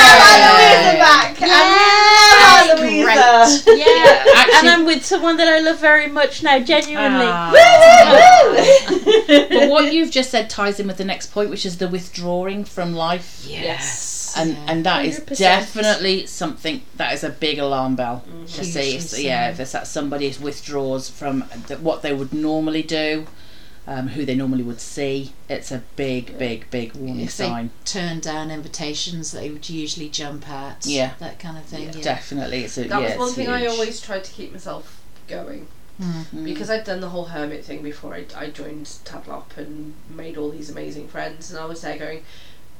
have 0.00 0.56
Louisa 0.56 0.92
back 0.98 1.40
Yeah. 1.50 2.70
and 2.70 2.80
we 2.80 2.86
have 3.00 3.48
Louisa 3.56 3.76
Yeah, 3.76 4.24
Actually- 4.36 4.58
and 4.58 4.68
I'm 4.68 4.84
with 4.86 5.04
someone 5.04 5.36
that 5.38 5.48
I 5.48 5.58
love 5.60 5.78
very 5.78 6.06
much 6.08 6.42
now, 6.42 6.58
genuinely. 6.58 7.26
Ah. 7.28 7.50
but 9.50 9.68
what 9.70 9.92
you've 9.92 10.10
just 10.10 10.30
said 10.30 10.48
ties 10.50 10.80
in 10.80 10.86
with 10.86 10.96
the 10.96 11.04
next 11.04 11.28
point, 11.32 11.50
which 11.50 11.66
is 11.66 11.78
the 11.78 11.88
withdrawing 11.88 12.64
from 12.64 12.94
life. 12.94 13.44
Yes. 13.46 14.09
And 14.36 14.56
and 14.68 14.84
that 14.86 15.04
is 15.04 15.20
100%. 15.20 15.38
definitely 15.38 16.26
something 16.26 16.82
that 16.96 17.12
is 17.14 17.24
a 17.24 17.30
big 17.30 17.58
alarm 17.58 17.96
bell 17.96 18.24
to 18.48 18.64
see. 18.64 18.96
If, 18.96 19.02
so. 19.02 19.16
yeah, 19.16 19.50
if 19.50 19.60
it's 19.60 19.72
that 19.72 19.86
somebody 19.86 20.32
withdraws 20.40 21.08
from 21.08 21.44
the, 21.68 21.76
what 21.78 22.02
they 22.02 22.12
would 22.12 22.32
normally 22.32 22.82
do, 22.82 23.26
um, 23.86 24.08
who 24.08 24.24
they 24.24 24.34
normally 24.34 24.62
would 24.62 24.80
see, 24.80 25.32
it's 25.48 25.72
a 25.72 25.82
big, 25.96 26.38
big, 26.38 26.70
big 26.70 26.94
warning 26.94 27.20
If 27.20 27.36
they 27.36 27.46
sign. 27.46 27.70
turn 27.84 28.20
down 28.20 28.50
invitations 28.50 29.32
they 29.32 29.50
would 29.50 29.68
usually 29.68 30.08
jump 30.08 30.48
at. 30.48 30.86
Yeah. 30.86 31.14
That 31.18 31.38
kind 31.38 31.56
of 31.58 31.64
thing. 31.64 31.84
Yeah. 31.92 32.02
Definitely, 32.02 32.64
it's 32.64 32.78
a, 32.78 32.82
that 32.84 33.02
yeah, 33.02 33.08
was 33.08 33.18
one 33.18 33.28
it's 33.28 33.36
thing 33.36 33.48
I 33.48 33.66
always 33.66 34.00
tried 34.00 34.24
to 34.24 34.32
keep 34.32 34.52
myself 34.52 35.00
going 35.28 35.68
Mm. 36.00 36.24
Mm. 36.34 36.44
because 36.44 36.70
I'd 36.70 36.84
done 36.84 37.00
the 37.00 37.10
whole 37.10 37.26
hermit 37.26 37.62
thing 37.62 37.82
before 37.82 38.14
I, 38.14 38.24
I 38.34 38.48
joined 38.48 38.90
Tablop 39.04 39.54
and 39.58 39.92
made 40.08 40.38
all 40.38 40.48
these 40.50 40.70
amazing 40.70 41.08
friends, 41.08 41.50
and 41.50 41.60
I 41.60 41.66
was 41.66 41.82
there 41.82 41.98
going, 41.98 42.24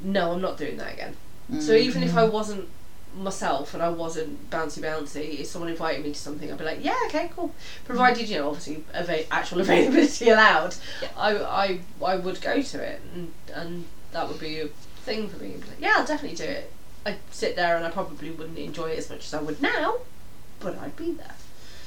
no, 0.01 0.33
I'm 0.33 0.41
not 0.41 0.57
doing 0.57 0.79
that 0.79 0.95
again. 0.95 1.17
So 1.59 1.73
Mm. 1.73 1.79
even 1.81 2.03
if 2.03 2.17
I 2.17 2.25
wasn't 2.25 2.69
myself 3.17 3.75
and 3.75 3.83
I 3.83 3.89
wasn't 3.89 4.51
bouncy 4.51 4.79
bouncy, 4.81 5.41
if 5.41 5.47
someone 5.49 5.71
invited 5.71 6.05
me 6.05 6.13
to 6.13 6.19
something, 6.19 6.51
I'd 6.51 6.59
be 6.59 6.65
like, 6.65 6.85
yeah, 6.85 6.95
okay, 7.07 7.31
cool. 7.35 7.53
Provided 7.85 8.29
you 8.29 8.39
know, 8.39 8.49
obviously, 8.49 8.85
ava- 8.95 9.33
actual 9.33 9.61
availability 9.67 10.29
allowed, 10.31 10.77
I, 11.17 11.37
I 11.37 11.81
I 12.05 12.17
would 12.17 12.41
go 12.41 12.63
to 12.63 12.79
it, 12.83 13.01
and 13.15 13.33
and 13.53 13.85
that 14.13 14.29
would 14.29 14.39
be 14.39 14.61
a 14.61 14.69
thing 15.05 15.29
for 15.29 15.43
me. 15.43 15.55
Like, 15.57 15.81
yeah, 15.81 15.95
I'll 15.97 16.07
definitely 16.07 16.37
do 16.37 16.45
it. 16.45 16.73
I'd 17.05 17.19
sit 17.31 17.57
there 17.57 17.77
and 17.77 17.85
I 17.85 17.91
probably 17.91 18.31
wouldn't 18.31 18.59
enjoy 18.59 18.91
it 18.91 18.99
as 18.99 19.09
much 19.11 19.25
as 19.27 19.35
I 19.35 19.41
would 19.41 19.61
now, 19.63 19.99
but 20.61 20.79
I'd 20.79 20.95
be 20.97 21.13
there. 21.13 21.35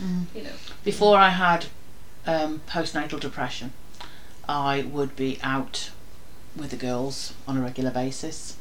Mm. 0.02 0.26
You 0.36 0.44
know. 0.44 0.50
before 0.84 1.18
I 1.20 1.30
had 1.30 1.68
um, 2.26 2.62
postnatal 2.68 3.20
depression, 3.20 3.72
I 4.50 4.82
would 4.82 5.16
be 5.16 5.40
out 5.44 5.92
with 6.56 6.72
the 6.72 6.76
girls 6.78 7.34
on 7.48 7.58
a 7.58 7.62
regular 7.62 7.92
basis. 7.92 8.58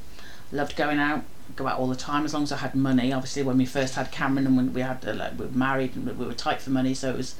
Loved 0.52 0.76
going 0.76 0.98
out, 0.98 1.24
go 1.56 1.66
out 1.66 1.78
all 1.78 1.88
the 1.88 1.96
time 1.96 2.24
as 2.24 2.34
long 2.34 2.42
as 2.44 2.52
I 2.52 2.58
had 2.58 2.74
money. 2.74 3.12
Obviously, 3.12 3.42
when 3.42 3.58
we 3.58 3.66
first 3.66 3.94
had 3.94 4.12
Cameron 4.12 4.46
and 4.46 4.56
when 4.56 4.72
we 4.72 4.82
had 4.82 5.04
uh, 5.06 5.14
like, 5.14 5.38
we 5.38 5.46
were 5.46 5.52
married 5.52 5.96
and 5.96 6.06
we 6.18 6.26
were 6.26 6.34
tight 6.34 6.60
for 6.60 6.70
money, 6.70 6.94
so 6.94 7.10
it 7.10 7.16
was 7.16 7.34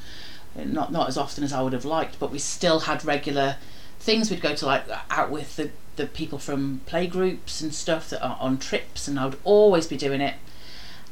not 0.57 0.91
not 0.93 1.09
as 1.09 1.17
often 1.17 1.45
as 1.45 1.53
I 1.53 1.63
would 1.63 1.73
have 1.73 1.85
liked, 1.85 2.19
but 2.19 2.31
we 2.31 2.39
still 2.39 2.81
had 2.81 3.05
regular 3.05 3.57
things. 4.01 4.31
We'd 4.31 4.41
go 4.41 4.55
to 4.55 4.67
like 4.67 4.85
out 5.11 5.31
with 5.31 5.57
the 5.57 5.71
the 5.97 6.07
people 6.07 6.39
from 6.39 6.81
playgroups 6.87 7.61
and 7.61 7.75
stuff 7.75 8.09
that 8.11 8.25
are 8.25 8.39
on 8.41 8.59
trips, 8.59 9.07
and 9.07 9.19
I 9.19 9.27
would 9.27 9.39
always 9.45 9.87
be 9.87 9.97
doing 9.97 10.21
it. 10.21 10.35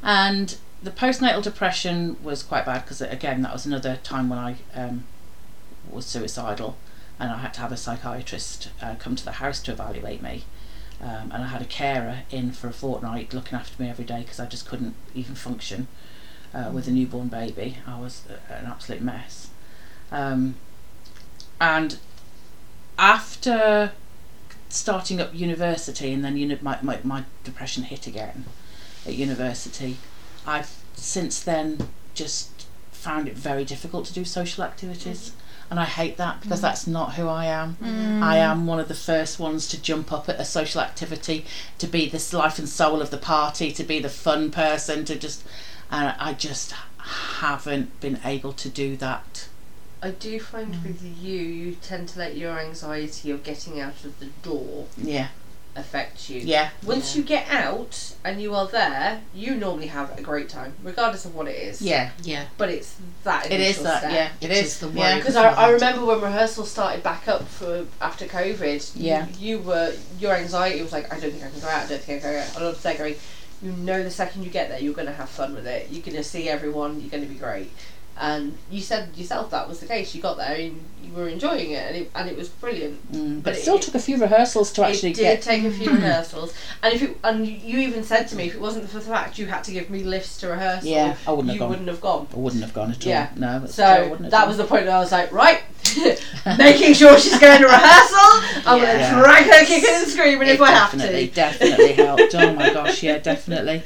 And 0.02 0.56
the 0.82 0.90
postnatal 0.90 1.42
depression 1.42 2.16
was 2.22 2.42
quite 2.42 2.64
bad 2.64 2.82
because 2.82 3.02
again 3.02 3.42
that 3.42 3.52
was 3.52 3.66
another 3.66 3.98
time 4.02 4.28
when 4.28 4.38
I 4.38 4.56
um, 4.74 5.04
was 5.90 6.06
suicidal 6.06 6.76
and 7.18 7.30
I 7.30 7.38
had 7.38 7.52
to 7.54 7.60
have 7.60 7.72
a 7.72 7.76
psychiatrist 7.76 8.70
uh, 8.80 8.94
come 8.98 9.14
to 9.16 9.24
the 9.24 9.32
house 9.32 9.60
to 9.60 9.72
evaluate 9.72 10.22
me 10.22 10.44
um, 11.02 11.30
and 11.32 11.44
I 11.44 11.46
had 11.46 11.62
a 11.62 11.66
carer 11.66 12.20
in 12.30 12.52
for 12.52 12.68
a 12.68 12.72
fortnight 12.72 13.32
looking 13.32 13.58
after 13.58 13.82
me 13.82 13.88
every 13.88 14.04
day 14.04 14.20
because 14.20 14.40
I 14.40 14.46
just 14.46 14.68
couldn't 14.68 14.94
even 15.14 15.34
function 15.34 15.88
uh, 16.54 16.70
with 16.72 16.86
a 16.88 16.90
newborn 16.90 17.28
baby. 17.28 17.78
I 17.86 17.98
was 17.98 18.24
an 18.48 18.66
absolute 18.66 19.00
mess. 19.00 19.50
Um, 20.12 20.56
and 21.60 21.98
after 22.98 23.92
starting 24.68 25.20
up 25.20 25.34
university 25.34 26.12
and 26.12 26.24
then 26.24 26.36
uni- 26.36 26.58
my, 26.60 26.78
my, 26.82 26.98
my 27.02 27.24
depression 27.44 27.84
hit 27.84 28.06
again 28.06 28.44
at 29.06 29.14
university 29.14 29.96
I've 30.46 30.76
since 30.94 31.40
then 31.40 31.88
just 32.14 32.66
found 32.92 33.28
it 33.28 33.34
very 33.34 33.64
difficult 33.64 34.06
to 34.06 34.12
do 34.12 34.24
social 34.24 34.64
activities. 34.64 35.32
And 35.70 35.78
I 35.78 35.84
hate 35.84 36.16
that 36.16 36.40
because 36.40 36.58
mm. 36.58 36.62
that's 36.62 36.86
not 36.86 37.14
who 37.14 37.28
I 37.28 37.46
am. 37.46 37.76
Mm. 37.80 38.22
I 38.22 38.38
am 38.38 38.66
one 38.66 38.80
of 38.80 38.88
the 38.88 38.94
first 38.94 39.38
ones 39.38 39.68
to 39.68 39.80
jump 39.80 40.12
up 40.12 40.28
at 40.28 40.40
a 40.40 40.44
social 40.44 40.80
activity, 40.80 41.46
to 41.78 41.86
be 41.86 42.08
this 42.08 42.32
life 42.32 42.58
and 42.58 42.68
soul 42.68 43.00
of 43.00 43.10
the 43.10 43.16
party, 43.16 43.70
to 43.72 43.84
be 43.84 44.00
the 44.00 44.08
fun 44.08 44.50
person, 44.50 45.04
to 45.04 45.16
just. 45.16 45.44
And 45.92 46.14
I 46.18 46.34
just 46.34 46.72
haven't 46.98 48.00
been 48.00 48.20
able 48.24 48.52
to 48.52 48.68
do 48.68 48.96
that. 48.96 49.48
I 50.02 50.10
do 50.10 50.40
find 50.40 50.74
mm. 50.74 50.82
with 50.84 51.02
you, 51.02 51.38
you 51.38 51.74
tend 51.74 52.08
to 52.10 52.18
let 52.18 52.36
your 52.36 52.58
anxiety 52.58 53.30
of 53.30 53.44
getting 53.44 53.80
out 53.80 54.04
of 54.04 54.18
the 54.18 54.26
door 54.42 54.86
Yeah. 54.96 55.28
Affect 55.76 56.28
you. 56.28 56.40
Yeah. 56.40 56.70
Once 56.84 57.14
you 57.16 57.22
get 57.22 57.48
out 57.48 58.14
and 58.24 58.40
you 58.42 58.54
are 58.54 58.66
there, 58.66 59.22
you 59.34 59.54
normally 59.54 59.86
have 59.86 60.18
a 60.18 60.22
great 60.22 60.48
time, 60.48 60.74
regardless 60.82 61.24
of 61.24 61.34
what 61.34 61.46
it 61.48 61.56
is. 61.56 61.80
Yeah. 61.80 62.10
Yeah. 62.22 62.46
But 62.58 62.70
it's 62.70 62.96
that 63.24 63.50
It 63.50 63.60
is 63.60 63.82
that. 63.82 64.00
step. 64.00 64.12
Yeah. 64.12 64.30
It 64.40 64.48
Which 64.48 64.58
is. 64.58 64.66
is 64.66 64.78
the 64.80 64.88
yeah. 64.88 64.98
worry. 65.12 65.20
Because 65.20 65.36
I, 65.36 65.48
I 65.52 65.70
remember 65.70 66.04
when 66.04 66.20
rehearsal 66.20 66.64
started 66.64 67.02
back 67.02 67.28
up 67.28 67.46
for 67.46 67.86
after 68.00 68.26
COVID, 68.26 68.92
Yeah. 68.96 69.26
you, 69.38 69.58
you 69.58 69.62
were 69.62 69.94
your 70.18 70.34
anxiety 70.34 70.82
was 70.82 70.92
like, 70.92 71.12
I 71.12 71.20
don't 71.20 71.30
think 71.30 71.44
I 71.44 71.50
can 71.50 71.60
go 71.60 71.68
out. 71.68 71.84
I 71.84 71.88
don't 71.88 72.00
think 72.00 72.18
I 72.18 72.22
can 72.22 72.32
go 72.32 72.38
out. 72.40 72.56
I 72.60 72.62
was 72.68 72.82
there 72.82 72.96
going, 72.98 73.16
you 73.62 73.72
know, 73.72 74.02
the 74.02 74.10
second 74.10 74.42
you 74.42 74.50
get 74.50 74.68
there, 74.70 74.80
you're 74.80 74.94
going 74.94 75.06
to 75.06 75.12
have 75.12 75.28
fun 75.28 75.54
with 75.54 75.66
it. 75.66 75.88
You're 75.90 76.02
going 76.02 76.16
to 76.16 76.24
see 76.24 76.48
everyone. 76.48 77.00
You're 77.00 77.10
going 77.10 77.22
to 77.22 77.28
be 77.28 77.34
great. 77.38 77.70
And 78.22 78.56
you 78.70 78.82
said 78.82 79.08
yourself 79.16 79.50
that 79.50 79.66
was 79.66 79.80
the 79.80 79.86
case. 79.86 80.14
You 80.14 80.20
got 80.20 80.36
there 80.36 80.54
and 80.54 80.78
you 81.02 81.12
were 81.14 81.26
enjoying 81.28 81.70
it, 81.70 81.86
and 81.86 81.96
it, 81.96 82.10
and 82.14 82.28
it 82.28 82.36
was 82.36 82.48
brilliant. 82.50 83.10
Mm, 83.12 83.36
but 83.36 83.44
But 83.44 83.54
it 83.54 83.58
it- 83.58 83.62
still 83.62 83.78
took 83.78 83.94
a 83.94 83.98
few 83.98 84.18
rehearsals 84.18 84.70
to 84.72 84.84
actually 84.84 85.14
get. 85.14 85.32
it 85.32 85.36
did 85.36 85.42
take 85.42 85.64
a 85.64 85.70
few 85.70 85.90
rehearsals, 85.90 86.52
and 86.82 86.92
if 86.92 87.00
it, 87.02 87.16
and 87.24 87.46
you 87.46 87.78
even 87.78 88.04
said 88.04 88.28
to 88.28 88.36
me, 88.36 88.44
if 88.48 88.54
it 88.54 88.60
wasn't 88.60 88.88
for 88.90 88.98
the 88.98 89.04
fact 89.06 89.38
you 89.38 89.46
had 89.46 89.64
to 89.64 89.72
give 89.72 89.88
me 89.88 90.04
lifts 90.04 90.36
to 90.40 90.48
rehearsal, 90.48 90.86
Yeah, 90.90 91.16
I 91.26 91.30
wouldn't 91.30 91.48
have 91.48 91.54
you 91.54 91.58
gone. 91.60 91.68
wouldn't 91.70 91.88
have 91.88 92.00
gone. 92.02 92.26
I 92.32 92.36
wouldn't 92.36 92.62
have 92.62 92.74
gone 92.74 92.90
at 92.90 93.06
all. 93.06 93.10
Yeah. 93.10 93.28
No. 93.36 93.58
but 93.60 93.70
still, 93.70 93.86
I 93.86 94.08
So 94.10 94.16
that 94.16 94.30
gone. 94.30 94.48
was 94.48 94.56
the 94.58 94.64
point 94.64 94.84
where 94.84 94.94
I 94.96 95.00
was 95.00 95.12
like, 95.12 95.32
right, 95.32 95.62
making 96.58 96.92
sure 96.94 97.18
she's 97.18 97.38
going 97.38 97.60
to 97.62 97.66
rehearsal. 97.66 98.62
I'm 98.66 98.80
going 98.80 98.98
to 98.98 99.08
drag 99.18 99.44
her 99.46 99.64
kicking 99.64 99.88
and 99.94 100.06
screaming 100.06 100.48
it 100.48 100.54
if 100.56 100.60
I 100.60 100.70
have 100.72 100.92
to. 100.92 101.26
definitely 101.28 101.92
helped. 101.94 102.34
Oh 102.34 102.52
my 102.52 102.72
gosh, 102.72 103.02
yeah, 103.02 103.16
definitely. 103.18 103.82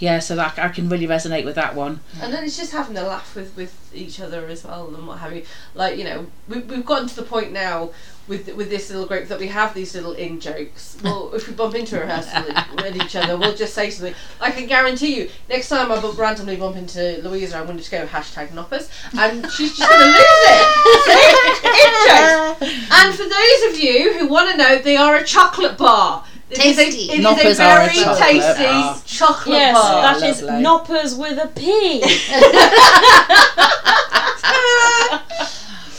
Yeah, 0.00 0.18
so 0.18 0.34
that 0.36 0.58
I 0.58 0.68
can 0.68 0.88
really 0.88 1.06
resonate 1.06 1.44
with 1.44 1.54
that 1.56 1.74
one. 1.74 2.00
And 2.22 2.32
then 2.32 2.42
it's 2.42 2.56
just 2.56 2.72
having 2.72 2.96
a 2.96 3.02
laugh 3.02 3.36
with, 3.36 3.54
with 3.54 3.94
each 3.94 4.18
other 4.18 4.46
as 4.46 4.64
well 4.64 4.92
and 4.94 5.06
what 5.06 5.18
have 5.18 5.34
you. 5.34 5.44
Like, 5.74 5.98
you 5.98 6.04
know, 6.04 6.26
we, 6.48 6.60
we've 6.60 6.86
gotten 6.86 7.06
to 7.06 7.16
the 7.16 7.22
point 7.22 7.52
now 7.52 7.90
with 8.26 8.54
with 8.54 8.70
this 8.70 8.88
little 8.88 9.06
group 9.06 9.28
that 9.28 9.38
we 9.38 9.48
have 9.48 9.74
these 9.74 9.94
little 9.94 10.12
in 10.12 10.40
jokes. 10.40 10.96
Well, 11.02 11.34
if 11.34 11.46
we 11.46 11.52
bump 11.54 11.74
into 11.74 11.98
rehearsal 11.98 12.44
with 12.76 12.96
each 12.96 13.14
other, 13.14 13.36
we'll 13.36 13.54
just 13.56 13.74
say 13.74 13.90
something. 13.90 14.14
I 14.40 14.50
can 14.50 14.66
guarantee 14.66 15.16
you, 15.16 15.30
next 15.50 15.68
time 15.68 15.92
I 15.92 16.00
bump, 16.00 16.18
randomly 16.18 16.56
bump 16.56 16.76
into 16.76 17.20
Louisa, 17.22 17.58
I'm 17.58 17.66
going 17.66 17.76
to 17.76 17.82
just 17.82 17.90
go 17.90 18.06
hashtag 18.06 18.50
Knoppers, 18.52 18.88
and 19.18 19.50
she's 19.52 19.76
just 19.76 19.90
going 19.90 20.00
to 20.00 20.06
lose 20.06 20.16
it. 20.48 21.50
In 21.80 21.92
jokes. 22.08 22.90
And 22.92 23.14
for 23.14 23.24
those 23.24 23.74
of 23.74 23.80
you 23.80 24.18
who 24.18 24.28
want 24.28 24.50
to 24.50 24.56
know, 24.56 24.78
they 24.78 24.96
are 24.96 25.16
a 25.16 25.24
chocolate 25.24 25.76
bar. 25.76 26.24
It 26.50 26.58
is 26.64 26.78
a- 26.78 26.84
Tasty. 26.84 27.12
It 27.12 27.12
is 27.12 27.18
a 27.18 27.22
Knoppers 27.22 27.60
are 27.60 27.80
a 27.80 27.84
very 27.84 27.96
chocolate 27.96 28.18
tasty 28.18 28.64
bar. 28.64 29.02
chocolate 29.06 29.56
Yes, 29.58 29.74
bar. 29.76 30.02
that 30.02 30.22
is 30.28 30.42
lovely. 30.42 30.62
knoppers 30.62 31.14
with 31.14 31.38
a 31.38 31.46
P. 31.48 32.02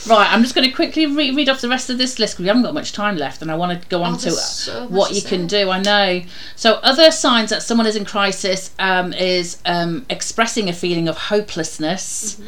Right, 0.04 0.30
I'm 0.32 0.42
just 0.42 0.56
going 0.56 0.68
to 0.68 0.74
quickly 0.74 1.06
re- 1.06 1.30
read 1.30 1.48
off 1.48 1.60
the 1.60 1.68
rest 1.68 1.88
of 1.88 1.96
this 1.96 2.18
list 2.18 2.34
because 2.34 2.42
we 2.42 2.48
haven't 2.48 2.64
got 2.64 2.74
much 2.74 2.92
time 2.92 3.16
left, 3.16 3.40
and 3.40 3.52
I 3.52 3.54
want 3.54 3.80
to 3.80 3.88
go 3.88 4.02
on 4.02 4.14
Oh, 4.14 4.18
to 4.18 4.30
so 4.32 4.88
what 4.88 5.14
you 5.14 5.22
can 5.22 5.46
do. 5.46 5.70
I 5.70 5.80
know. 5.80 6.22
So, 6.56 6.74
other 6.82 7.12
signs 7.12 7.50
that 7.50 7.62
someone 7.62 7.86
is 7.86 7.94
in 7.94 8.04
crisis 8.04 8.72
um, 8.80 9.12
is 9.12 9.58
um, 9.64 10.04
expressing 10.10 10.68
a 10.68 10.72
feeling 10.72 11.06
of 11.06 11.16
hopelessness. 11.16 12.40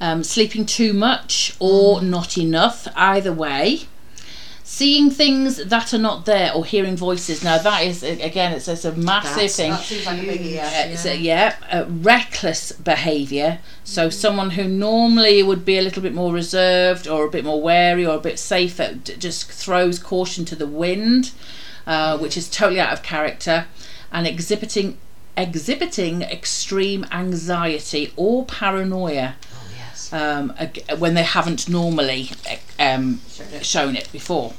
um, 0.00 0.24
sleeping 0.24 0.66
too 0.66 0.92
much 0.92 1.54
or 1.60 2.02
not 2.02 2.36
enough, 2.36 2.88
either 2.96 3.32
way. 3.32 3.82
Seeing 4.74 5.10
things 5.10 5.58
that 5.64 5.92
are 5.92 5.98
not 5.98 6.24
there 6.24 6.50
or 6.54 6.64
hearing 6.64 6.96
voices. 6.96 7.44
Now, 7.44 7.58
that 7.58 7.80
is, 7.84 8.02
again, 8.02 8.52
it's, 8.52 8.66
it's 8.68 8.86
a 8.86 8.92
massive 8.92 9.34
That's- 9.34 9.56
thing. 9.56 9.70
That 9.72 9.82
seems 9.84 10.06
like 10.06 10.18
a 10.22 10.24
biggie, 10.24 10.52
Uh, 10.52 10.88
yeah. 10.88 10.96
so, 10.96 11.12
yeah, 11.12 11.56
uh, 11.70 11.84
reckless 11.88 12.72
behaviour. 12.72 13.58
So 13.84 14.08
someone 14.08 14.50
who 14.52 14.64
normally 14.64 15.42
would 15.42 15.66
be 15.66 15.76
a 15.76 15.82
little 15.82 16.02
bit 16.02 16.14
more 16.14 16.32
reserved 16.32 17.06
or 17.06 17.26
a 17.26 17.30
bit 17.30 17.44
more 17.44 17.60
wary 17.60 18.06
or 18.06 18.16
a 18.16 18.20
bit 18.20 18.38
safer 18.38 18.94
d- 18.94 19.14
just 19.18 19.50
throws 19.52 19.98
caution 19.98 20.46
to 20.46 20.56
the 20.56 20.66
wind, 20.66 21.32
uh, 21.86 22.16
which 22.16 22.38
is 22.38 22.48
totally 22.48 22.80
out 22.80 22.94
of 22.94 23.02
character, 23.02 23.66
and 24.10 24.26
exhibiting 24.26 24.96
exhibiting 25.36 26.22
extreme 26.22 27.06
anxiety 27.12 28.12
or 28.16 28.44
paranoia 28.46 29.34
Oh 30.12 30.18
um, 30.18 30.50
when 30.98 31.12
they 31.14 31.22
haven't 31.22 31.68
normally 31.68 32.30
um, 32.78 33.20
shown 33.62 33.96
it 33.96 34.10
before. 34.12 34.52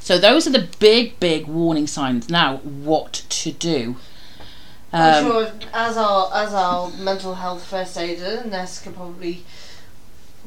So 0.00 0.18
those 0.18 0.46
are 0.46 0.50
the 0.50 0.68
big, 0.78 1.20
big 1.20 1.46
warning 1.46 1.86
signs. 1.86 2.28
Now, 2.28 2.58
what 2.58 3.24
to 3.28 3.52
do? 3.52 3.96
I'm 4.92 5.24
Um, 5.24 5.30
sure 5.30 5.52
as 5.72 5.96
our 5.96 6.30
as 6.34 6.52
our 6.52 6.90
mental 6.90 7.34
health 7.36 7.64
first 7.64 7.96
aider, 7.96 8.44
Ness 8.44 8.80
could 8.82 8.96
probably 8.96 9.44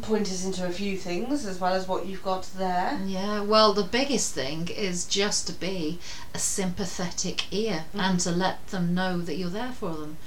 point 0.02 0.28
us 0.28 0.44
into 0.44 0.66
a 0.66 0.72
few 0.72 0.98
things 0.98 1.46
as 1.46 1.60
well 1.60 1.74
as 1.74 1.88
what 1.88 2.06
you've 2.08 2.24
got 2.24 2.50
there. 2.58 3.00
Yeah, 3.06 3.42
well, 3.42 3.74
the 3.74 3.84
biggest 3.84 4.34
thing 4.34 4.68
is 4.68 5.06
just 5.06 5.46
to 5.48 5.54
be 5.54 6.00
a 6.34 6.40
sympathetic 6.40 7.46
ear 7.54 7.86
and 7.94 8.20
to 8.22 8.32
let 8.32 8.68
them 8.68 8.94
know 8.94 9.20
that 9.22 9.36
you're 9.36 9.50
there 9.50 9.72
for 9.72 9.92
them. 9.94 10.18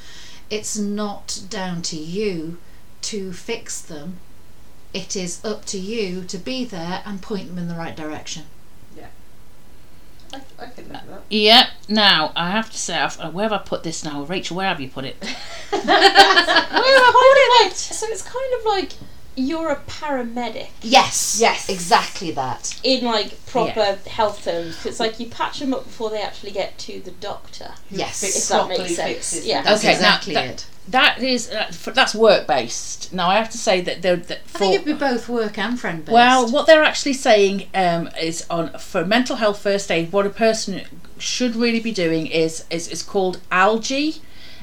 It's 0.48 0.78
not 0.78 1.40
down 1.50 1.82
to 1.82 1.96
you 1.96 2.58
to 3.02 3.32
fix 3.32 3.80
them, 3.80 4.18
it 4.94 5.16
is 5.16 5.44
up 5.44 5.64
to 5.66 5.78
you 5.78 6.22
to 6.24 6.38
be 6.38 6.64
there 6.64 7.02
and 7.04 7.20
point 7.20 7.48
them 7.48 7.58
in 7.58 7.68
the 7.68 7.74
right 7.74 7.96
direction. 7.96 8.44
I, 10.58 10.64
I 10.64 10.66
could 10.68 10.88
live 10.88 11.02
that. 11.06 11.22
Yeah. 11.30 11.68
Now 11.88 12.32
I 12.36 12.50
have 12.50 12.70
to 12.70 12.78
say, 12.78 12.96
I've, 12.98 13.18
uh, 13.20 13.30
where 13.30 13.44
have 13.48 13.52
I 13.52 13.58
put 13.58 13.82
this 13.82 14.04
now, 14.04 14.22
Rachel? 14.24 14.56
Where 14.56 14.68
have 14.68 14.80
you 14.80 14.88
put 14.88 15.04
it? 15.04 15.16
Where 15.70 15.80
have 15.80 15.88
I 15.90 17.60
put 17.60 17.66
it? 17.66 17.72
So 17.96 18.06
it's 18.08 18.22
kind 18.22 18.52
of 18.58 18.64
like 18.66 18.92
you're 19.38 19.70
a 19.70 19.76
paramedic 19.76 20.68
Yes, 20.82 21.38
Yes. 21.40 21.68
exactly 21.68 22.30
that. 22.32 22.78
in 22.82 23.04
like 23.04 23.44
proper 23.46 23.98
health 24.08 24.44
terms. 24.44 24.84
It's 24.86 24.98
like 25.00 25.18
you 25.20 25.26
patch 25.26 25.58
them 25.60 25.74
up 25.74 25.84
before 25.84 26.10
they 26.10 26.22
actually 26.22 26.52
get 26.52 26.78
to 26.78 27.00
the 27.00 27.10
doctor. 27.10 27.72
Yes. 27.90 28.22
If 28.22 28.48
that 28.48 28.68
makes 28.68 28.96
sense, 28.96 29.08
fixes 29.12 29.46
yeah. 29.46 29.62
That's 29.62 29.80
Okay, 29.82 29.92
now 29.92 29.98
exactly 29.98 30.34
that- 30.34 30.46
it. 30.50 30.66
That 30.88 31.20
is 31.22 31.50
uh, 31.50 31.72
that's 31.92 32.14
work 32.14 32.46
based. 32.46 33.12
Now 33.12 33.28
I 33.28 33.36
have 33.36 33.50
to 33.50 33.58
say 33.58 33.80
that 33.80 34.02
they're 34.02 34.16
that 34.16 34.40
I 34.54 34.58
think 34.58 34.74
it'd 34.74 34.86
be 34.86 34.92
both 34.92 35.28
work 35.28 35.58
and 35.58 35.78
friend 35.80 36.04
based. 36.04 36.12
well, 36.14 36.48
what 36.50 36.66
they're 36.66 36.84
actually 36.84 37.14
saying 37.14 37.68
um, 37.74 38.08
is 38.20 38.46
on 38.48 38.70
for 38.78 39.04
mental 39.04 39.36
health 39.36 39.60
first 39.60 39.90
aid. 39.90 40.12
What 40.12 40.26
a 40.26 40.30
person 40.30 40.82
should 41.18 41.56
really 41.56 41.80
be 41.80 41.92
doing 41.92 42.26
is 42.26 42.64
is, 42.70 42.86
is 42.88 43.02
called 43.02 43.40
algae. 43.50 44.16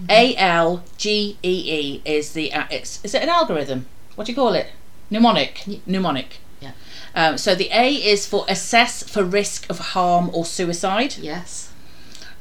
A 0.09 0.35
L 0.37 0.83
G 0.97 1.37
E 1.43 1.55
E 1.79 2.01
is 2.05 2.31
the 2.33 2.51
uh, 2.53 2.65
it's 2.71 3.03
is 3.03 3.13
it 3.13 3.21
an 3.21 3.29
algorithm? 3.29 3.85
What 4.15 4.25
do 4.25 4.31
you 4.31 4.35
call 4.35 4.53
it? 4.53 4.67
Mnemonic. 5.11 5.67
Ye- 5.67 5.81
Mnemonic. 5.85 6.39
Yeah. 6.61 6.71
Um, 7.13 7.37
so 7.37 7.53
the 7.53 7.69
A 7.71 7.93
is 7.93 8.25
for 8.25 8.45
assess 8.47 9.03
for 9.03 9.23
risk 9.23 9.69
of 9.69 9.79
harm 9.93 10.31
or 10.33 10.45
suicide. 10.45 11.17
yes, 11.17 11.69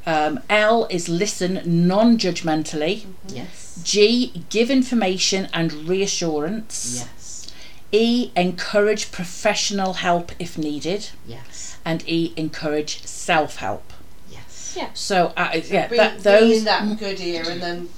Um, 0.07 0.39
L 0.49 0.87
is 0.89 1.07
listen 1.09 1.61
non-judgmentally. 1.65 3.05
yes, 3.27 3.62
G 3.83 4.43
give 4.49 4.69
information 4.69 5.49
and 5.53 5.73
reassurance. 5.89 7.05
yes, 7.07 7.47
E 7.91 8.31
encourage 8.35 9.11
professional 9.11 9.93
help 9.93 10.31
if 10.39 10.57
needed, 10.57 11.09
yes, 11.27 11.77
and 11.85 12.03
E 12.07 12.33
encourage 12.35 13.03
self-help. 13.05 13.93
yes. 14.31 14.75
Yeah. 14.77 14.89
So 14.93 15.33
uh, 15.37 15.59
yeah, 15.65 15.87
Bring, 15.87 15.97
that, 15.97 16.23
bring 16.23 16.23
those 16.23 16.57
in 16.59 16.65
that 16.65 16.99
good 16.99 17.19
ear 17.19 17.43
and 17.49 17.61
then 17.61 17.89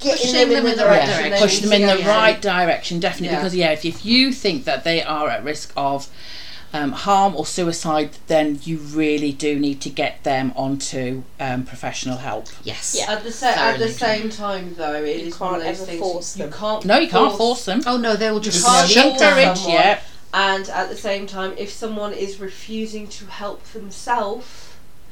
Pushing 0.00 0.32
getting 0.32 0.50
them 0.54 0.66
in 0.66 0.76
the 0.76 0.84
right 0.84 1.04
direction. 1.06 1.30
they 1.32 1.38
push 1.40 1.58
them 1.58 1.72
in 1.72 1.86
the 1.98 2.04
right 2.04 2.40
direction, 2.40 3.00
definitely. 3.00 3.28
Yeah. 3.34 3.40
Because 3.40 3.54
yeah, 3.56 3.72
if, 3.72 3.84
if 3.84 4.04
you 4.04 4.32
think 4.32 4.64
that 4.64 4.84
they 4.84 5.02
are 5.02 5.28
at 5.28 5.42
risk 5.42 5.72
of 5.76 6.08
um, 6.72 6.92
harm 6.92 7.34
or 7.34 7.46
suicide, 7.46 8.10
then 8.26 8.58
you 8.62 8.76
really 8.78 9.32
do 9.32 9.58
need 9.58 9.80
to 9.80 9.90
get 9.90 10.22
them 10.24 10.52
onto 10.54 11.22
um, 11.40 11.64
professional 11.64 12.18
help. 12.18 12.46
Yes. 12.62 12.94
Yeah. 12.98 13.12
At 13.12 13.22
the 13.24 13.32
sa- 13.32 13.46
at 13.48 13.78
the 13.78 13.88
same 13.88 14.28
time, 14.30 14.74
though, 14.76 15.02
it 15.02 15.18
You 15.20 15.26
is 15.28 15.40
one 15.40 15.54
of 15.54 15.62
can't 15.62 15.76
those 15.76 15.80
ever 15.82 15.90
things 15.90 16.00
force 16.00 16.36
you 16.36 16.44
them. 16.44 16.52
can't. 16.52 16.84
No, 16.84 16.98
you 16.98 17.08
can't 17.08 17.36
force 17.36 17.64
them. 17.64 17.80
Oh 17.86 17.96
no, 17.96 18.16
they 18.16 18.30
will 18.30 18.40
just 18.40 18.64
can't 18.64 18.88
shut 18.88 19.04
force 19.04 19.18
down. 19.20 19.38
encourage, 19.38 19.66
yeah. 19.66 20.00
And 20.34 20.68
at 20.68 20.90
the 20.90 20.96
same 20.96 21.26
time, 21.26 21.54
if 21.56 21.70
someone 21.70 22.12
is 22.12 22.38
refusing 22.38 23.08
to 23.08 23.26
help 23.26 23.64
themselves, 23.72 24.46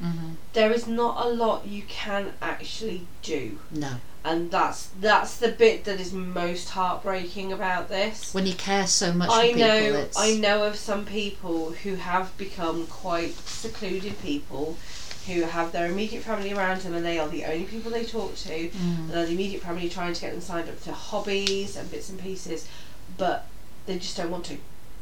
Mhm. 0.03 0.35
there 0.53 0.71
is 0.71 0.85
not 0.85 1.25
a 1.25 1.27
lot 1.29 1.65
you 1.65 1.81
can 1.87 2.33
actually 2.39 3.07
do. 3.23 3.57
No, 3.71 3.93
And 4.29 4.51
that's 4.51 4.89
that's 4.99 5.37
the 5.37 5.49
bit 5.49 5.85
that 5.85 5.99
is 5.99 6.11
most 6.13 6.69
heartbreaking 6.69 7.53
about 7.53 7.87
this. 7.89 8.33
when 8.33 8.45
you 8.45 8.53
care 8.55 8.87
so 8.87 9.13
much 9.13 9.29
I 9.29 9.47
for 9.51 9.53
people, 9.55 9.59
know 9.67 9.99
it's 9.99 10.17
I 10.19 10.33
know 10.35 10.63
of 10.65 10.75
some 10.75 11.05
people 11.05 11.71
who 11.83 11.95
have 11.95 12.35
become 12.37 12.87
quite 12.87 13.33
secluded 13.47 14.21
people 14.21 14.77
who 15.27 15.41
have 15.41 15.71
their 15.73 15.87
immediate 15.87 16.23
family 16.23 16.53
around 16.53 16.81
them 16.81 16.93
and 16.93 17.05
they 17.05 17.19
are 17.19 17.27
the 17.27 17.43
only 17.45 17.65
people 17.65 17.91
they 17.91 18.05
talk 18.05 18.35
to 18.35 18.69
Mm. 18.69 18.99
and 18.99 19.11
the 19.11 19.27
immediate 19.31 19.61
family 19.61 19.89
trying 19.89 20.13
to 20.13 20.21
get 20.21 20.31
them 20.31 20.41
signed 20.41 20.69
up 20.69 20.81
to 20.83 20.91
hobbies 20.93 21.75
and 21.75 21.89
bits 21.91 22.09
and 22.09 22.19
pieces 22.19 22.67
but 23.17 23.45
they 23.85 23.97
just 23.99 24.15
don't 24.17 24.31
want 24.31 24.45
to 24.45 24.57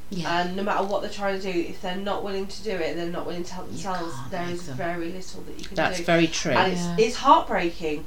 yeah. 0.10 0.42
and 0.42 0.56
no 0.56 0.64
matter 0.64 0.84
what 0.84 1.02
they're 1.02 1.12
trying 1.12 1.40
to 1.40 1.52
do 1.54 1.60
if 1.60 1.82
they're 1.82 1.96
not 1.96 2.24
willing 2.24 2.48
to 2.48 2.64
do 2.64 2.72
it 2.72 2.96
they're 2.96 3.08
not 3.20 3.26
willing 3.26 3.44
to 3.44 3.54
help 3.54 3.68
themselves 3.70 4.14
can't 4.16 4.32
there 4.32 4.46
make 4.46 4.56
is 4.56 4.68
them. 4.68 4.78
very 4.78 5.12
little 5.12 5.42
that 5.44 5.60
you 5.60 5.66
can 5.66 5.76
That's 5.76 5.98
do 5.98 6.04
That's 6.04 6.06
very 6.06 6.28
true. 6.28 6.52
and 6.54 6.74
it's, 6.74 6.86
it's 7.08 7.16
heartbreaking 7.18 8.06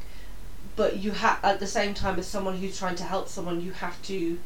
but 0.79 0.97
you 0.97 1.11
have 1.11 1.39
at 1.45 1.61
the 1.61 1.67
same 1.67 1.93
time 1.93 2.19
as 2.19 2.27
someone 2.27 2.57
who's 2.57 2.79
trying 2.79 2.97
to 2.97 3.05
help 3.05 3.29
someone 3.29 3.61
you 3.61 3.73
have 3.73 4.01
to 4.03 4.39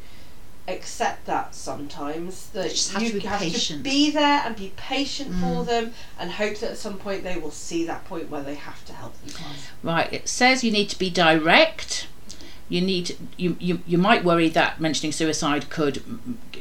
accept 0.67 1.25
that 1.25 1.53
sometimes 1.53 2.47
that 2.53 2.65
You 2.65 2.69
just 2.71 2.91
have 2.93 3.01
you 3.03 3.09
to 3.09 3.19
be 3.19 3.27
have 3.27 3.39
patient. 3.41 3.79
to 3.79 3.83
be 3.83 4.11
there 4.11 4.41
and 4.45 4.55
be 4.55 4.71
patient 4.77 5.31
for 5.35 5.63
Mm. 5.63 5.65
them 5.65 5.93
and 6.17 6.31
hope 6.31 6.57
that 6.59 6.71
at 6.71 6.77
some 6.77 6.97
point 6.97 7.23
they 7.23 7.37
will 7.37 7.51
see 7.51 7.85
that 7.85 8.05
point 8.05 8.29
where 8.29 8.41
they 8.43 8.55
have 8.55 8.83
to 8.85 8.93
help 8.93 9.13
themselves 9.21 9.67
Right, 9.83 10.11
it 10.13 10.29
says 10.29 10.63
you 10.63 10.71
need 10.71 10.89
to 10.89 10.97
be 10.97 11.09
direct. 11.09 12.07
You 12.69 12.79
need 12.81 13.17
you, 13.37 13.57
you 13.59 13.81
you 13.85 13.97
might 13.97 14.23
worry 14.23 14.47
that 14.49 14.79
mentioning 14.79 15.11
suicide 15.11 15.69
could 15.69 16.01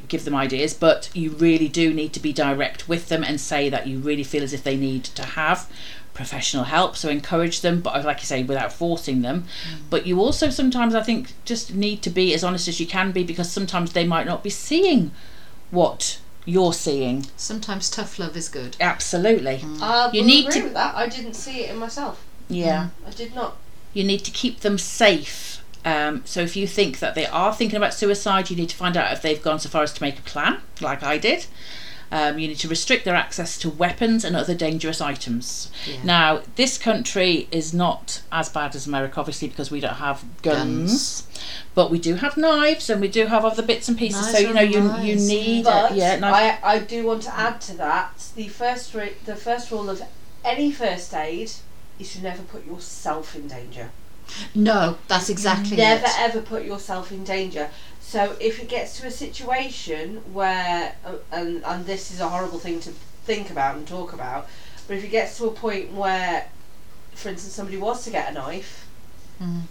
give 0.09 0.25
them 0.25 0.35
ideas, 0.35 0.75
but 0.75 1.09
you 1.15 1.31
really 1.31 1.69
do 1.69 1.95
need 1.95 2.13
to 2.15 2.21
be 2.21 2.33
direct 2.33 2.89
with 2.89 3.09
them 3.09 3.23
and 3.23 3.41
say 3.41 3.71
that 3.71 3.87
you 3.87 3.99
really 4.01 4.25
feel 4.25 4.43
as 4.43 4.53
if 4.53 4.63
they 4.65 4.77
need 4.77 5.05
to 5.05 5.23
have 5.25 5.71
professional 6.15 6.65
help. 6.65 6.97
So 6.97 7.09
encourage 7.09 7.61
them, 7.61 7.81
but 7.81 8.05
like 8.05 8.19
I 8.21 8.23
say, 8.25 8.43
without 8.43 8.73
forcing 8.73 9.23
them. 9.23 9.47
But 9.91 10.07
you 10.07 10.21
also 10.21 10.51
sometimes 10.51 10.95
I 10.95 11.03
think 11.03 11.33
just 11.45 11.75
need 11.75 12.03
to 12.03 12.11
be 12.11 12.35
as 12.35 12.45
honest 12.45 12.69
as 12.69 12.81
you 12.81 12.87
can 12.87 13.13
be 13.13 13.25
because 13.25 13.51
sometimes 13.51 13.93
they 13.93 14.07
might 14.07 14.27
not 14.27 14.43
be 14.43 14.51
seeing 14.51 15.11
what 15.71 16.19
you're 16.45 16.73
seeing. 16.73 17.27
Sometimes 17.37 17.89
tough 17.89 18.19
love 18.19 18.37
is 18.37 18.49
good. 18.49 18.77
Absolutely. 18.81 19.65
I 19.81 20.11
You 20.13 20.23
need 20.25 20.49
agree 20.49 20.61
to- 20.61 20.65
with 20.65 20.75
that 20.75 20.95
I 20.97 21.07
didn't 21.09 21.35
see 21.35 21.61
it 21.65 21.71
in 21.71 21.77
myself 21.79 22.25
Yeah. 22.49 22.89
I 23.07 23.11
did 23.11 23.35
not 23.35 23.57
you 23.95 24.05
need 24.05 24.21
to 24.25 24.31
keep 24.31 24.61
them 24.61 24.79
safe. 24.79 25.63
Um, 25.85 26.23
so 26.25 26.41
if 26.41 26.57
you 26.57 26.67
think 26.67 26.99
that 27.01 27.15
they 27.15 27.27
are 27.27 27.53
thinking 27.55 27.77
about 27.77 27.93
suicide, 27.93 28.49
you 28.51 28.57
need 28.57 28.69
to 28.71 28.77
find 28.77 28.97
out 28.97 29.13
if 29.13 29.21
they've 29.21 29.43
gone 29.43 29.59
so 29.61 29.69
far 29.69 29.83
as 29.83 29.93
to 29.95 30.03
make 30.03 30.19
a 30.19 30.23
plan, 30.23 30.61
like 30.81 31.03
I 31.03 31.19
did. 31.19 31.47
Um, 32.15 32.39
you 32.39 32.47
need 32.47 32.59
to 32.59 32.69
restrict 32.69 33.07
their 33.07 33.15
access 33.15 33.57
to 33.61 33.71
weapons 33.71 34.23
and 34.23 34.37
other 34.37 34.55
dangerous 34.55 35.01
items. 35.01 35.71
Yeah. 35.89 35.97
Now, 36.05 36.43
this 36.57 36.77
country 36.77 37.49
is 37.51 37.73
not 37.73 38.21
as 38.31 38.51
bad 38.51 38.77
as 38.77 38.87
America, 38.87 39.19
obviously, 39.19 39.49
because 39.49 39.71
we 39.71 39.81
don't 39.81 39.95
have 39.95 40.23
guns, 40.43 41.23
Guns. 41.23 41.29
but 41.75 41.91
we 41.91 41.99
do 41.99 42.17
have 42.17 42.37
knives 42.37 42.91
and 42.91 43.01
we 43.01 43.09
do 43.09 43.25
have 43.29 43.47
other 43.47 43.63
bits 43.63 43.89
and 43.89 43.97
pieces. 43.97 44.31
so 44.31 44.39
you 44.39 44.53
know, 44.53 44.61
you 44.61 44.81
nice, 44.83 45.05
you 45.07 45.17
need 45.17 45.65
But 45.65 45.93
uh, 45.93 45.95
yeah, 45.95 46.19
knife. 46.19 46.61
I, 46.63 46.75
I 46.75 46.79
do 46.81 47.07
want 47.07 47.23
to 47.23 47.35
add 47.35 47.63
to 47.63 47.77
that 47.79 48.31
the 48.37 48.49
first 48.49 48.93
the 48.93 49.37
first 49.37 49.71
rule 49.71 49.89
of 49.89 50.03
any 50.45 50.71
first 50.71 51.15
aid 51.15 51.51
is 51.99 52.13
to 52.13 52.23
never 52.23 52.43
put 52.43 52.67
yourself 52.67 53.35
in 53.35 53.49
danger. 53.49 53.91
No, 54.55 54.99
that's 55.09 55.29
exactly 55.29 55.77
never 55.77 56.05
it. 56.07 56.21
ever 56.21 56.41
put 56.43 56.65
yourself 56.65 57.11
in 57.11 57.25
danger. 57.25 57.71
So 58.13 58.37
if 58.41 58.61
it 58.63 58.69
gets 58.69 59.01
to 59.01 59.07
a 59.07 59.11
situation 59.11 60.17
where 60.35 60.95
uh, 61.07 61.15
and 61.33 61.65
and 61.65 61.87
this 61.87 62.11
is 62.11 62.21
a 62.21 62.29
horrible 62.29 62.59
thing 62.59 62.79
to 62.81 62.91
think 63.25 63.49
about 63.51 63.77
and 63.77 63.89
talk 63.89 64.13
about, 64.13 64.49
but 64.87 64.99
if 64.99 65.03
it 65.05 65.09
gets 65.09 65.39
to 65.39 65.47
a 65.47 65.51
point 65.51 65.93
where, 65.93 66.47
for 67.15 67.31
instance, 67.31 67.55
somebody 67.55 67.79
was 67.79 68.05
to 68.05 68.11
get 68.11 68.31
a 68.31 68.35
knife, 68.35 68.87
Mm. 69.41 69.63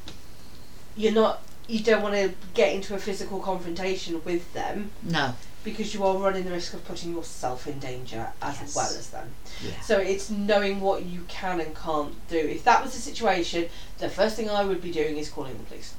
you're 0.98 1.14
not 1.14 1.44
you 1.68 1.80
don't 1.82 2.02
want 2.02 2.16
to 2.16 2.34
get 2.56 2.74
into 2.74 2.96
a 2.96 2.98
physical 2.98 3.40
confrontation 3.40 4.20
with 4.26 4.52
them 4.54 4.90
No. 5.04 5.36
because 5.64 5.94
you 5.94 6.04
are 6.04 6.18
running 6.18 6.44
the 6.44 6.52
risk 6.52 6.74
of 6.74 6.84
putting 6.84 7.14
yourself 7.14 7.68
in 7.68 7.78
danger 7.80 8.34
as 8.42 8.58
Yes. 8.60 8.76
well 8.76 8.90
as 9.02 9.08
them. 9.12 9.30
Yeah. 9.64 9.80
So 9.82 10.00
it's 10.00 10.32
knowing 10.32 10.82
what 10.82 11.04
you 11.06 11.22
can 11.28 11.62
and 11.62 11.74
can't 11.76 12.16
do. 12.28 12.40
If 12.58 12.64
that 12.64 12.84
was 12.84 12.92
the 12.94 13.00
situation, 13.12 13.70
the 14.00 14.10
first 14.10 14.36
thing 14.36 14.50
I 14.50 14.64
would 14.66 14.82
be 14.82 14.92
doing 14.92 15.16
is 15.18 15.30
calling 15.30 15.56
the 15.60 15.64
police. 15.64 15.94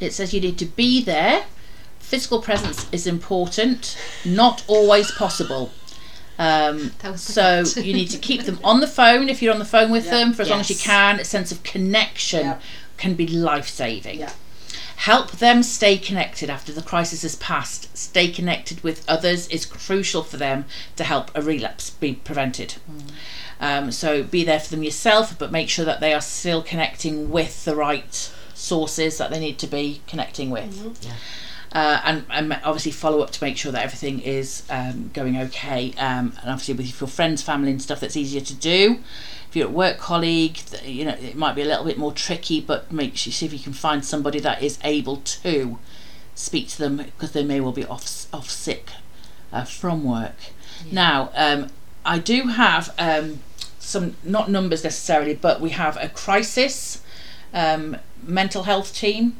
It 0.00 0.12
says 0.12 0.34
you 0.34 0.40
need 0.40 0.58
to 0.58 0.66
be 0.66 1.02
there 1.02 1.46
Physical 2.06 2.40
presence 2.40 2.86
is 2.92 3.04
important, 3.08 3.98
not 4.24 4.62
always 4.68 5.10
possible. 5.10 5.72
Um, 6.38 6.92
That 7.00 7.10
was 7.10 7.26
the 7.26 7.64
so 7.64 7.80
you 7.80 7.94
need 7.94 8.10
to 8.10 8.18
keep 8.18 8.44
them 8.44 8.60
on 8.62 8.78
the 8.78 8.86
phone 8.86 9.28
if 9.28 9.42
you're 9.42 9.52
on 9.52 9.58
the 9.58 9.64
phone 9.64 9.90
with 9.90 10.04
Yeah. 10.04 10.12
them 10.12 10.32
for 10.32 10.42
as 10.42 10.48
long 10.48 10.60
as 10.60 10.70
you 10.70 10.76
can. 10.76 11.18
A 11.18 11.24
sense 11.24 11.50
of 11.50 11.64
connection 11.64 12.46
Yeah. 12.46 12.58
can 12.96 13.14
be 13.14 13.26
life 13.26 13.68
saving. 13.68 14.20
Yeah. 14.20 14.30
Help 14.94 15.32
them 15.32 15.64
stay 15.64 15.98
connected 15.98 16.48
after 16.48 16.70
the 16.72 16.80
crisis 16.80 17.22
has 17.22 17.34
passed. 17.34 17.88
Stay 17.98 18.28
connected 18.28 18.84
with 18.84 19.02
others 19.08 19.48
is 19.48 19.66
crucial 19.66 20.22
for 20.22 20.36
them 20.36 20.66
to 20.94 21.02
help 21.02 21.32
a 21.34 21.42
relapse 21.42 21.90
be 21.90 22.12
prevented. 22.12 22.74
Um, 23.60 23.90
so 23.90 24.22
be 24.22 24.44
there 24.44 24.60
for 24.60 24.70
them 24.70 24.84
yourself, 24.84 25.36
but 25.36 25.50
make 25.50 25.68
sure 25.68 25.84
that 25.84 25.98
they 25.98 26.14
are 26.14 26.20
still 26.20 26.62
connecting 26.62 27.30
with 27.30 27.64
the 27.64 27.74
right 27.74 28.30
sources 28.66 29.18
that 29.18 29.30
they 29.30 29.38
need 29.38 29.58
to 29.58 29.66
be 29.66 30.00
connecting 30.06 30.50
with. 30.50 30.98
Yeah. 31.02 31.12
Uh, 31.72 32.00
and, 32.04 32.24
and 32.30 32.52
obviously 32.64 32.92
follow 32.92 33.20
up 33.20 33.30
to 33.30 33.44
make 33.44 33.56
sure 33.56 33.70
that 33.70 33.84
everything 33.84 34.20
is 34.20 34.62
um, 34.70 35.10
going 35.12 35.36
okay. 35.36 35.92
Um, 35.98 36.32
and 36.40 36.50
obviously 36.50 36.74
with 36.74 37.00
your 37.00 37.08
friends, 37.08 37.42
family, 37.42 37.70
and 37.70 37.82
stuff, 37.82 38.00
that's 38.00 38.16
easier 38.16 38.40
to 38.40 38.54
do. 38.54 39.00
If 39.48 39.56
you're 39.56 39.68
a 39.68 39.70
work 39.70 39.98
colleague, 39.98 40.58
you 40.84 41.04
know 41.04 41.12
it 41.12 41.36
might 41.36 41.54
be 41.54 41.62
a 41.62 41.64
little 41.64 41.84
bit 41.84 41.98
more 41.98 42.12
tricky, 42.12 42.60
but 42.60 42.90
make 42.90 43.16
sure 43.16 43.32
see 43.32 43.46
if 43.46 43.52
you 43.52 43.58
can 43.58 43.72
find 43.72 44.04
somebody 44.04 44.40
that 44.40 44.62
is 44.62 44.78
able 44.84 45.18
to 45.18 45.78
speak 46.34 46.68
to 46.68 46.78
them 46.78 46.96
because 46.96 47.32
they 47.32 47.44
may 47.44 47.60
well 47.60 47.72
be 47.72 47.84
off 47.84 48.26
off 48.32 48.50
sick 48.50 48.90
uh, 49.52 49.64
from 49.64 50.04
work. 50.04 50.36
Now, 50.90 51.30
um, 51.34 51.68
I 52.04 52.18
do 52.18 52.48
have 52.48 52.94
um, 52.98 53.40
some 53.78 54.16
not 54.24 54.50
numbers 54.50 54.82
necessarily, 54.84 55.34
but 55.34 55.60
we 55.60 55.70
have 55.70 55.96
a 56.00 56.08
crisis 56.08 57.02
um, 57.52 57.96
mental 58.26 58.64
health 58.64 58.94
team. 58.94 59.36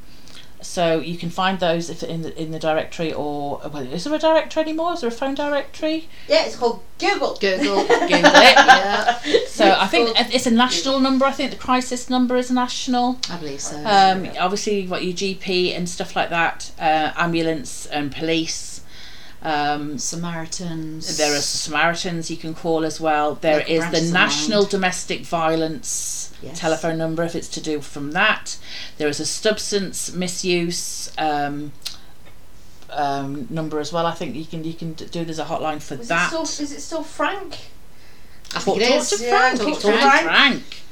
So 0.62 1.00
you 1.00 1.18
can 1.18 1.28
find 1.30 1.60
those 1.60 1.90
if 1.90 2.02
in 2.02 2.22
the 2.22 2.40
in 2.40 2.50
the 2.50 2.58
directory 2.58 3.12
or 3.12 3.60
well, 3.72 3.82
is 3.82 4.04
there 4.04 4.14
a 4.14 4.18
directory 4.18 4.62
anymore? 4.62 4.94
Is 4.94 5.02
there 5.02 5.08
a 5.08 5.12
phone 5.12 5.34
directory? 5.34 6.08
Yeah, 6.28 6.46
it's 6.46 6.56
called 6.56 6.82
Google. 6.98 7.36
Google. 7.36 7.84
Google 7.86 8.08
it. 8.08 8.56
yeah, 8.56 9.20
So 9.48 9.76
I 9.78 9.86
think 9.86 10.16
it's 10.16 10.46
a 10.46 10.50
national 10.50 10.98
number. 10.98 11.26
I 11.26 11.32
think 11.32 11.50
the 11.50 11.58
crisis 11.58 12.08
number 12.08 12.36
is 12.36 12.50
national. 12.50 13.18
I 13.30 13.36
believe 13.36 13.60
so. 13.60 13.76
Um, 13.84 14.28
obviously, 14.38 14.80
you've 14.80 14.90
got 14.90 15.04
your 15.04 15.12
GP 15.14 15.76
and 15.76 15.88
stuff 15.88 16.16
like 16.16 16.30
that, 16.30 16.72
uh, 16.78 17.12
ambulance 17.16 17.86
and 17.86 18.10
police. 18.10 18.80
Um, 19.42 19.98
Samaritans. 19.98 21.18
there 21.18 21.32
are 21.32 21.40
Samaritans 21.40 22.30
you 22.30 22.36
can 22.36 22.54
call 22.54 22.84
as 22.84 23.00
well. 23.00 23.34
There 23.36 23.58
Local 23.58 23.74
is 23.74 23.90
the 23.90 24.12
National 24.12 24.64
Domestic 24.64 25.20
Violence 25.20 26.25
Yes. 26.42 26.58
telephone 26.60 26.98
number 26.98 27.22
if 27.22 27.34
it's 27.34 27.48
to 27.48 27.60
do 27.60 27.80
from 27.80 28.12
that. 28.12 28.58
There 28.98 29.08
is 29.08 29.20
a 29.20 29.26
substance 29.26 30.12
misuse 30.12 31.10
um, 31.18 31.72
um, 32.90 33.46
number 33.50 33.80
as 33.80 33.92
well. 33.92 34.06
I 34.06 34.12
think 34.12 34.36
you 34.36 34.44
can 34.44 34.64
you 34.64 34.74
can 34.74 34.92
do. 34.94 35.24
There's 35.24 35.38
a 35.38 35.44
hotline 35.46 35.80
for 35.82 35.94
Is 35.94 36.10
it 36.10 36.18
still, 36.28 36.42
is 36.42 36.72
it 36.72 36.80
still 36.80 37.02
Frank? 37.02 37.70
I 38.54 38.60
Talk, 38.60 38.62
think 38.64 38.82
it 38.82 38.88
talk 38.88 38.96
is. 38.98 39.10
to 39.10 39.24
Yeah, 39.24 39.30
Frank. 39.30 39.58
talk 39.60 39.80
talk 39.80 39.92
to 39.92 39.98
Frank. 39.98 40.22
Frank. 40.24 40.82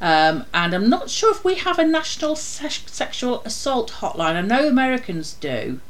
Um, 0.00 0.44
and 0.52 0.74
I'm 0.74 0.90
not 0.90 1.08
sure 1.08 1.30
if 1.30 1.44
we 1.44 1.54
have 1.54 1.78
a 1.78 1.84
national 1.86 2.36
se- 2.36 2.82
sexual 2.86 3.42
assault 3.44 3.90
hotline. 4.00 4.34
I 4.34 4.40
know 4.42 4.68
Americans 4.68 5.32
do, 5.34 5.80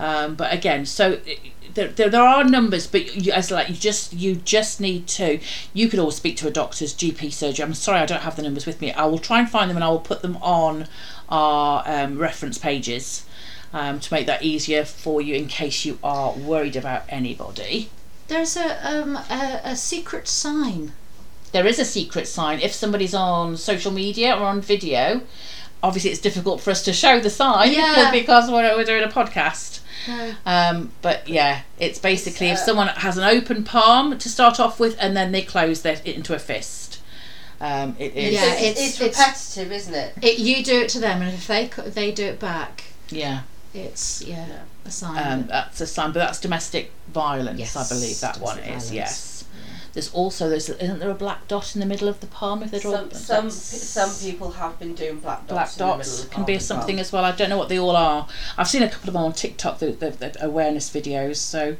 um, 0.00 0.34
but 0.34 0.52
again, 0.52 0.86
so 0.86 1.20
there, 1.74 1.88
there, 1.88 2.08
there 2.08 2.22
are 2.22 2.42
numbers, 2.42 2.86
but 2.86 3.14
you, 3.14 3.32
as 3.32 3.50
like 3.50 3.68
you 3.68 3.74
just 3.76 4.12
you 4.12 4.34
just 4.36 4.80
need 4.80 5.06
to. 5.08 5.38
You 5.74 5.88
could 5.88 5.98
always 6.00 6.16
speak 6.16 6.36
to 6.38 6.48
a 6.48 6.50
doctor's 6.50 6.94
GP 6.94 7.32
surgery. 7.32 7.62
I'm 7.64 7.74
sorry, 7.74 8.00
I 8.00 8.06
don't 8.06 8.22
have 8.22 8.34
the 8.36 8.42
numbers 8.42 8.66
with 8.66 8.80
me. 8.80 8.92
I 8.92 9.04
will 9.04 9.18
try 9.18 9.38
and 9.40 9.48
find 9.48 9.68
them 9.68 9.76
and 9.76 9.84
I 9.84 9.88
will 9.90 10.00
put 10.00 10.22
them 10.22 10.36
on 10.38 10.86
our 11.28 11.84
um, 11.86 12.18
reference 12.18 12.58
pages 12.58 13.24
um, 13.72 14.00
to 14.00 14.12
make 14.12 14.26
that 14.26 14.42
easier 14.42 14.84
for 14.84 15.20
you 15.20 15.34
in 15.36 15.46
case 15.46 15.84
you 15.84 15.98
are 16.02 16.32
worried 16.32 16.76
about 16.76 17.04
anybody. 17.08 17.90
There's 18.28 18.56
a 18.56 18.68
um 18.88 19.16
a, 19.16 19.60
a 19.64 19.76
secret 19.76 20.26
sign. 20.28 20.92
there 21.52 21.66
is 21.66 21.78
a 21.78 21.84
secret 21.84 22.26
sign 22.28 22.60
if 22.60 22.72
somebody's 22.72 23.14
on 23.14 23.56
social 23.56 23.90
media 23.92 24.34
or 24.36 24.44
on 24.44 24.60
video 24.60 25.20
obviously 25.82 26.10
it's 26.12 26.20
difficult 26.20 26.60
for 26.60 26.70
us 26.70 26.82
to 26.84 26.92
show 26.92 27.18
the 27.18 27.30
sign 27.30 27.72
Yeah. 27.72 28.10
because 28.20 28.48
we're, 28.50 28.76
we're 28.76 28.84
doing 28.84 29.02
a 29.02 29.08
podcast 29.08 29.79
No. 30.08 30.34
um, 30.46 30.92
but 31.02 31.28
yeah 31.28 31.62
it's 31.78 31.98
basically 31.98 32.48
if 32.48 32.58
uh, 32.58 32.64
someone 32.64 32.88
has 32.88 33.18
an 33.18 33.24
open 33.24 33.64
palm 33.64 34.18
to 34.18 34.28
start 34.28 34.58
off 34.58 34.80
with 34.80 34.96
and 35.00 35.16
then 35.16 35.32
they 35.32 35.42
close 35.42 35.82
their, 35.82 35.94
it 36.04 36.16
into 36.16 36.34
a 36.34 36.38
fist 36.38 37.00
um, 37.60 37.94
it 37.98 38.16
is 38.16 38.32
Yeah, 38.32 38.52
it's, 38.54 38.62
it's- 38.62 38.78
it's, 38.78 39.00
it's- 39.00 39.18
repetitive, 39.58 39.72
isn't 39.72 39.94
it? 39.94 40.14
It, 40.22 40.38
you 40.38 40.64
do 40.64 40.80
it 40.80 40.88
to 40.90 40.98
them, 41.00 41.20
and 41.20 41.34
if 41.34 41.46
they 41.46 41.66
they 41.90 42.10
do 42.10 42.24
it 42.24 42.40
back, 42.40 42.84
yeah 43.10 43.42
it's 43.74 44.22
yeah, 44.22 44.46
Yeah. 44.48 44.58
a 44.86 44.90
sign. 44.90 45.32
um, 45.32 45.46
that's 45.46 45.80
a 45.82 45.86
sign 45.86 46.12
but 46.12 46.20
that's 46.20 46.40
domestic 46.40 46.90
violence 47.08 47.58
Yes, 47.60 47.76
I 47.76 47.86
believe 47.94 48.18
that 48.20 48.38
one 48.40 48.58
is 48.60 48.64
violence. 48.64 48.92
yes 48.92 49.44
there's 49.92 50.12
also 50.12 50.48
there's 50.48 50.68
isn't 50.68 50.98
there 50.98 51.10
a 51.10 51.14
black 51.14 51.48
dot 51.48 51.74
in 51.74 51.80
the 51.80 51.86
middle 51.86 52.08
of 52.08 52.20
the 52.20 52.26
palm 52.26 52.62
if 52.62 52.70
they 52.70 52.78
draw 52.78 53.08
Some 53.10 53.10
some 53.10 53.50
some 53.50 54.10
people 54.20 54.52
have 54.52 54.78
been 54.78 54.94
doing 54.94 55.18
black 55.20 55.46
dots. 55.46 55.50
black 55.50 55.72
in 55.72 55.78
the 55.78 55.84
middle 55.84 55.96
dots 55.98 56.22
of 56.24 56.28
the 56.28 56.34
can 56.34 56.44
be 56.44 56.58
something 56.58 56.96
well. 56.96 57.00
as 57.00 57.12
well. 57.12 57.24
I 57.24 57.32
don't 57.32 57.50
know 57.50 57.58
what 57.58 57.68
they 57.68 57.78
all 57.78 57.96
are. 57.96 58.28
I've 58.56 58.68
seen 58.68 58.82
a 58.82 58.88
couple 58.88 59.08
of 59.08 59.14
them 59.14 59.22
on 59.22 59.32
TikTok, 59.32 59.78
the, 59.78 59.92
the, 59.92 60.10
the 60.10 60.44
awareness 60.44 60.90
videos. 60.90 61.36
So 61.36 61.76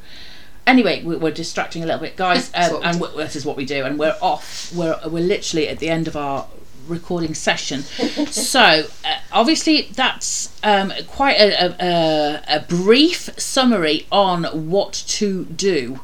anyway, 0.67 1.03
we're, 1.05 1.19
we're 1.19 1.31
distracting 1.33 1.83
a 1.83 1.87
little 1.87 2.01
bit, 2.01 2.17
guys, 2.17 2.51
um, 2.55 2.81
and 2.83 3.01
this 3.17 3.37
is 3.37 3.45
what 3.45 3.57
we 3.57 3.65
do. 3.65 3.85
And 3.85 3.99
we're 3.99 4.17
off. 4.21 4.73
We're 4.75 4.99
we're 5.07 5.25
literally 5.25 5.69
at 5.69 5.79
the 5.79 5.89
end 5.89 6.09
of 6.09 6.17
our 6.17 6.47
recording 6.87 7.35
session. 7.35 7.83
so 8.31 8.61
uh, 9.05 9.19
obviously 9.33 9.83
that's 9.95 10.53
um, 10.63 10.93
quite 11.07 11.37
a, 11.39 11.77
a, 11.83 12.43
a 12.57 12.61
brief 12.61 13.31
summary 13.39 14.07
on 14.11 14.45
what 14.71 14.93
to 14.93 15.45
do. 15.45 16.01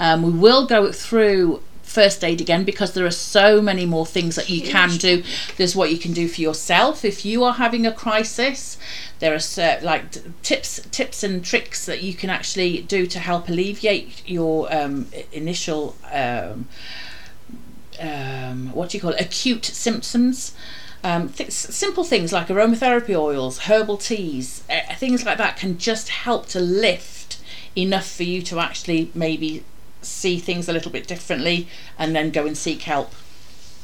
Um, 0.00 0.22
we 0.22 0.32
will 0.32 0.66
go 0.66 0.90
through 0.90 1.62
first 1.82 2.24
aid 2.24 2.40
again 2.40 2.64
because 2.64 2.94
there 2.94 3.04
are 3.04 3.10
so 3.10 3.60
many 3.60 3.84
more 3.84 4.06
things 4.06 4.36
that 4.36 4.48
you 4.48 4.62
can 4.62 4.90
do. 4.96 5.22
There's 5.56 5.76
what 5.76 5.90
you 5.90 5.98
can 5.98 6.12
do 6.12 6.26
for 6.28 6.40
yourself 6.40 7.04
if 7.04 7.24
you 7.24 7.44
are 7.44 7.54
having 7.54 7.84
a 7.84 7.92
crisis. 7.92 8.78
There 9.18 9.34
are 9.34 9.80
like 9.82 10.42
tips, 10.42 10.80
tips 10.90 11.22
and 11.22 11.44
tricks 11.44 11.84
that 11.86 12.02
you 12.02 12.14
can 12.14 12.30
actually 12.30 12.82
do 12.82 13.06
to 13.06 13.18
help 13.18 13.48
alleviate 13.48 14.26
your 14.26 14.72
um, 14.74 15.08
initial 15.32 15.96
um, 16.10 16.68
um, 18.00 18.72
what 18.72 18.90
do 18.90 18.96
you 18.96 19.02
call 19.02 19.10
it? 19.10 19.20
Acute 19.20 19.64
symptoms. 19.64 20.54
Um, 21.02 21.30
th- 21.30 21.50
simple 21.50 22.04
things 22.04 22.32
like 22.32 22.48
aromatherapy 22.48 23.14
oils, 23.14 23.60
herbal 23.60 23.98
teas, 23.98 24.64
uh, 24.70 24.94
things 24.96 25.24
like 25.24 25.38
that 25.38 25.56
can 25.56 25.78
just 25.78 26.08
help 26.08 26.46
to 26.48 26.60
lift 26.60 27.38
enough 27.76 28.10
for 28.10 28.22
you 28.22 28.42
to 28.42 28.58
actually 28.58 29.10
maybe 29.14 29.64
see 30.02 30.38
things 30.38 30.68
a 30.68 30.72
little 30.72 30.90
bit 30.90 31.06
differently 31.06 31.68
and 31.98 32.14
then 32.14 32.30
go 32.30 32.46
and 32.46 32.56
seek 32.56 32.82
help. 32.82 33.12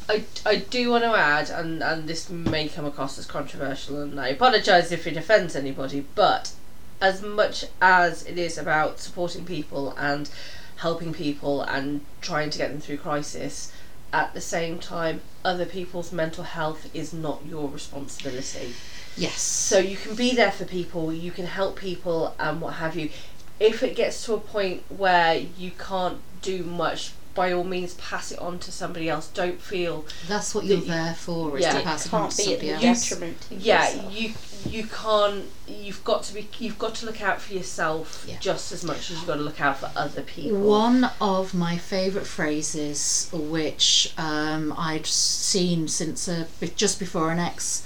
I, 0.09 0.25
I 0.45 0.57
do 0.57 0.91
want 0.91 1.05
to 1.05 1.11
add, 1.11 1.51
and, 1.51 1.83
and 1.83 2.09
this 2.09 2.31
may 2.31 2.69
come 2.69 2.85
across 2.85 3.19
as 3.19 3.27
controversial, 3.27 4.01
and 4.01 4.21
I 4.21 4.29
apologise 4.29 4.93
if 4.93 5.07
it 5.07 5.17
offends 5.17 5.57
anybody, 5.57 6.07
but 6.15 6.53
as 7.01 7.23
much 7.23 7.65
as 7.83 8.25
it 8.25 8.39
is 8.39 8.57
about 8.57 9.01
supporting 9.01 9.45
people 9.45 9.95
and 9.99 10.31
helping 10.77 11.13
people 11.13 11.63
and 11.63 12.03
trying 12.21 12.51
to 12.51 12.59
get 12.59 12.71
them 12.71 12.81
through 12.81 12.99
crisis, 12.99 13.73
at 14.13 14.33
the 14.33 14.41
same 14.41 14.79
time, 14.79 15.21
other 15.45 15.67
people's 15.67 16.13
mental 16.13 16.45
health 16.45 16.89
is 16.95 17.13
not 17.13 17.45
your 17.45 17.69
responsibility. 17.69 18.75
yes. 19.17 19.41
So 19.41 19.79
you 19.79 19.97
can 19.97 20.15
be 20.15 20.35
there 20.35 20.53
for 20.53 20.65
people, 20.65 21.13
you 21.13 21.33
can 21.33 21.47
help 21.47 21.77
people, 21.77 22.35
and 22.39 22.61
what 22.61 22.75
have 22.75 22.97
you. 22.97 23.11
If 23.59 23.83
it 23.83 23.97
gets 23.97 24.25
to 24.27 24.35
a 24.35 24.41
point 24.41 24.83
where 24.89 25.35
you 25.59 25.71
can't 25.79 26.19
do 26.43 26.63
much, 26.63 27.13
by 27.35 27.53
all 27.53 27.65
means, 27.65 27.95
pass 27.95 28.33
it 28.33 28.39
on 28.39 28.59
to 28.61 28.73
somebody 28.73 29.09
else. 29.11 29.29
Don't 29.29 29.61
feel 29.61 30.07
That's 30.27 30.55
what 30.55 30.65
you're 30.65 30.81
the- 30.81 30.87
there 30.87 31.15
for. 31.15 31.57
Is 31.59 31.63
yeah, 31.65 31.73
to 31.79 31.83
pass 31.85 32.07
it 32.07 32.15
on 32.15 32.21
can't 32.23 32.33
to 32.33 32.37
be 32.37 32.43
at 32.53 32.59
somebody 32.61 32.87
else. 32.89 33.09
detriment. 33.09 33.37
of 33.51 33.61
yeah 33.61 33.89
yourself. 33.91 34.15
you 34.19 34.33
you 34.71 34.85
can't 34.87 35.45
you've 35.69 36.03
got 36.03 36.23
to 36.25 36.35
be 36.35 36.49
you've 36.59 36.79
got 36.79 36.95
to 36.97 37.07
look 37.07 37.23
out 37.23 37.41
for 37.41 37.53
yourself 37.55 38.25
Yeah. 38.27 38.37
just 38.41 38.73
as 38.73 38.83
much 38.83 39.11
as 39.11 39.19
you've 39.19 39.27
got 39.27 39.37
to 39.37 39.43
look 39.43 39.61
out 39.61 39.79
for 39.79 39.91
other 39.95 40.23
people 40.23 40.59
One 40.59 41.11
of 41.21 41.53
my 41.55 41.77
favourite 41.79 42.27
phrases, 42.27 43.29
which 43.33 44.13
um, 44.19 44.75
I'd 44.77 45.07
seen 45.07 45.89
since 45.89 46.27
uh, 46.29 46.47
be- 46.59 46.69
just 46.75 46.99
before 46.99 47.31
an 47.31 47.39
ex 47.39 47.85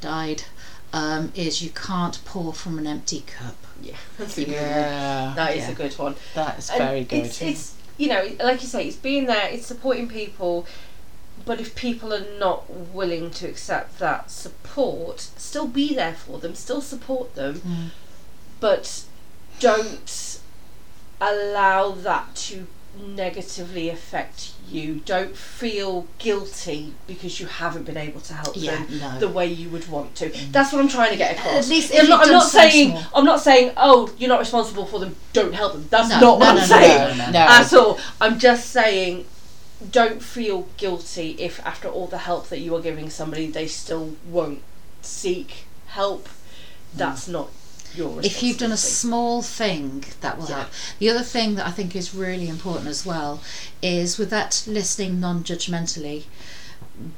died, 0.00 0.44
um, 0.92 1.32
is 1.34 1.60
"You 1.60 1.70
can't 1.70 2.24
pour 2.24 2.52
from 2.54 2.78
an 2.78 2.86
empty 2.86 3.24
cup." 3.26 3.56
Yeah 3.82 3.96
that's 4.18 4.38
a 4.38 4.44
good 4.44 4.52
one. 4.54 5.34
That 5.36 5.56
is 5.56 5.64
Yeah. 5.64 5.70
a 5.70 5.74
good 5.74 5.94
one 5.98 6.14
that 6.34 6.58
is 6.58 6.70
And 6.70 6.78
very 6.78 7.04
good. 7.04 7.26
it's, 7.26 7.42
it's 7.42 7.74
you 7.98 8.08
know 8.08 8.26
like 8.42 8.62
you 8.62 8.68
say 8.68 8.86
it's 8.86 8.96
being 8.96 9.26
there 9.26 9.48
it's 9.50 9.66
supporting 9.66 10.08
people 10.08 10.66
but 11.44 11.60
if 11.60 11.74
people 11.74 12.12
are 12.14 12.26
not 12.38 12.70
willing 12.70 13.30
to 13.32 13.46
accept 13.48 13.98
that 13.98 14.30
support 14.30 15.20
still 15.20 15.66
be 15.66 15.94
there 15.94 16.14
for 16.14 16.38
them 16.38 16.54
still 16.54 16.80
support 16.80 17.34
them 17.34 17.54
Mm. 17.60 17.88
but 18.60 19.04
don't 19.60 20.38
allow 21.20 21.90
that 21.92 22.34
to 22.34 22.66
negatively 22.98 23.88
affect 23.88 24.52
you. 24.68 24.96
Don't 25.04 25.36
feel 25.36 26.06
guilty 26.18 26.94
because 27.06 27.40
you 27.40 27.46
haven't 27.46 27.84
been 27.84 27.96
able 27.96 28.20
to 28.20 28.34
help 28.34 28.54
Yeah, 28.56 28.84
them 28.84 28.98
no. 28.98 29.18
the 29.18 29.28
way 29.28 29.46
you 29.46 29.68
would 29.70 29.88
want 29.88 30.14
to. 30.16 30.28
That's 30.50 30.72
what 30.72 30.80
I'm 30.82 30.88
trying 30.88 31.10
to 31.12 31.16
get 31.16 31.36
across. 31.38 31.64
At 31.64 31.68
least 31.68 31.92
I'm 31.94 32.08
not, 32.08 32.26
I'm 32.26 32.32
not 32.32 32.48
saying 32.48 32.90
small- 32.90 33.04
I'm 33.14 33.24
not 33.24 33.40
saying 33.40 33.72
oh 33.76 34.12
you're 34.18 34.28
not 34.28 34.40
responsible 34.40 34.86
for 34.86 35.00
them. 35.00 35.16
Don't 35.32 35.54
help 35.54 35.72
them. 35.72 35.86
That's 35.90 36.08
No, 36.10 36.20
not 36.20 36.38
what 36.38 36.44
no, 36.44 36.48
I'm 36.50 36.56
no, 36.56 36.60
no, 36.60 36.66
saying 36.66 37.34
at 37.36 37.72
all. 37.72 37.98
I'm 38.20 38.38
just 38.38 38.70
saying 38.70 39.26
don't 39.90 40.22
feel 40.22 40.68
guilty 40.76 41.30
if 41.40 41.58
after 41.66 41.88
all 41.88 42.06
the 42.06 42.18
help 42.18 42.48
that 42.50 42.60
you 42.60 42.74
are 42.76 42.80
giving 42.80 43.10
somebody 43.10 43.50
they 43.50 43.66
still 43.66 44.16
won't 44.28 44.62
seek 45.00 45.64
help. 45.88 46.28
That's 46.94 47.26
not 47.26 47.50
your 47.61 47.61
if 47.96 48.42
you've 48.42 48.58
done 48.58 48.72
a 48.72 48.76
small 48.76 49.42
thing 49.42 50.04
that 50.20 50.38
will 50.38 50.48
Yeah. 50.48 50.56
help 50.60 50.68
the 50.98 51.10
other 51.10 51.22
thing 51.22 51.54
that 51.56 51.66
i 51.66 51.70
think 51.70 51.94
is 51.94 52.14
really 52.14 52.48
important 52.48 52.88
as 52.88 53.04
well 53.04 53.40
is 53.82 54.18
with 54.18 54.30
that 54.30 54.62
listening 54.66 55.20
non-judgmentally 55.20 56.24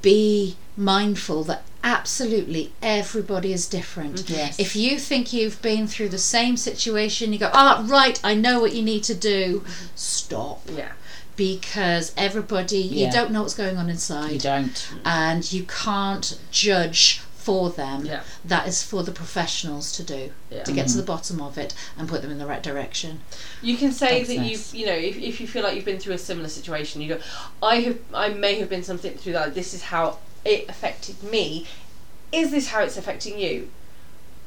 be 0.03 0.57
mindful 0.77 1.45
that 1.45 1.62
absolutely 1.83 2.72
everybody 2.83 3.53
is 3.53 3.66
different 3.66 4.29
Yes. 4.29 4.59
if 4.59 4.75
you 4.75 4.99
think 4.99 5.33
you've 5.33 5.61
been 5.62 5.87
through 5.87 6.09
the 6.09 6.18
same 6.18 6.57
situation 6.57 7.33
you 7.33 7.39
go 7.39 7.51
ah 7.53 7.85
right 7.87 8.18
i 8.25 8.35
know 8.35 8.61
what 8.61 8.72
you 8.75 8.83
need 8.83 9.05
to 9.05 9.14
do 9.14 9.62
stop 9.95 10.62
yeah. 10.72 10.93
because 11.37 12.12
everybody 12.16 12.79
Yeah. 12.79 13.07
you 13.07 13.12
don't 13.12 13.31
know 13.31 13.43
what's 13.43 13.55
going 13.55 13.77
on 13.77 13.91
inside 13.91 14.33
You 14.33 14.39
don't. 14.39 14.89
and 15.05 15.53
you 15.53 15.64
can't 15.64 16.39
judge 16.51 17.20
for 17.45 17.68
them 17.70 18.07
Yeah. 18.07 18.22
that 18.45 18.66
is 18.66 18.82
for 18.82 19.03
the 19.03 19.12
professionals 19.12 19.92
to 19.92 20.03
do 20.03 20.32
Yeah. 20.51 20.62
to 20.62 20.72
get 20.72 20.84
to 20.84 20.88
mm-hmm. 20.92 21.01
the 21.01 21.05
bottom 21.05 21.40
of 21.42 21.59
it 21.59 21.74
and 21.99 22.09
put 22.09 22.22
them 22.22 22.30
in 22.30 22.38
the 22.38 22.47
right 22.47 22.62
direction 22.62 23.20
You 23.62 23.76
can 23.76 23.92
say 23.92 24.18
That's 24.18 24.28
that 24.30 24.36
nice. 24.38 24.51
you've, 24.51 24.80
you 24.80 24.86
know, 24.86 24.95
if, 25.11 25.16
if 25.18 25.40
you 25.40 25.47
feel 25.47 25.62
like 25.62 25.74
you've 25.76 25.84
been 25.84 26.01
through 26.01 26.14
a 26.14 26.18
similar 26.30 26.49
situation, 26.49 27.03
you 27.03 27.09
go, 27.14 27.20
I 27.62 27.76
have, 27.86 27.99
I 28.12 28.28
may 28.30 28.55
have 28.61 28.68
been 28.70 28.82
something 28.82 29.14
through 29.16 29.34
that. 29.34 29.55
This 29.55 29.74
is 29.74 29.82
how 29.84 30.18
it 30.45 30.68
affected 30.68 31.22
me. 31.22 31.66
Is 32.32 32.51
this 32.51 32.68
how 32.68 32.80
it's 32.82 32.97
affecting 32.97 33.38
you? 33.38 33.70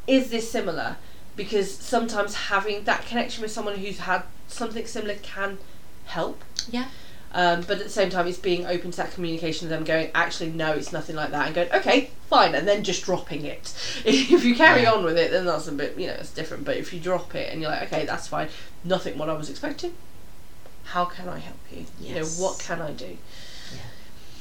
Is 0.08 0.30
this 0.30 0.52
similar? 0.52 0.98
Because 1.36 1.70
sometimes 1.72 2.32
having 2.54 2.84
that 2.86 3.06
connection 3.06 3.41
with 3.43 3.52
someone 3.52 3.76
who's 3.78 4.00
had 4.00 4.24
something 4.48 4.86
similar 4.88 5.16
can 5.16 5.58
help. 6.06 6.43
yeah 6.70 6.88
Um, 7.34 7.62
but 7.62 7.78
at 7.78 7.84
the 7.84 7.90
same 7.90 8.10
time, 8.10 8.26
it's 8.28 8.38
being 8.38 8.66
open 8.66 8.92
to 8.92 8.98
that 8.98 9.12
communication 9.12 9.68
them, 9.70 9.84
going, 9.84 10.10
actually, 10.16 10.52
no, 10.52 10.72
it's 10.72 10.94
nothing 10.94 11.16
like 11.16 11.32
that, 11.32 11.46
and 11.46 11.54
going, 11.56 11.72
okay, 11.74 12.10
fine, 12.30 12.56
and 12.56 12.68
then 12.68 12.84
just 12.84 13.04
dropping 13.04 13.46
it. 13.46 13.74
if 14.06 14.44
you 14.44 14.56
carry 14.56 14.84
Yeah. 14.84 14.94
on 14.94 15.04
with 15.04 15.18
it, 15.18 15.32
then 15.32 15.46
that's 15.46 15.68
a 15.68 15.72
bit, 15.74 15.98
you 16.00 16.08
know, 16.08 16.14
it's 16.14 16.32
different. 16.32 16.64
But 16.64 16.78
if 16.78 16.94
you 16.94 17.00
drop 17.00 17.36
it 17.36 17.52
and 17.52 17.62
you're 17.62 17.70
like, 17.70 17.84
okay, 17.92 18.06
that's 18.06 18.28
fine, 18.28 18.48
nothing 18.84 19.18
what 19.18 19.30
I 19.30 19.34
was 19.34 19.50
expecting, 19.50 19.94
how 20.86 21.06
can 21.06 21.28
I 21.28 21.40
help 21.40 21.58
you? 21.72 21.86
You 22.00 22.16
know, 22.16 22.26
what 22.26 22.60
can 22.60 22.82
I 22.82 22.92
do? 22.92 23.18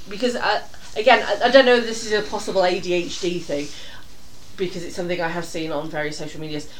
Because, 0.08 0.36
uh, 0.36 0.62
again, 0.96 1.24
I, 1.26 1.48
I 1.48 1.50
don't 1.50 1.66
know 1.66 1.74
if 1.74 1.86
this 1.86 2.06
is 2.06 2.12
a 2.12 2.22
possible 2.22 2.62
ADHD 2.62 3.40
thing, 3.42 3.66
because 4.56 4.84
it's 4.84 4.94
something 4.96 5.20
I 5.20 5.28
have 5.28 5.44
seen 5.44 5.72
on 5.72 5.90
various 5.90 6.16
social 6.16 6.40
medias. 6.40 6.70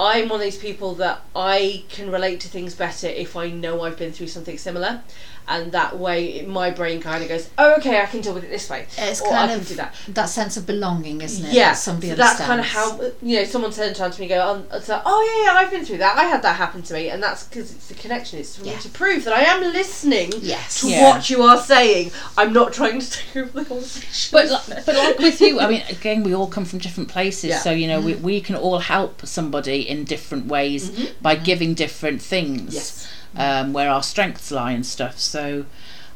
I'm 0.00 0.30
one 0.30 0.40
of 0.40 0.44
these 0.44 0.56
people 0.56 0.94
that 0.94 1.20
I 1.36 1.84
can 1.90 2.10
relate 2.10 2.40
to 2.40 2.48
things 2.48 2.74
better 2.74 3.06
if 3.06 3.36
I 3.36 3.50
know 3.50 3.82
I've 3.82 3.98
been 3.98 4.12
through 4.12 4.28
something 4.28 4.56
similar, 4.56 5.02
and 5.50 5.72
that 5.72 5.98
way 5.98 6.26
it- 6.38 6.48
my 6.48 6.70
brain 6.70 7.00
kind 7.00 7.22
of 7.22 7.28
goes, 7.28 7.48
"Oh, 7.58 7.74
okay, 7.78 8.00
I 8.00 8.06
can 8.06 8.20
deal 8.20 8.32
with 8.34 8.44
it 8.44 8.50
this 8.50 8.68
way." 8.70 8.86
it's 8.96 9.20
or 9.20 9.28
I 9.28 9.30
kind 9.30 9.50
can 9.50 9.60
of 9.60 9.68
do 9.68 9.74
that. 9.76 9.94
that 10.08 10.28
sense 10.28 10.56
of 10.56 10.64
belonging 10.66 11.20
isn't 11.20 11.44
it 11.46 11.52
Yeah, 11.52 11.70
that 11.70 11.78
somebody 11.78 12.08
so 12.10 12.14
that's 12.16 12.40
kind 12.40 12.60
of 12.60 12.66
how 12.66 13.00
you 13.22 13.36
know 13.40 13.44
someone 13.44 13.72
turned 13.72 13.98
around 13.98 14.12
to 14.12 14.20
me 14.20 14.32
and 14.32 14.64
go, 14.70 14.76
it's 14.76 14.88
"Oh 14.90 15.20
yeah, 15.28 15.52
yeah, 15.52 15.58
I've 15.58 15.70
been 15.70 15.84
through 15.84 15.98
that. 15.98 16.16
I 16.16 16.24
had 16.24 16.42
that 16.42 16.56
happen 16.56 16.82
to 16.82 16.94
me," 16.94 17.08
and 17.10 17.22
that's 17.22 17.42
because 17.44 17.70
it's 17.72 17.86
the 17.88 17.94
connection. 17.94 18.38
It's 18.38 18.56
for 18.56 18.64
Yeah. 18.64 18.76
me 18.76 18.82
to 18.82 18.88
prove 18.90 19.24
that 19.24 19.34
I 19.34 19.42
am 19.42 19.60
listening 19.72 20.32
yes 20.40 20.80
to 20.80 20.88
Yeah. 20.88 21.10
what 21.10 21.28
you 21.30 21.42
are 21.42 21.60
saying. 21.62 22.12
I'm 22.38 22.52
not 22.52 22.72
trying 22.72 23.00
to 23.00 23.10
take 23.16 23.36
over 23.36 23.58
the 23.60 23.64
conversation. 23.64 24.28
But 24.32 24.46
li- 24.50 24.82
but 24.86 24.94
like 24.94 25.18
with 25.18 25.40
you, 25.40 25.60
I 25.60 25.66
mean, 25.68 25.82
again, 25.88 26.22
we 26.22 26.34
all 26.34 26.46
come 26.46 26.64
from 26.64 26.78
different 26.78 27.08
places, 27.08 27.50
Yeah. 27.50 27.60
so 27.60 27.70
you 27.70 27.86
know 27.86 28.00
we, 28.00 28.14
we 28.14 28.40
can 28.40 28.56
all 28.56 28.78
help 28.78 29.22
somebody 29.26 29.88
in 29.88 30.04
different 30.04 30.46
ways 30.46 30.90
Mhm. 30.90 31.08
by 31.22 31.34
giving 31.34 31.74
different 31.74 32.20
things. 32.22 32.74
yes, 32.74 33.06
um, 33.36 33.72
where 33.72 33.90
our 33.90 34.02
strengths 34.02 34.50
lie 34.50 34.72
and 34.72 34.84
stuff. 34.84 35.18
So, 35.18 35.64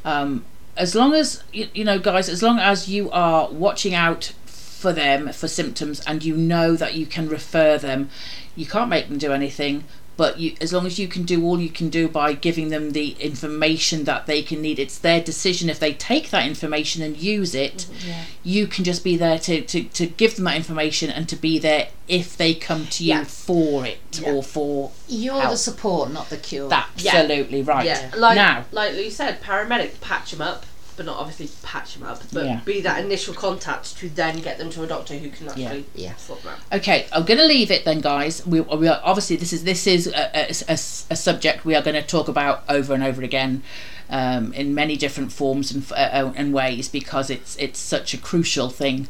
um, 0.04 0.44
as 0.76 0.94
long 0.94 1.14
as 1.14 1.42
you, 1.52 1.68
you 1.74 1.84
know, 1.84 1.98
guys, 1.98 2.28
as 2.28 2.42
long 2.42 2.58
as 2.58 2.88
you 2.88 3.10
are 3.10 3.48
watching 3.50 3.94
out 3.94 4.32
for 4.46 4.92
them 4.92 5.32
for 5.32 5.48
symptoms 5.48 6.00
and 6.06 6.24
you 6.24 6.36
know 6.36 6.76
that 6.76 6.94
you 6.94 7.06
can 7.06 7.28
refer 7.28 7.78
them, 7.78 8.10
you 8.56 8.66
can't 8.66 8.90
make 8.90 9.08
them 9.08 9.18
do 9.18 9.32
anything. 9.32 9.84
But 10.16 10.38
you, 10.38 10.54
as 10.60 10.72
long 10.72 10.86
as 10.86 10.98
you 10.98 11.08
can 11.08 11.24
do 11.24 11.44
all 11.44 11.60
you 11.60 11.70
can 11.70 11.88
do 11.88 12.08
by 12.08 12.34
giving 12.34 12.68
them 12.68 12.92
the 12.92 13.16
information 13.18 14.04
that 14.04 14.26
they 14.26 14.42
can 14.42 14.62
need, 14.62 14.78
it's 14.78 14.98
their 14.98 15.20
decision 15.20 15.68
if 15.68 15.80
they 15.80 15.92
take 15.92 16.30
that 16.30 16.46
information 16.46 17.02
and 17.02 17.16
use 17.16 17.54
it. 17.54 17.88
Mm-hmm. 17.90 18.08
yeah 18.08 18.24
You 18.44 18.66
can 18.66 18.84
just 18.84 19.02
be 19.02 19.16
there 19.16 19.38
to, 19.40 19.62
to, 19.62 19.82
to 19.84 20.06
give 20.06 20.36
them 20.36 20.44
that 20.44 20.56
information 20.56 21.10
and 21.10 21.28
to 21.28 21.36
be 21.36 21.58
there 21.58 21.88
if 22.06 22.36
they 22.36 22.54
come 22.54 22.86
to 22.88 23.02
you 23.04 23.14
Yeah. 23.14 23.24
for 23.24 23.84
it 23.86 23.98
Yeah. 24.20 24.32
or 24.32 24.42
for 24.42 24.92
you're 25.08 25.40
the 25.42 25.56
support 25.56 26.12
not 26.12 26.28
the 26.30 26.36
cure 26.36 26.68
absolutely 26.72 27.62
right. 27.62 27.86
yeah. 27.86 28.10
Like 28.16 28.36
now, 28.36 28.64
like 28.72 28.92
Lou 28.94 29.10
said, 29.10 29.40
paramedic 29.42 30.00
patch 30.00 30.30
them 30.32 30.40
up, 30.42 30.64
but 30.96 31.06
not 31.06 31.18
obviously 31.18 31.48
patch 31.62 31.94
them 31.94 32.04
up, 32.04 32.22
but 32.32 32.44
Yeah. 32.44 32.60
be 32.64 32.80
that 32.82 33.04
initial 33.04 33.34
contact 33.34 33.96
to 33.98 34.08
then 34.08 34.40
get 34.40 34.58
them 34.58 34.70
to 34.70 34.82
a 34.82 34.86
doctor 34.86 35.14
who 35.14 35.30
can 35.30 35.48
actually 35.48 35.84
Yeah. 35.94 36.14
sort 36.16 36.42
them 36.42 36.52
out. 36.54 36.78
Okay, 36.80 37.06
I'm 37.12 37.24
going 37.24 37.38
to 37.40 37.46
leave 37.46 37.70
it 37.70 37.84
then, 37.84 38.00
guys. 38.00 38.46
We, 38.46 38.60
we 38.60 38.88
are, 38.88 39.00
obviously 39.02 39.36
this 39.36 39.52
is 39.52 39.64
this 39.64 39.86
is 39.86 40.06
a, 40.06 40.30
a, 40.36 40.50
a, 40.68 40.74
a 40.74 41.16
subject 41.16 41.64
we 41.64 41.74
are 41.74 41.82
going 41.82 41.94
to 42.00 42.02
talk 42.06 42.28
about 42.28 42.62
over 42.68 42.94
and 42.94 43.02
over 43.02 43.22
again 43.22 43.62
um, 44.10 44.52
in 44.52 44.74
many 44.74 44.96
different 44.96 45.32
forms 45.32 45.72
and, 45.72 45.90
uh, 45.92 46.32
and 46.36 46.52
ways 46.52 46.88
because 46.88 47.30
it's 47.30 47.56
it's 47.56 47.78
such 47.78 48.14
a 48.14 48.18
crucial 48.18 48.68
thing 48.68 49.08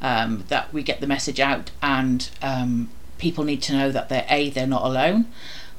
um, 0.00 0.44
that 0.48 0.72
we 0.72 0.82
get 0.82 1.00
the 1.00 1.06
message 1.06 1.38
out 1.40 1.70
and 1.80 2.30
um, 2.42 2.88
people 3.18 3.44
need 3.44 3.62
to 3.62 3.72
know 3.72 3.90
that 3.92 4.08
they're 4.08 4.26
a 4.28 4.50
they're 4.50 4.66
not 4.66 4.82
alone, 4.84 5.26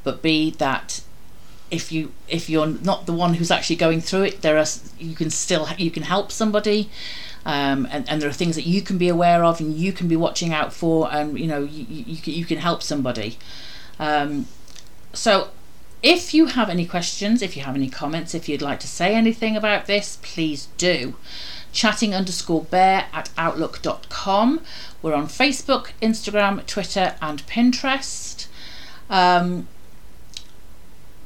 but 0.04 0.22
b 0.22 0.50
that 0.52 1.02
if 1.74 1.92
you 1.92 2.12
if 2.28 2.50
you're 2.50 2.68
not 2.68 3.06
the 3.06 3.14
one 3.14 3.34
who's 3.34 3.52
actually 3.52 3.76
going 3.76 4.00
through 4.00 4.24
it, 4.24 4.42
there 4.42 4.58
are 4.58 4.66
you 5.00 5.16
can 5.16 5.30
still 5.30 5.68
you 5.78 5.92
can 5.92 6.04
help 6.04 6.32
somebody 6.32 6.90
um, 7.46 7.88
and, 7.92 8.08
and 8.10 8.22
there 8.22 8.30
are 8.30 8.34
things 8.34 8.56
that 8.56 8.66
you 8.66 8.82
can 8.82 8.98
be 8.98 9.10
aware 9.10 9.44
of 9.44 9.60
and 9.60 9.76
you 9.76 9.92
can 9.92 10.08
be 10.08 10.16
watching 10.16 10.54
out 10.54 10.72
for 10.72 11.12
and 11.12 11.38
you 11.38 11.48
know 11.48 11.64
you, 11.64 11.86
you, 11.90 12.18
you, 12.24 12.46
can, 12.46 12.58
help 12.58 12.82
somebody. 12.82 13.38
Um, 14.00 14.48
so 15.12 15.50
if 16.02 16.34
you 16.34 16.48
have 16.48 16.70
any 16.70 16.86
questions 16.86 17.42
if 17.42 17.58
you 17.58 17.64
have 17.64 17.76
any 17.76 17.90
comments 17.90 18.34
if 18.34 18.48
you'd 18.48 18.62
like 18.62 18.80
to 18.80 18.88
say 18.88 19.16
anything 19.16 19.58
about 19.58 19.86
this 19.88 20.18
please 20.22 20.68
do. 20.78 21.16
Chatting 21.72 22.14
underscore 22.14 22.64
bear 22.64 23.08
at 23.12 23.30
outlook.com 23.38 24.62
we're 25.02 25.16
on 25.16 25.28
facebook 25.28 25.90
instagram 26.02 26.66
twitter 26.66 27.16
and 27.22 27.46
pinterest. 27.48 28.48
Um, 29.10 29.68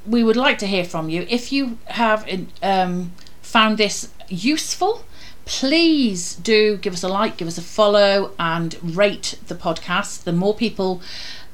we 0.08 0.24
would 0.24 0.38
like 0.38 0.58
to 0.60 0.68
hear 0.68 0.84
from 0.84 1.10
you 1.10 1.26
if 1.30 1.52
you 1.52 1.78
have 1.86 2.28
um, 2.62 3.12
found 3.42 3.78
this 3.78 4.10
useful 4.30 5.04
please 5.48 6.36
do 6.36 6.76
give 6.78 6.94
us 6.94 7.04
a 7.04 7.08
like, 7.08 7.38
give 7.38 7.48
us 7.48 7.58
a 7.58 7.62
follow, 7.62 8.34
and 8.38 8.78
rate 8.84 9.40
the 9.48 9.56
podcast. 9.56 10.26
The 10.26 10.34
more 10.34 10.54
people 10.54 11.02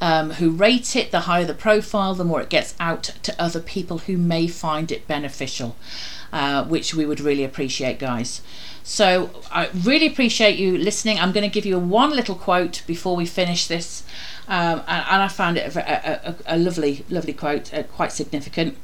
um, 0.01 0.31
who 0.31 0.49
rate 0.49 0.95
it, 0.95 1.11
the 1.11 1.21
higher 1.21 1.45
the 1.45 1.53
profile, 1.53 2.15
the 2.15 2.25
more 2.25 2.41
it 2.41 2.49
gets 2.49 2.73
out 2.79 3.03
to 3.21 3.41
other 3.41 3.59
people 3.59 3.99
who 3.99 4.17
may 4.17 4.47
find 4.47 4.91
it 4.91 5.07
beneficial, 5.07 5.75
uh, 6.33 6.65
which 6.65 6.95
we 6.95 7.05
would 7.05 7.21
really 7.21 7.43
appreciate, 7.43 7.99
guys. 7.99 8.41
So 8.83 9.29
I 9.51 9.69
really 9.73 10.07
appreciate 10.07 10.57
you 10.57 10.75
listening. 10.75 11.19
I'm 11.19 11.31
going 11.31 11.47
to 11.47 11.53
give 11.53 11.65
you 11.65 11.77
one 11.77 12.09
little 12.09 12.35
quote 12.35 12.81
before 12.87 13.15
we 13.15 13.27
finish 13.27 13.67
this, 13.67 14.03
um, 14.47 14.79
and, 14.87 15.05
and 15.09 15.21
I 15.21 15.27
found 15.27 15.57
it 15.57 15.75
a, 15.75 16.29
a, 16.29 16.35
a, 16.45 16.57
lovely, 16.57 17.05
lovely 17.09 17.33
quote, 17.33 17.73
uh, 17.73 17.83
quite 17.83 18.11
significant. 18.11 18.77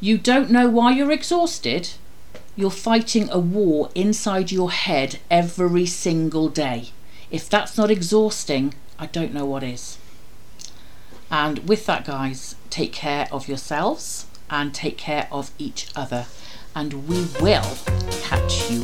You 0.00 0.18
don't 0.18 0.50
know 0.50 0.68
why 0.68 0.92
you're 0.92 1.12
exhausted 1.12 1.90
you're 2.54 2.70
fighting 2.70 3.30
a 3.30 3.38
war 3.38 3.90
inside 3.94 4.52
your 4.52 4.70
head 4.70 5.18
every 5.30 5.86
single 5.86 6.48
day. 6.48 6.90
If 7.30 7.48
that's 7.48 7.78
not 7.78 7.90
exhausting, 7.90 8.74
I 8.98 9.06
don't 9.06 9.32
know 9.32 9.46
what 9.46 9.62
is. 9.62 9.98
And 11.30 11.66
with 11.66 11.86
that, 11.86 12.04
guys, 12.04 12.56
take 12.68 12.92
care 12.92 13.26
of 13.32 13.48
yourselves 13.48 14.26
and 14.50 14.74
take 14.74 14.98
care 14.98 15.28
of 15.32 15.50
each 15.56 15.88
other. 15.96 16.26
And 16.76 17.08
we 17.08 17.26
will 17.40 17.76
catch 18.20 18.70
you 18.70 18.82